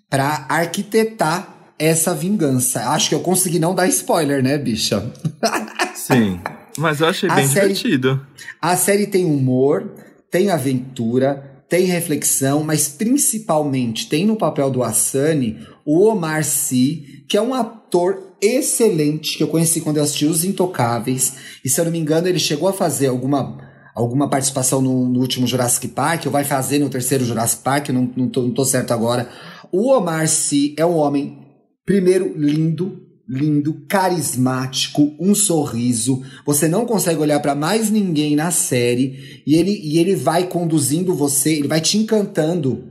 pra 0.09 0.45
arquitetar 0.49 1.55
essa 1.77 2.13
vingança. 2.13 2.89
Acho 2.89 3.09
que 3.09 3.15
eu 3.15 3.19
consegui 3.21 3.59
não 3.59 3.73
dar 3.75 3.87
spoiler, 3.87 4.43
né, 4.43 4.57
bicha? 4.57 5.11
Sim. 5.95 6.39
Mas 6.77 6.99
eu 7.01 7.07
achei 7.07 7.29
A 7.29 7.35
bem 7.35 7.47
série- 7.47 7.73
divertido. 7.73 8.25
A 8.61 8.75
série 8.75 9.07
tem 9.07 9.25
humor, 9.25 9.91
tem 10.31 10.49
aventura, 10.49 11.61
tem 11.69 11.85
reflexão, 11.85 12.63
mas 12.63 12.87
principalmente 12.87 14.07
tem 14.09 14.25
no 14.25 14.35
papel 14.35 14.69
do 14.71 14.81
Asani 14.83 15.59
o 15.85 16.05
Omar 16.07 16.43
Sy, 16.43 17.23
que 17.27 17.37
é 17.37 17.41
um 17.41 17.53
ator 17.53 18.17
excelente 18.41 19.37
que 19.37 19.43
eu 19.43 19.47
conheci 19.47 19.81
quando 19.81 19.97
eu 19.97 20.03
assisti 20.03 20.25
Os 20.25 20.43
Intocáveis. 20.43 21.33
E 21.63 21.69
se 21.69 21.79
eu 21.79 21.85
não 21.85 21.91
me 21.91 21.99
engano, 21.99 22.27
ele 22.27 22.39
chegou 22.39 22.69
a 22.69 22.73
fazer 22.73 23.07
alguma, 23.07 23.57
alguma 23.93 24.29
participação 24.29 24.81
no, 24.81 25.07
no 25.07 25.19
último 25.19 25.45
Jurassic 25.47 25.89
Park, 25.89 26.25
ou 26.25 26.31
vai 26.31 26.43
fazer 26.43 26.79
no 26.79 26.89
terceiro 26.89 27.25
Jurassic 27.25 27.61
Park, 27.63 27.89
não, 27.89 28.09
não, 28.15 28.29
tô, 28.29 28.41
não 28.43 28.51
tô 28.51 28.63
certo 28.65 28.91
agora. 28.91 29.29
O 29.71 29.91
Omar 29.91 30.27
Sy 30.27 30.73
é 30.77 30.85
um 30.85 30.95
homem, 30.95 31.37
primeiro, 31.85 32.33
lindo, 32.37 33.01
lindo, 33.27 33.85
carismático, 33.87 35.15
um 35.19 35.35
sorriso. 35.35 36.23
Você 36.45 36.67
não 36.67 36.85
consegue 36.85 37.19
olhar 37.19 37.39
pra 37.39 37.53
mais 37.53 37.91
ninguém 37.91 38.35
na 38.35 38.49
série 38.49 39.43
e 39.45 39.55
ele, 39.55 39.79
e 39.83 39.99
ele 39.99 40.15
vai 40.15 40.47
conduzindo 40.47 41.13
você, 41.13 41.53
ele 41.53 41.67
vai 41.67 41.79
te 41.79 41.97
encantando 41.97 42.85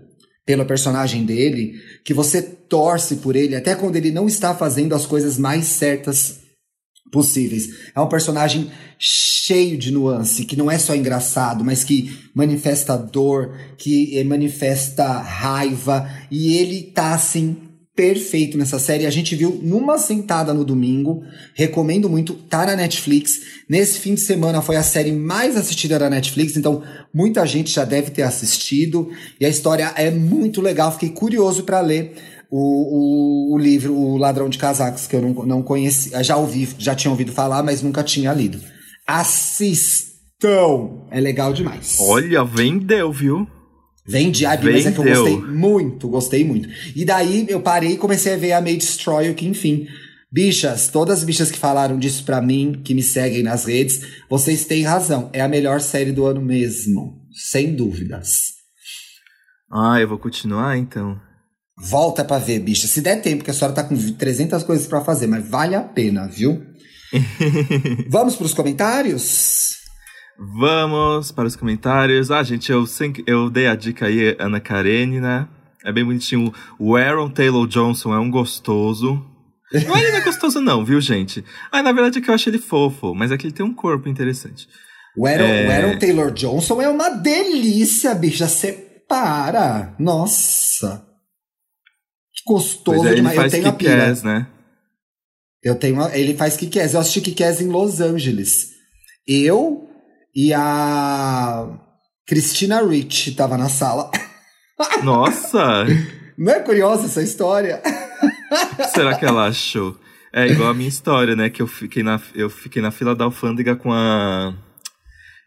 pelo 0.47 0.65
personagem 0.65 1.27
dele, 1.27 1.75
que 2.05 2.15
você 2.15 2.41
torce 2.41 3.17
por 3.17 3.37
ele 3.37 3.55
até 3.55 3.75
quando 3.75 3.97
ele 3.97 4.11
não 4.11 4.27
está 4.27 4.55
fazendo 4.55 4.95
as 4.95 5.05
coisas 5.05 5.37
mais 5.37 5.67
certas 5.67 6.48
possíveis. 7.11 7.91
É 7.95 8.01
um 8.01 8.09
personagem 8.09 8.71
cheio 8.99 9.79
de 9.79 9.91
nuance, 9.91 10.45
que 10.45 10.57
não 10.57 10.71
é 10.71 10.79
só 10.79 10.95
engraçado, 10.95 11.65
mas 11.65 11.85
que 11.85 12.19
manifesta 12.35 12.97
dor, 12.97 13.57
que 13.77 14.19
eh, 14.19 14.25
manifesta 14.25 15.07
raiva, 15.21 16.09
e 16.31 16.57
ele 16.57 16.83
tá 16.83 17.15
assim 17.15 17.69
perfeito 17.99 18.57
nessa 18.57 18.79
série. 18.79 19.07
A 19.07 19.11
gente 19.11 19.35
viu 19.35 19.59
numa 19.61 19.99
sentada 19.99 20.55
no 20.55 20.65
domingo. 20.65 21.25
Recomendo 21.53 22.09
muito, 22.09 22.33
tá 22.33 22.65
na 22.65 22.77
Netflix. 22.77 23.41
Nesse 23.69 23.99
fim 23.99 24.15
de 24.15 24.21
semana 24.21 24.63
foi 24.63 24.77
a 24.77 24.85
série 24.85 25.11
mais 25.11 25.57
assistida 25.57 25.99
da 25.99 26.09
Netflix, 26.09 26.57
então 26.57 26.85
muita 27.13 27.45
gente 27.45 27.73
já 27.73 27.85
deve 27.85 28.13
ter 28.13 28.23
assistido. 28.23 29.11
E 29.41 29.45
a 29.45 29.49
história 29.49 29.93
é 29.97 30.13
muito 30.13 30.61
legal. 30.61 30.93
Fiquei 30.93 31.09
curioso 31.09 31.65
para 31.65 31.81
ler 31.81 32.15
o, 32.51 33.53
o, 33.53 33.55
o 33.55 33.59
livro 33.59 33.95
O 33.95 34.17
Ladrão 34.17 34.49
de 34.49 34.59
Casacos, 34.59 35.07
que 35.07 35.15
eu 35.15 35.23
não, 35.23 35.47
não 35.47 35.63
conhecia. 35.63 36.23
Já 36.23 36.37
ouvi, 36.37 36.69
já 36.79 36.95
tinha 36.95 37.11
ouvido 37.11 37.33
falar, 37.33 37.63
mas 37.63 37.83
nunca 37.83 38.03
tinha 38.03 38.33
lido. 38.33 38.61
Assistam! 39.07 40.09
É 41.11 41.21
legal 41.21 41.53
demais. 41.53 41.97
Olha, 42.01 42.45
vendeu, 42.45 43.13
viu? 43.13 43.47
De 44.31 44.47
Abby, 44.47 44.73
mas 44.73 44.87
é 44.87 44.93
que 44.93 44.99
eu 44.99 45.05
gostei 45.05 45.37
muito, 45.37 46.09
gostei 46.09 46.45
muito. 46.45 46.69
E 46.97 47.05
daí 47.05 47.45
eu 47.49 47.61
parei 47.61 47.93
e 47.93 47.97
comecei 47.99 48.33
a 48.33 48.39
ver 48.39 48.53
a 48.53 48.61
May 48.61 48.77
Destroy, 48.77 49.35
que 49.35 49.47
enfim. 49.47 49.87
Bichas, 50.33 50.89
todas 50.89 51.19
as 51.19 51.25
bichas 51.25 51.51
que 51.51 51.59
falaram 51.59 51.99
disso 51.99 52.25
pra 52.25 52.41
mim, 52.41 52.81
que 52.83 52.95
me 52.95 53.03
seguem 53.03 53.43
nas 53.43 53.67
redes, 53.67 54.01
vocês 54.29 54.65
têm 54.65 54.83
razão. 54.83 55.29
É 55.33 55.43
a 55.43 55.49
melhor 55.49 55.81
série 55.81 56.13
do 56.13 56.25
ano 56.25 56.41
mesmo. 56.41 57.21
Sem 57.33 57.75
dúvidas. 57.75 58.55
Ah, 59.71 60.01
eu 60.01 60.09
vou 60.09 60.19
continuar 60.19 60.79
então. 60.79 61.21
Volta 61.81 62.25
pra 62.25 62.39
ver, 62.39 62.59
bicha. 62.59 62.89
Se 62.89 63.01
der 63.01 63.23
tempo, 63.23 63.45
que 63.45 63.51
a 63.51 63.55
senhora 63.55 63.75
tá 63.75 63.85
com 63.85 63.97
300 63.97 64.63
coisas 64.65 64.87
pra 64.87 65.01
fazer, 65.01 65.27
mas 65.27 65.49
vale 65.49 65.75
a 65.77 65.81
pena, 65.83 66.27
viu? 66.27 66.63
Vamos 68.11 68.37
pros 68.37 68.53
comentários? 68.53 69.79
Vamos 70.39 71.33
para 71.33 71.47
os 71.47 71.57
comentários. 71.57 72.31
Ah, 72.31 72.43
gente, 72.43 72.71
eu, 72.71 72.85
eu 73.27 73.49
dei 73.49 73.67
a 73.67 73.75
dica 73.75 74.07
aí, 74.07 74.37
Ana 74.39 74.61
Karenina. 74.61 75.41
né? 75.41 75.49
É 75.85 75.93
bem 75.93 76.05
bonitinho. 76.05 76.53
O 76.79 76.97
Aaron 76.97 77.31
Taylor 77.31 77.67
Johnson 77.67 78.13
é 78.13 78.19
um 78.19 78.31
gostoso. 78.31 79.25
Não, 79.73 79.97
ele 79.97 80.11
não 80.11 80.19
é 80.19 80.21
gostoso, 80.21 80.61
não, 80.61 80.85
viu, 80.85 81.01
gente? 81.01 81.45
Ah, 81.71 81.83
na 81.83 81.93
verdade 81.93 82.19
é 82.19 82.21
que 82.21 82.31
eu 82.31 82.35
acho 82.35 82.49
ele 82.49 82.59
fofo, 82.59 83.15
mas 83.15 83.31
é 83.31 83.37
que 83.37 83.47
ele 83.47 83.55
tem 83.55 83.65
um 83.65 83.75
corpo 83.75 84.09
interessante. 84.09 84.69
O 85.17 85.27
Aaron, 85.27 85.45
é... 85.45 85.67
o 85.67 85.71
Aaron 85.71 85.99
Taylor 85.99 86.31
Johnson 86.33 86.83
é 86.83 86.89
uma 86.89 87.11
delícia, 87.11 88.15
bicha. 88.15 88.49
Separa. 88.49 89.95
Nossa. 89.99 91.08
É, 93.07 93.15
demais. 93.15 93.37
eu 93.37 93.51
tenho 93.51 93.69
a 93.69 93.73
pira. 93.73 94.15
né? 94.23 94.47
Eu 95.63 95.75
tenho. 95.75 96.09
Ele 96.11 96.35
faz 96.35 96.57
Kikés. 96.57 96.95
Eu 96.95 97.01
assisti 97.01 97.21
Kikés 97.21 97.61
em 97.61 97.69
Los 97.69 98.01
Angeles. 98.01 98.71
Eu 99.27 99.89
e 100.35 100.53
a 100.55 101.69
Christina 102.27 102.81
Rich 102.83 103.33
tava 103.33 103.59
na 103.59 103.69
sala. 103.69 104.11
Nossa! 105.03 105.85
Não 106.37 106.53
é 106.53 106.61
curiosa 106.61 107.07
essa 107.07 107.23
história? 107.23 107.83
Será 108.95 109.15
que 109.17 109.25
ela 109.25 109.49
achou? 109.49 109.99
É 110.33 110.47
igual 110.47 110.69
a 110.71 110.75
minha 110.75 110.89
história, 110.89 111.35
né? 111.35 111.51
Que 111.51 111.61
eu 111.61 111.67
fiquei 111.67 112.03
na, 112.03 112.21
eu 112.35 112.49
fiquei 112.49 112.81
na 112.81 112.91
fila 112.91 113.15
da 113.15 113.25
alfândega 113.25 113.75
com 113.75 113.93
a. 113.93 114.55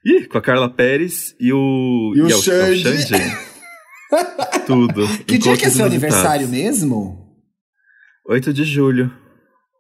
Ih, 0.06 0.26
com 0.28 0.38
a 0.38 0.42
Carla 0.42 0.70
Pérez 0.70 1.36
e 1.40 1.54
o. 1.54 2.14
E, 2.16 2.20
e 2.20 2.24
o, 2.24 2.30
Xande. 2.42 2.88
o 2.88 3.02
Xande. 3.02 3.38
Tudo. 4.66 5.08
Que 5.26 5.38
dia 5.38 5.56
que 5.56 5.66
é 5.66 5.70
seu 5.70 5.86
aniversário 5.86 6.48
mesmo? 6.48 7.18
8 8.28 8.54
de 8.54 8.64
julho. 8.64 9.12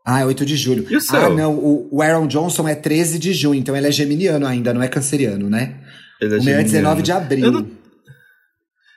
Ah, 0.05 0.21
é 0.21 0.25
8 0.25 0.45
de 0.45 0.55
julho. 0.55 0.85
E 0.89 0.95
o 0.95 1.01
seu? 1.01 1.25
Ah, 1.25 1.29
não. 1.29 1.55
O, 1.55 2.01
Aaron 2.01 2.27
Johnson 2.27 2.67
é 2.67 2.75
13 2.75 3.19
de 3.19 3.33
junho, 3.33 3.59
então 3.59 3.75
ele 3.75 3.87
é 3.87 3.91
geminiano 3.91 4.47
ainda, 4.47 4.73
não 4.73 4.81
é 4.81 4.87
canceriano, 4.87 5.49
né? 5.49 5.79
Ele 6.19 6.35
é 6.35 6.39
o 6.39 6.43
meu 6.43 6.59
é 6.59 6.63
19 6.63 7.01
de 7.01 7.11
abril. 7.11 7.45
Eu 7.45 7.51
não, 7.51 7.67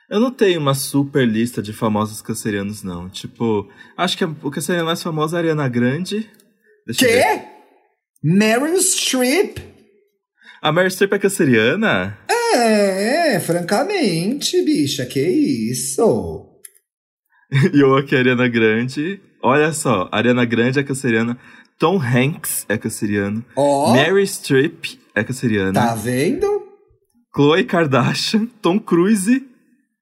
eu 0.09 0.19
não 0.19 0.31
tenho 0.31 0.59
uma 0.59 0.73
super 0.73 1.27
lista 1.27 1.61
de 1.61 1.73
famosos 1.73 2.21
cancerianos, 2.21 2.83
não. 2.83 3.09
Tipo, 3.09 3.67
acho 3.97 4.17
que 4.17 4.23
o 4.23 4.51
canceriano 4.51 4.87
mais 4.87 5.01
famoso 5.01 5.35
é 5.35 5.37
a 5.37 5.41
Ariana 5.41 5.67
Grande. 5.67 6.29
Deixa 6.85 7.05
Quê? 7.05 7.41
Meryl 8.23 8.77
Streep? 8.81 9.57
A 10.61 10.71
Meryl 10.71 10.89
Streep 10.89 11.13
é 11.13 11.19
canceriana? 11.19 12.17
É, 12.55 13.39
francamente, 13.39 14.63
bicha, 14.63 15.05
que 15.05 15.19
isso? 15.19 16.61
e 17.73 17.79
eu 17.79 17.95
aqui, 17.95 18.15
Ariana 18.15 18.47
Grande. 18.47 19.19
Olha 19.43 19.71
só, 19.73 20.09
Ariana 20.11 20.45
Grande 20.45 20.79
é 20.79 20.83
canceriana. 20.83 21.37
Tom 21.77 21.99
Hanks 21.99 22.65
é 22.69 22.77
canceriano. 22.77 23.43
Oh. 23.55 23.93
Mary 23.93 24.25
Streep 24.25 24.99
é 25.13 25.23
canceriana. 25.23 25.73
Tá 25.73 25.95
vendo? 25.95 26.63
Chloe 27.35 27.65
Kardashian, 27.65 28.47
Tom 28.61 28.79
Cruise 28.79 29.45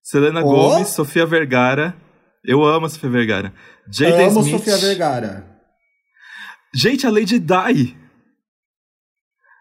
Selena 0.03 0.41
oh. 0.41 0.43
Gomes, 0.43 0.89
Sofia 0.89 1.25
Vergara. 1.25 1.95
Eu 2.43 2.63
amo 2.63 2.85
a 2.85 2.89
Sofia 2.89 3.09
Vergara. 3.09 3.53
Jada 3.89 4.21
Eu 4.21 4.29
amo. 4.29 4.43
Sofia 4.43 4.77
Vergara. 4.77 5.47
Gente, 6.75 7.07
a 7.07 7.09
Lady 7.09 7.39
Di. 7.39 7.97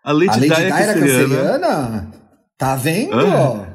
A 0.04 0.12
Lady, 0.12 0.30
a 0.30 0.34
Lady 0.34 0.48
Di, 0.48 0.52
é 0.52 0.64
Di 0.64 0.82
era 0.82 0.94
canceriana? 0.94 2.21
Tá 2.62 2.76
vendo? 2.76 3.12
Ah. 3.12 3.74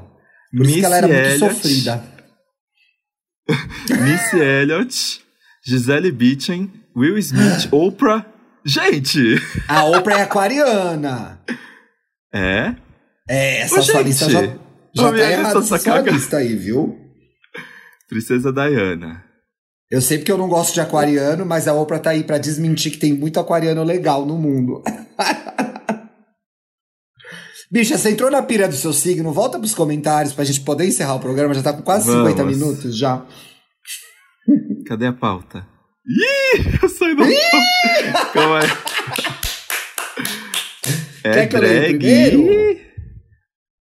Por 0.49 0.61
Miss 0.61 0.69
isso 0.69 0.79
que 0.79 0.85
ela 0.85 0.97
era 0.97 1.09
Elliot. 1.09 1.39
muito 1.39 1.55
sofrida. 1.55 2.03
Missy 4.01 4.39
Elliott, 4.39 5.21
Gisele 5.65 6.09
Bündchen, 6.09 6.71
Will 6.95 7.17
Smith, 7.17 7.67
Oprah. 7.69 8.25
Gente! 8.65 9.41
A 9.67 9.83
Oprah 9.83 10.19
é 10.19 10.21
aquariana. 10.21 11.41
É? 12.33 12.75
É, 13.27 13.59
essa 13.63 13.77
Ô, 13.77 13.83
sua 13.83 13.95
gente. 13.95 14.05
lista 14.05 14.29
já 14.29 14.41
já 14.95 15.11
tá 15.11 15.31
errado 15.31 15.59
essa 15.59 15.77
sua 15.77 15.99
lista 15.99 16.38
aí, 16.38 16.55
viu? 16.55 16.97
Princesa 18.07 18.53
Diana. 18.53 19.21
Eu 19.91 20.01
sei 20.01 20.17
porque 20.19 20.31
eu 20.31 20.38
não 20.38 20.47
gosto 20.47 20.73
de 20.73 20.79
aquariano, 20.79 21.45
mas 21.45 21.67
a 21.67 21.73
Oprah 21.73 21.99
tá 21.99 22.11
aí 22.11 22.23
pra 22.23 22.38
desmentir 22.38 22.93
que 22.93 22.99
tem 22.99 23.11
muito 23.11 23.38
aquariano 23.38 23.83
legal 23.83 24.25
no 24.25 24.38
mundo. 24.38 24.81
Bicha, 27.70 27.97
você 27.97 28.11
entrou 28.11 28.32
na 28.32 28.41
pira 28.41 28.68
do 28.68 28.76
seu 28.76 28.93
signo, 28.93 29.34
volta 29.34 29.59
pros 29.59 29.76
comentários 29.76 30.34
pra 30.34 30.45
gente 30.45 30.61
poder 30.61 30.86
encerrar 30.86 31.15
o 31.15 31.20
programa, 31.20 31.53
já 31.53 31.61
tá 31.61 31.74
com 31.74 31.82
quase 31.82 32.07
Vamos. 32.07 32.30
50 32.32 32.45
minutos 32.45 32.97
já. 32.97 33.26
Cadê 34.86 35.07
a 35.07 35.13
pauta? 35.13 35.68
Ih, 36.07 36.80
eu 36.82 36.88
saí 36.88 37.15
da 37.15 37.24
pauta. 37.26 38.32
Calma 38.34 38.59
aí. 38.59 38.70
É 41.26 41.32
Quer 41.34 41.47
que 41.47 41.55
eu 41.57 41.59
primeiro? 41.59 42.78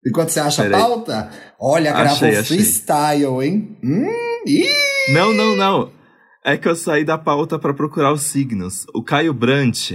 Enquanto 0.06 0.30
você 0.30 0.40
acha 0.40 0.66
a 0.66 0.70
pauta, 0.70 1.30
olha, 1.60 1.92
gravou 1.92 2.30
achei, 2.30 2.44
freestyle, 2.44 3.42
hein? 3.42 3.78
Hum, 3.84 4.08
não, 5.14 5.34
não, 5.34 5.56
não. 5.58 5.92
É 6.46 6.56
que 6.58 6.68
eu 6.68 6.76
saí 6.76 7.04
da 7.04 7.18
pauta 7.18 7.60
para 7.60 7.74
procurar 7.74 8.14
os 8.14 8.24
signos. 8.24 8.86
O 8.94 9.04
Caio 9.04 9.34
Brant 9.34 9.92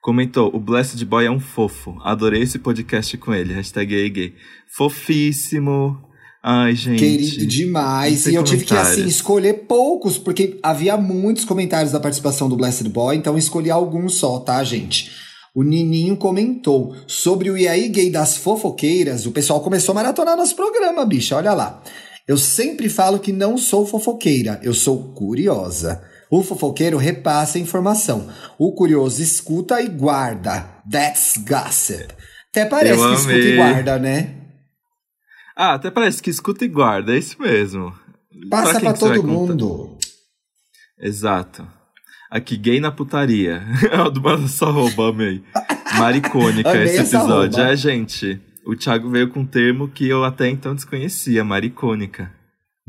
comentou: 0.00 0.54
o 0.54 0.60
Blessed 0.60 1.04
Boy 1.04 1.26
é 1.26 1.30
um 1.30 1.40
fofo. 1.40 1.96
Adorei 2.02 2.42
esse 2.42 2.58
podcast 2.58 3.16
com 3.18 3.34
ele. 3.34 3.54
Hashtag 3.54 3.94
gay, 3.94 4.10
gay. 4.10 4.34
Fofíssimo. 4.76 5.98
Ai, 6.42 6.74
gente. 6.74 6.98
Querido 6.98 7.46
demais. 7.46 8.26
E 8.26 8.34
eu 8.34 8.42
tive 8.42 8.64
que, 8.64 8.74
assim, 8.74 9.06
escolher 9.06 9.66
poucos, 9.68 10.16
porque 10.16 10.58
havia 10.62 10.96
muitos 10.96 11.44
comentários 11.44 11.92
da 11.92 12.00
participação 12.00 12.48
do 12.48 12.56
Blessed 12.56 12.88
Boy, 12.88 13.16
então 13.16 13.36
escolhi 13.36 13.70
alguns 13.70 14.14
só, 14.14 14.38
tá, 14.40 14.64
gente? 14.64 15.10
O 15.54 15.62
Nininho 15.62 16.16
comentou 16.16 16.94
sobre 17.06 17.50
o 17.50 17.58
IAI 17.58 17.88
gay 17.88 18.10
das 18.10 18.36
fofoqueiras. 18.36 19.26
O 19.26 19.32
pessoal 19.32 19.60
começou 19.60 19.92
a 19.92 19.96
maratonar 19.96 20.36
nosso 20.36 20.56
programa, 20.56 21.04
bicha. 21.04 21.36
Olha 21.36 21.52
lá. 21.52 21.82
Eu 22.26 22.38
sempre 22.38 22.88
falo 22.88 23.18
que 23.18 23.32
não 23.32 23.58
sou 23.58 23.84
fofoqueira, 23.84 24.60
eu 24.62 24.72
sou 24.72 25.12
curiosa. 25.12 26.00
O 26.30 26.42
fofoqueiro 26.44 26.96
repassa 26.96 27.58
a 27.58 27.60
informação. 27.60 28.30
O 28.56 28.72
curioso 28.72 29.20
escuta 29.20 29.82
e 29.82 29.88
guarda. 29.88 30.64
That's 30.90 31.34
gossip. 31.38 32.14
Até 32.50 32.64
parece 32.66 33.02
que 33.02 33.14
escuta 33.14 33.38
e 33.38 33.56
guarda, 33.56 33.98
né? 33.98 34.34
Ah, 35.56 35.74
até 35.74 35.90
parece 35.90 36.22
que 36.22 36.30
escuta 36.30 36.64
e 36.64 36.68
guarda, 36.68 37.14
é 37.14 37.18
isso 37.18 37.40
mesmo. 37.40 37.92
Passa 38.48 38.80
pra, 38.80 38.90
pra 38.90 38.92
todo 38.94 39.22
mundo. 39.22 39.98
Exato. 40.98 41.66
Aqui, 42.30 42.56
gay 42.56 42.80
na 42.80 42.92
putaria. 42.92 43.62
É 43.90 44.10
do 44.10 44.22
Mano 44.22 44.46
Só 44.46 44.70
Rouba, 44.70 45.10
amei. 45.10 45.42
Maricônica 45.98 46.70
amei 46.70 46.84
esse 46.84 47.16
episódio. 47.16 47.60
É, 47.60 47.74
gente. 47.74 48.40
O 48.64 48.76
Thiago 48.76 49.10
veio 49.10 49.30
com 49.30 49.40
um 49.40 49.46
termo 49.46 49.88
que 49.88 50.08
eu 50.08 50.24
até 50.24 50.48
então 50.48 50.74
desconhecia, 50.74 51.42
maricônica. 51.42 52.30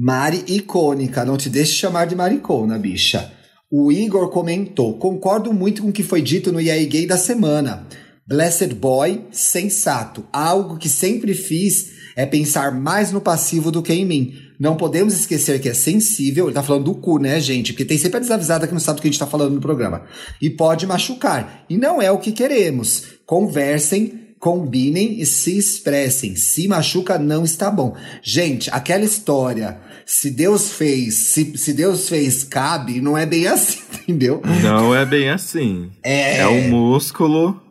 Mari 0.03 0.43
icônica, 0.47 1.23
não 1.23 1.37
te 1.37 1.47
deixe 1.47 1.73
chamar 1.73 2.07
de 2.07 2.15
maricona, 2.15 2.75
bicha. 2.75 3.31
O 3.71 3.91
Igor 3.91 4.31
comentou: 4.31 4.97
concordo 4.97 5.53
muito 5.53 5.83
com 5.83 5.89
o 5.89 5.93
que 5.93 6.01
foi 6.01 6.23
dito 6.23 6.51
no 6.51 6.59
EA 6.59 6.83
Gay 6.87 7.05
da 7.05 7.19
semana. 7.19 7.85
Blessed 8.27 8.73
Boy, 8.73 9.25
sensato. 9.31 10.25
Algo 10.33 10.79
que 10.79 10.89
sempre 10.89 11.35
fiz 11.35 11.91
é 12.15 12.25
pensar 12.25 12.71
mais 12.71 13.11
no 13.11 13.21
passivo 13.21 13.69
do 13.69 13.83
que 13.83 13.93
em 13.93 14.03
mim. 14.03 14.33
Não 14.59 14.75
podemos 14.75 15.13
esquecer 15.13 15.61
que 15.61 15.69
é 15.69 15.73
sensível, 15.75 16.45
ele 16.45 16.55
tá 16.55 16.63
falando 16.63 16.85
do 16.85 16.95
cu, 16.95 17.19
né, 17.19 17.39
gente? 17.39 17.71
Porque 17.71 17.85
tem 17.85 17.99
sempre 17.99 18.17
a 18.17 18.21
desavisada 18.21 18.65
que 18.65 18.73
não 18.73 18.79
sabe 18.79 18.97
do 18.97 19.01
que 19.03 19.07
a 19.07 19.11
gente 19.11 19.19
tá 19.19 19.27
falando 19.27 19.53
no 19.53 19.61
programa. 19.61 20.05
E 20.41 20.49
pode 20.49 20.87
machucar. 20.87 21.63
E 21.69 21.77
não 21.77 22.01
é 22.01 22.09
o 22.09 22.17
que 22.17 22.31
queremos. 22.31 23.03
Conversem, 23.23 24.31
combinem 24.41 25.21
e 25.21 25.25
se 25.27 25.55
expressem. 25.55 26.35
Se 26.35 26.67
machuca, 26.67 27.19
não 27.19 27.45
está 27.45 27.69
bom. 27.69 27.95
Gente, 28.23 28.71
aquela 28.71 29.05
história. 29.05 29.79
Se 30.05 30.31
Deus 30.31 30.71
fez, 30.73 31.13
se, 31.15 31.57
se 31.57 31.73
Deus 31.73 32.09
fez, 32.09 32.43
cabe, 32.43 33.01
não 33.01 33.17
é 33.17 33.25
bem 33.25 33.47
assim, 33.47 33.79
entendeu? 34.03 34.41
Não 34.61 34.95
é 34.95 35.05
bem 35.05 35.29
assim. 35.29 35.91
É, 36.03 36.39
é 36.39 36.47
um 36.47 36.69
músculo 36.69 37.61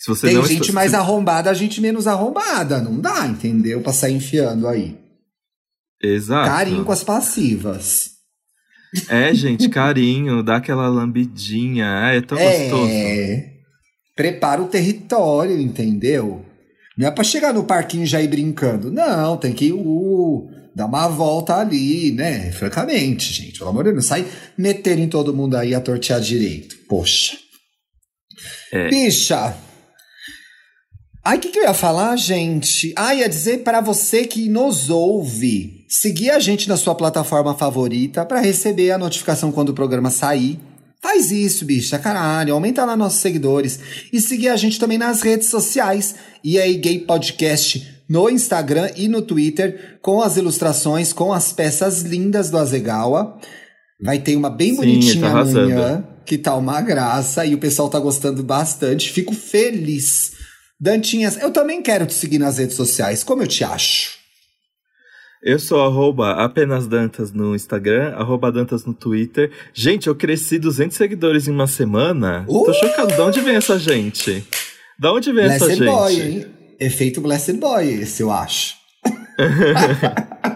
se 0.00 0.08
você 0.08 0.28
Tem 0.28 0.36
não 0.36 0.46
gente 0.46 0.62
está... 0.62 0.72
mais 0.72 0.94
arrombada, 0.94 1.50
a 1.50 1.54
gente 1.54 1.78
menos 1.78 2.06
arrombada. 2.06 2.80
Não 2.80 2.98
dá, 2.98 3.26
entendeu? 3.26 3.82
Pra 3.82 3.92
sair 3.92 4.14
enfiando 4.14 4.66
aí. 4.66 4.96
Exato. 6.02 6.48
Carinho 6.48 6.86
com 6.86 6.92
as 6.92 7.04
passivas. 7.04 8.12
É, 9.10 9.34
gente, 9.34 9.68
carinho, 9.68 10.42
dá 10.42 10.56
aquela 10.56 10.88
lambidinha. 10.88 11.84
É 12.14 12.20
tão 12.22 12.38
é... 12.38 12.58
gostoso. 12.58 12.90
Prepara 14.16 14.62
o 14.62 14.68
território, 14.68 15.60
entendeu? 15.60 16.46
Não 16.96 17.06
é 17.06 17.10
pra 17.10 17.22
chegar 17.22 17.52
no 17.52 17.64
parquinho 17.64 18.06
já 18.06 18.22
ir 18.22 18.28
brincando. 18.28 18.90
Não, 18.90 19.36
tem 19.36 19.52
que 19.52 19.70
uh, 19.70 20.48
dar 20.80 20.86
uma 20.86 21.08
volta 21.08 21.56
ali, 21.56 22.10
né? 22.10 22.50
Francamente, 22.52 23.32
gente. 23.32 23.58
Pelo 23.58 23.70
amor 23.70 23.84
de 23.84 23.92
Deus, 23.92 24.06
sai 24.06 24.26
meter 24.56 24.98
em 24.98 25.08
todo 25.08 25.34
mundo 25.34 25.56
aí 25.56 25.74
a 25.74 25.80
tortear 25.80 26.20
direito. 26.20 26.76
Poxa. 26.88 27.36
É. 28.72 28.88
Bicha, 28.88 29.54
Ai, 31.22 31.36
o 31.36 31.40
que, 31.40 31.50
que 31.50 31.58
eu 31.58 31.64
ia 31.64 31.74
falar, 31.74 32.16
gente? 32.16 32.94
Ah, 32.96 33.14
ia 33.14 33.28
dizer 33.28 33.58
para 33.58 33.82
você 33.82 34.24
que 34.24 34.48
nos 34.48 34.88
ouve, 34.88 35.84
seguir 35.86 36.30
a 36.30 36.38
gente 36.38 36.66
na 36.66 36.78
sua 36.78 36.94
plataforma 36.94 37.54
favorita 37.54 38.24
para 38.24 38.40
receber 38.40 38.90
a 38.90 38.96
notificação 38.96 39.52
quando 39.52 39.68
o 39.68 39.74
programa 39.74 40.08
sair. 40.08 40.58
Faz 41.02 41.30
isso, 41.30 41.66
bicha, 41.66 41.98
caralho, 41.98 42.54
aumenta 42.54 42.86
lá 42.86 42.96
nossos 42.96 43.20
seguidores. 43.20 43.78
E 44.10 44.18
seguir 44.18 44.48
a 44.48 44.56
gente 44.56 44.78
também 44.78 44.96
nas 44.96 45.20
redes 45.20 45.48
sociais. 45.48 46.14
E 46.42 46.58
aí, 46.58 46.76
Gay 46.78 47.00
Podcast 47.00 47.99
no 48.10 48.28
Instagram 48.28 48.90
e 48.96 49.06
no 49.06 49.22
Twitter, 49.22 50.00
com 50.02 50.20
as 50.20 50.36
ilustrações, 50.36 51.12
com 51.12 51.32
as 51.32 51.52
peças 51.52 52.02
lindas 52.02 52.50
do 52.50 52.58
Azegawa. 52.58 53.38
Vai 54.02 54.18
ter 54.18 54.34
uma 54.34 54.50
bem 54.50 54.70
Sim, 54.70 54.76
bonitinha 54.76 55.30
tá 55.30 55.40
amanhã, 55.40 56.04
que 56.26 56.36
tá 56.36 56.56
uma 56.56 56.80
graça, 56.80 57.46
e 57.46 57.54
o 57.54 57.58
pessoal 57.58 57.88
tá 57.88 58.00
gostando 58.00 58.42
bastante. 58.42 59.12
Fico 59.12 59.32
feliz. 59.32 60.32
Dantinhas, 60.80 61.40
eu 61.40 61.52
também 61.52 61.80
quero 61.82 62.04
te 62.04 62.14
seguir 62.14 62.38
nas 62.38 62.58
redes 62.58 62.74
sociais. 62.74 63.22
Como 63.22 63.44
eu 63.44 63.46
te 63.46 63.62
acho? 63.62 64.18
Eu 65.42 65.58
sou 65.58 65.80
arroba 65.80 66.32
apenas 66.32 66.88
Dantas 66.88 67.32
no 67.32 67.54
Instagram, 67.54 68.14
arroba 68.16 68.50
Dantas 68.50 68.84
no 68.84 68.92
Twitter. 68.92 69.52
Gente, 69.72 70.08
eu 70.08 70.16
cresci 70.16 70.58
200 70.58 70.96
seguidores 70.96 71.46
em 71.46 71.52
uma 71.52 71.68
semana. 71.68 72.44
Uh! 72.48 72.64
Tô 72.64 72.72
chocado. 72.74 73.14
De 73.14 73.20
onde 73.20 73.40
vem 73.40 73.54
essa 73.54 73.78
gente? 73.78 74.44
Da 74.98 75.12
onde 75.12 75.32
vem 75.32 75.44
essa 75.44 75.64
Blessed 75.64 75.84
gente? 75.84 75.94
Boy, 75.94 76.20
hein? 76.20 76.59
Efeito 76.80 77.20
Blessed 77.20 77.56
Boy, 77.58 78.00
esse 78.02 78.22
eu 78.22 78.30
acho. 78.30 78.74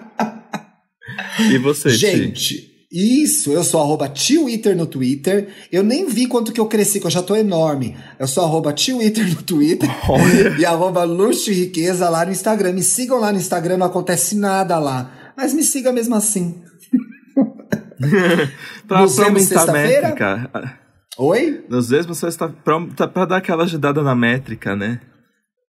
E 1.51 1.59
você, 1.59 1.91
Ti? 1.91 1.97
Gente, 1.97 2.71
isso, 2.93 3.51
eu 3.53 3.65
sou 3.65 3.81
arroba 3.81 4.09
Twitter 4.09 4.77
no 4.77 4.87
Twitter. 4.87 5.49
Eu 5.71 5.83
nem 5.83 6.07
vi 6.09 6.27
quanto 6.27 6.53
que 6.53 6.61
eu 6.61 6.67
cresci, 6.67 7.01
que 7.01 7.07
eu 7.07 7.11
já 7.11 7.23
tô 7.23 7.35
enorme. 7.35 7.97
Eu 8.21 8.29
sou 8.29 8.45
arroba 8.45 8.73
Twitter 8.73 9.29
no 9.29 9.43
Twitter 9.43 9.91
Olha. 10.09 10.55
e 10.59 10.65
arroba 10.65 11.03
Luxo 11.03 11.51
e 11.51 11.55
Riqueza 11.55 12.09
lá 12.09 12.25
no 12.25 12.31
Instagram. 12.31 12.73
Me 12.73 12.83
sigam 12.85 13.19
lá 13.19 13.33
no 13.33 13.39
Instagram, 13.39 13.79
não 13.79 13.87
acontece 13.87 14.37
nada 14.37 14.79
lá. 14.79 15.33
Mas 15.37 15.53
me 15.53 15.65
siga 15.65 15.93
mesmo 15.93 16.15
assim. 16.15 16.63
Pra, 18.87 19.01
Nos 19.03 19.17
pra 19.17 19.25
vemos 19.25 19.53
aumentar 19.53 19.55
a 19.55 19.59
sexta-feira? 19.59 20.09
métrica. 20.09 20.79
Oi? 21.19 21.65
Nos 21.69 21.91
mesmos 21.91 22.19
sexta 22.19 22.49
pra, 22.49 22.81
pra 23.09 23.25
dar 23.25 23.37
aquela 23.39 23.65
ajudada 23.65 24.03
na 24.03 24.15
métrica, 24.15 24.77
né? 24.77 25.01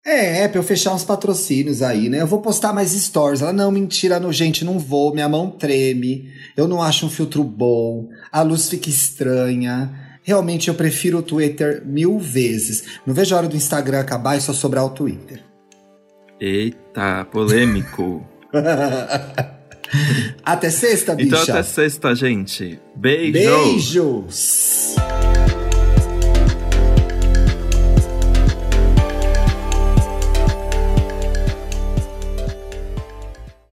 É, 0.06 0.44
é, 0.44 0.48
pra 0.48 0.60
eu 0.60 0.64
fechar 0.64 0.94
uns 0.94 1.04
patrocínios 1.04 1.82
aí, 1.82 2.10
né? 2.10 2.22
Eu 2.22 2.28
vou 2.28 2.40
postar 2.40 2.72
mais 2.72 2.92
stories. 2.92 3.42
Ela, 3.42 3.52
não, 3.52 3.72
mentira, 3.72 4.20
não, 4.20 4.32
gente, 4.32 4.64
não 4.64 4.78
vou. 4.78 5.12
Minha 5.12 5.28
mão 5.28 5.50
treme. 5.50 6.30
Eu 6.56 6.68
não 6.68 6.80
acho 6.80 7.08
um 7.08 7.10
filtro 7.10 7.44
bom. 7.44 8.08
A 8.32 8.44
luz 8.44 8.70
fica 8.70 8.88
estranha. 8.88 10.20
Realmente, 10.22 10.68
eu 10.68 10.76
prefiro 10.76 11.18
o 11.18 11.24
Twitter 11.24 11.82
mil 11.84 12.20
vezes. 12.20 12.84
Não 13.06 13.16
vejo 13.16 13.34
a 13.34 13.40
hora 13.40 13.48
do 13.48 13.56
Instagram 13.56 14.00
acabar 14.00 14.38
e 14.38 14.42
só 14.42 14.54
sobrar 14.54 14.86
o 14.86 14.92
Twitter. 14.92 15.44
Eita, 16.40 17.26
polêmico. 17.32 18.24
Até 20.44 20.70
sexta, 20.70 21.16
bicha. 21.16 21.28
então 21.28 21.42
até 21.42 21.64
sexta, 21.64 22.16
gente. 22.16 22.80
Beijo. 22.96 23.32
Beijos! 23.32 24.96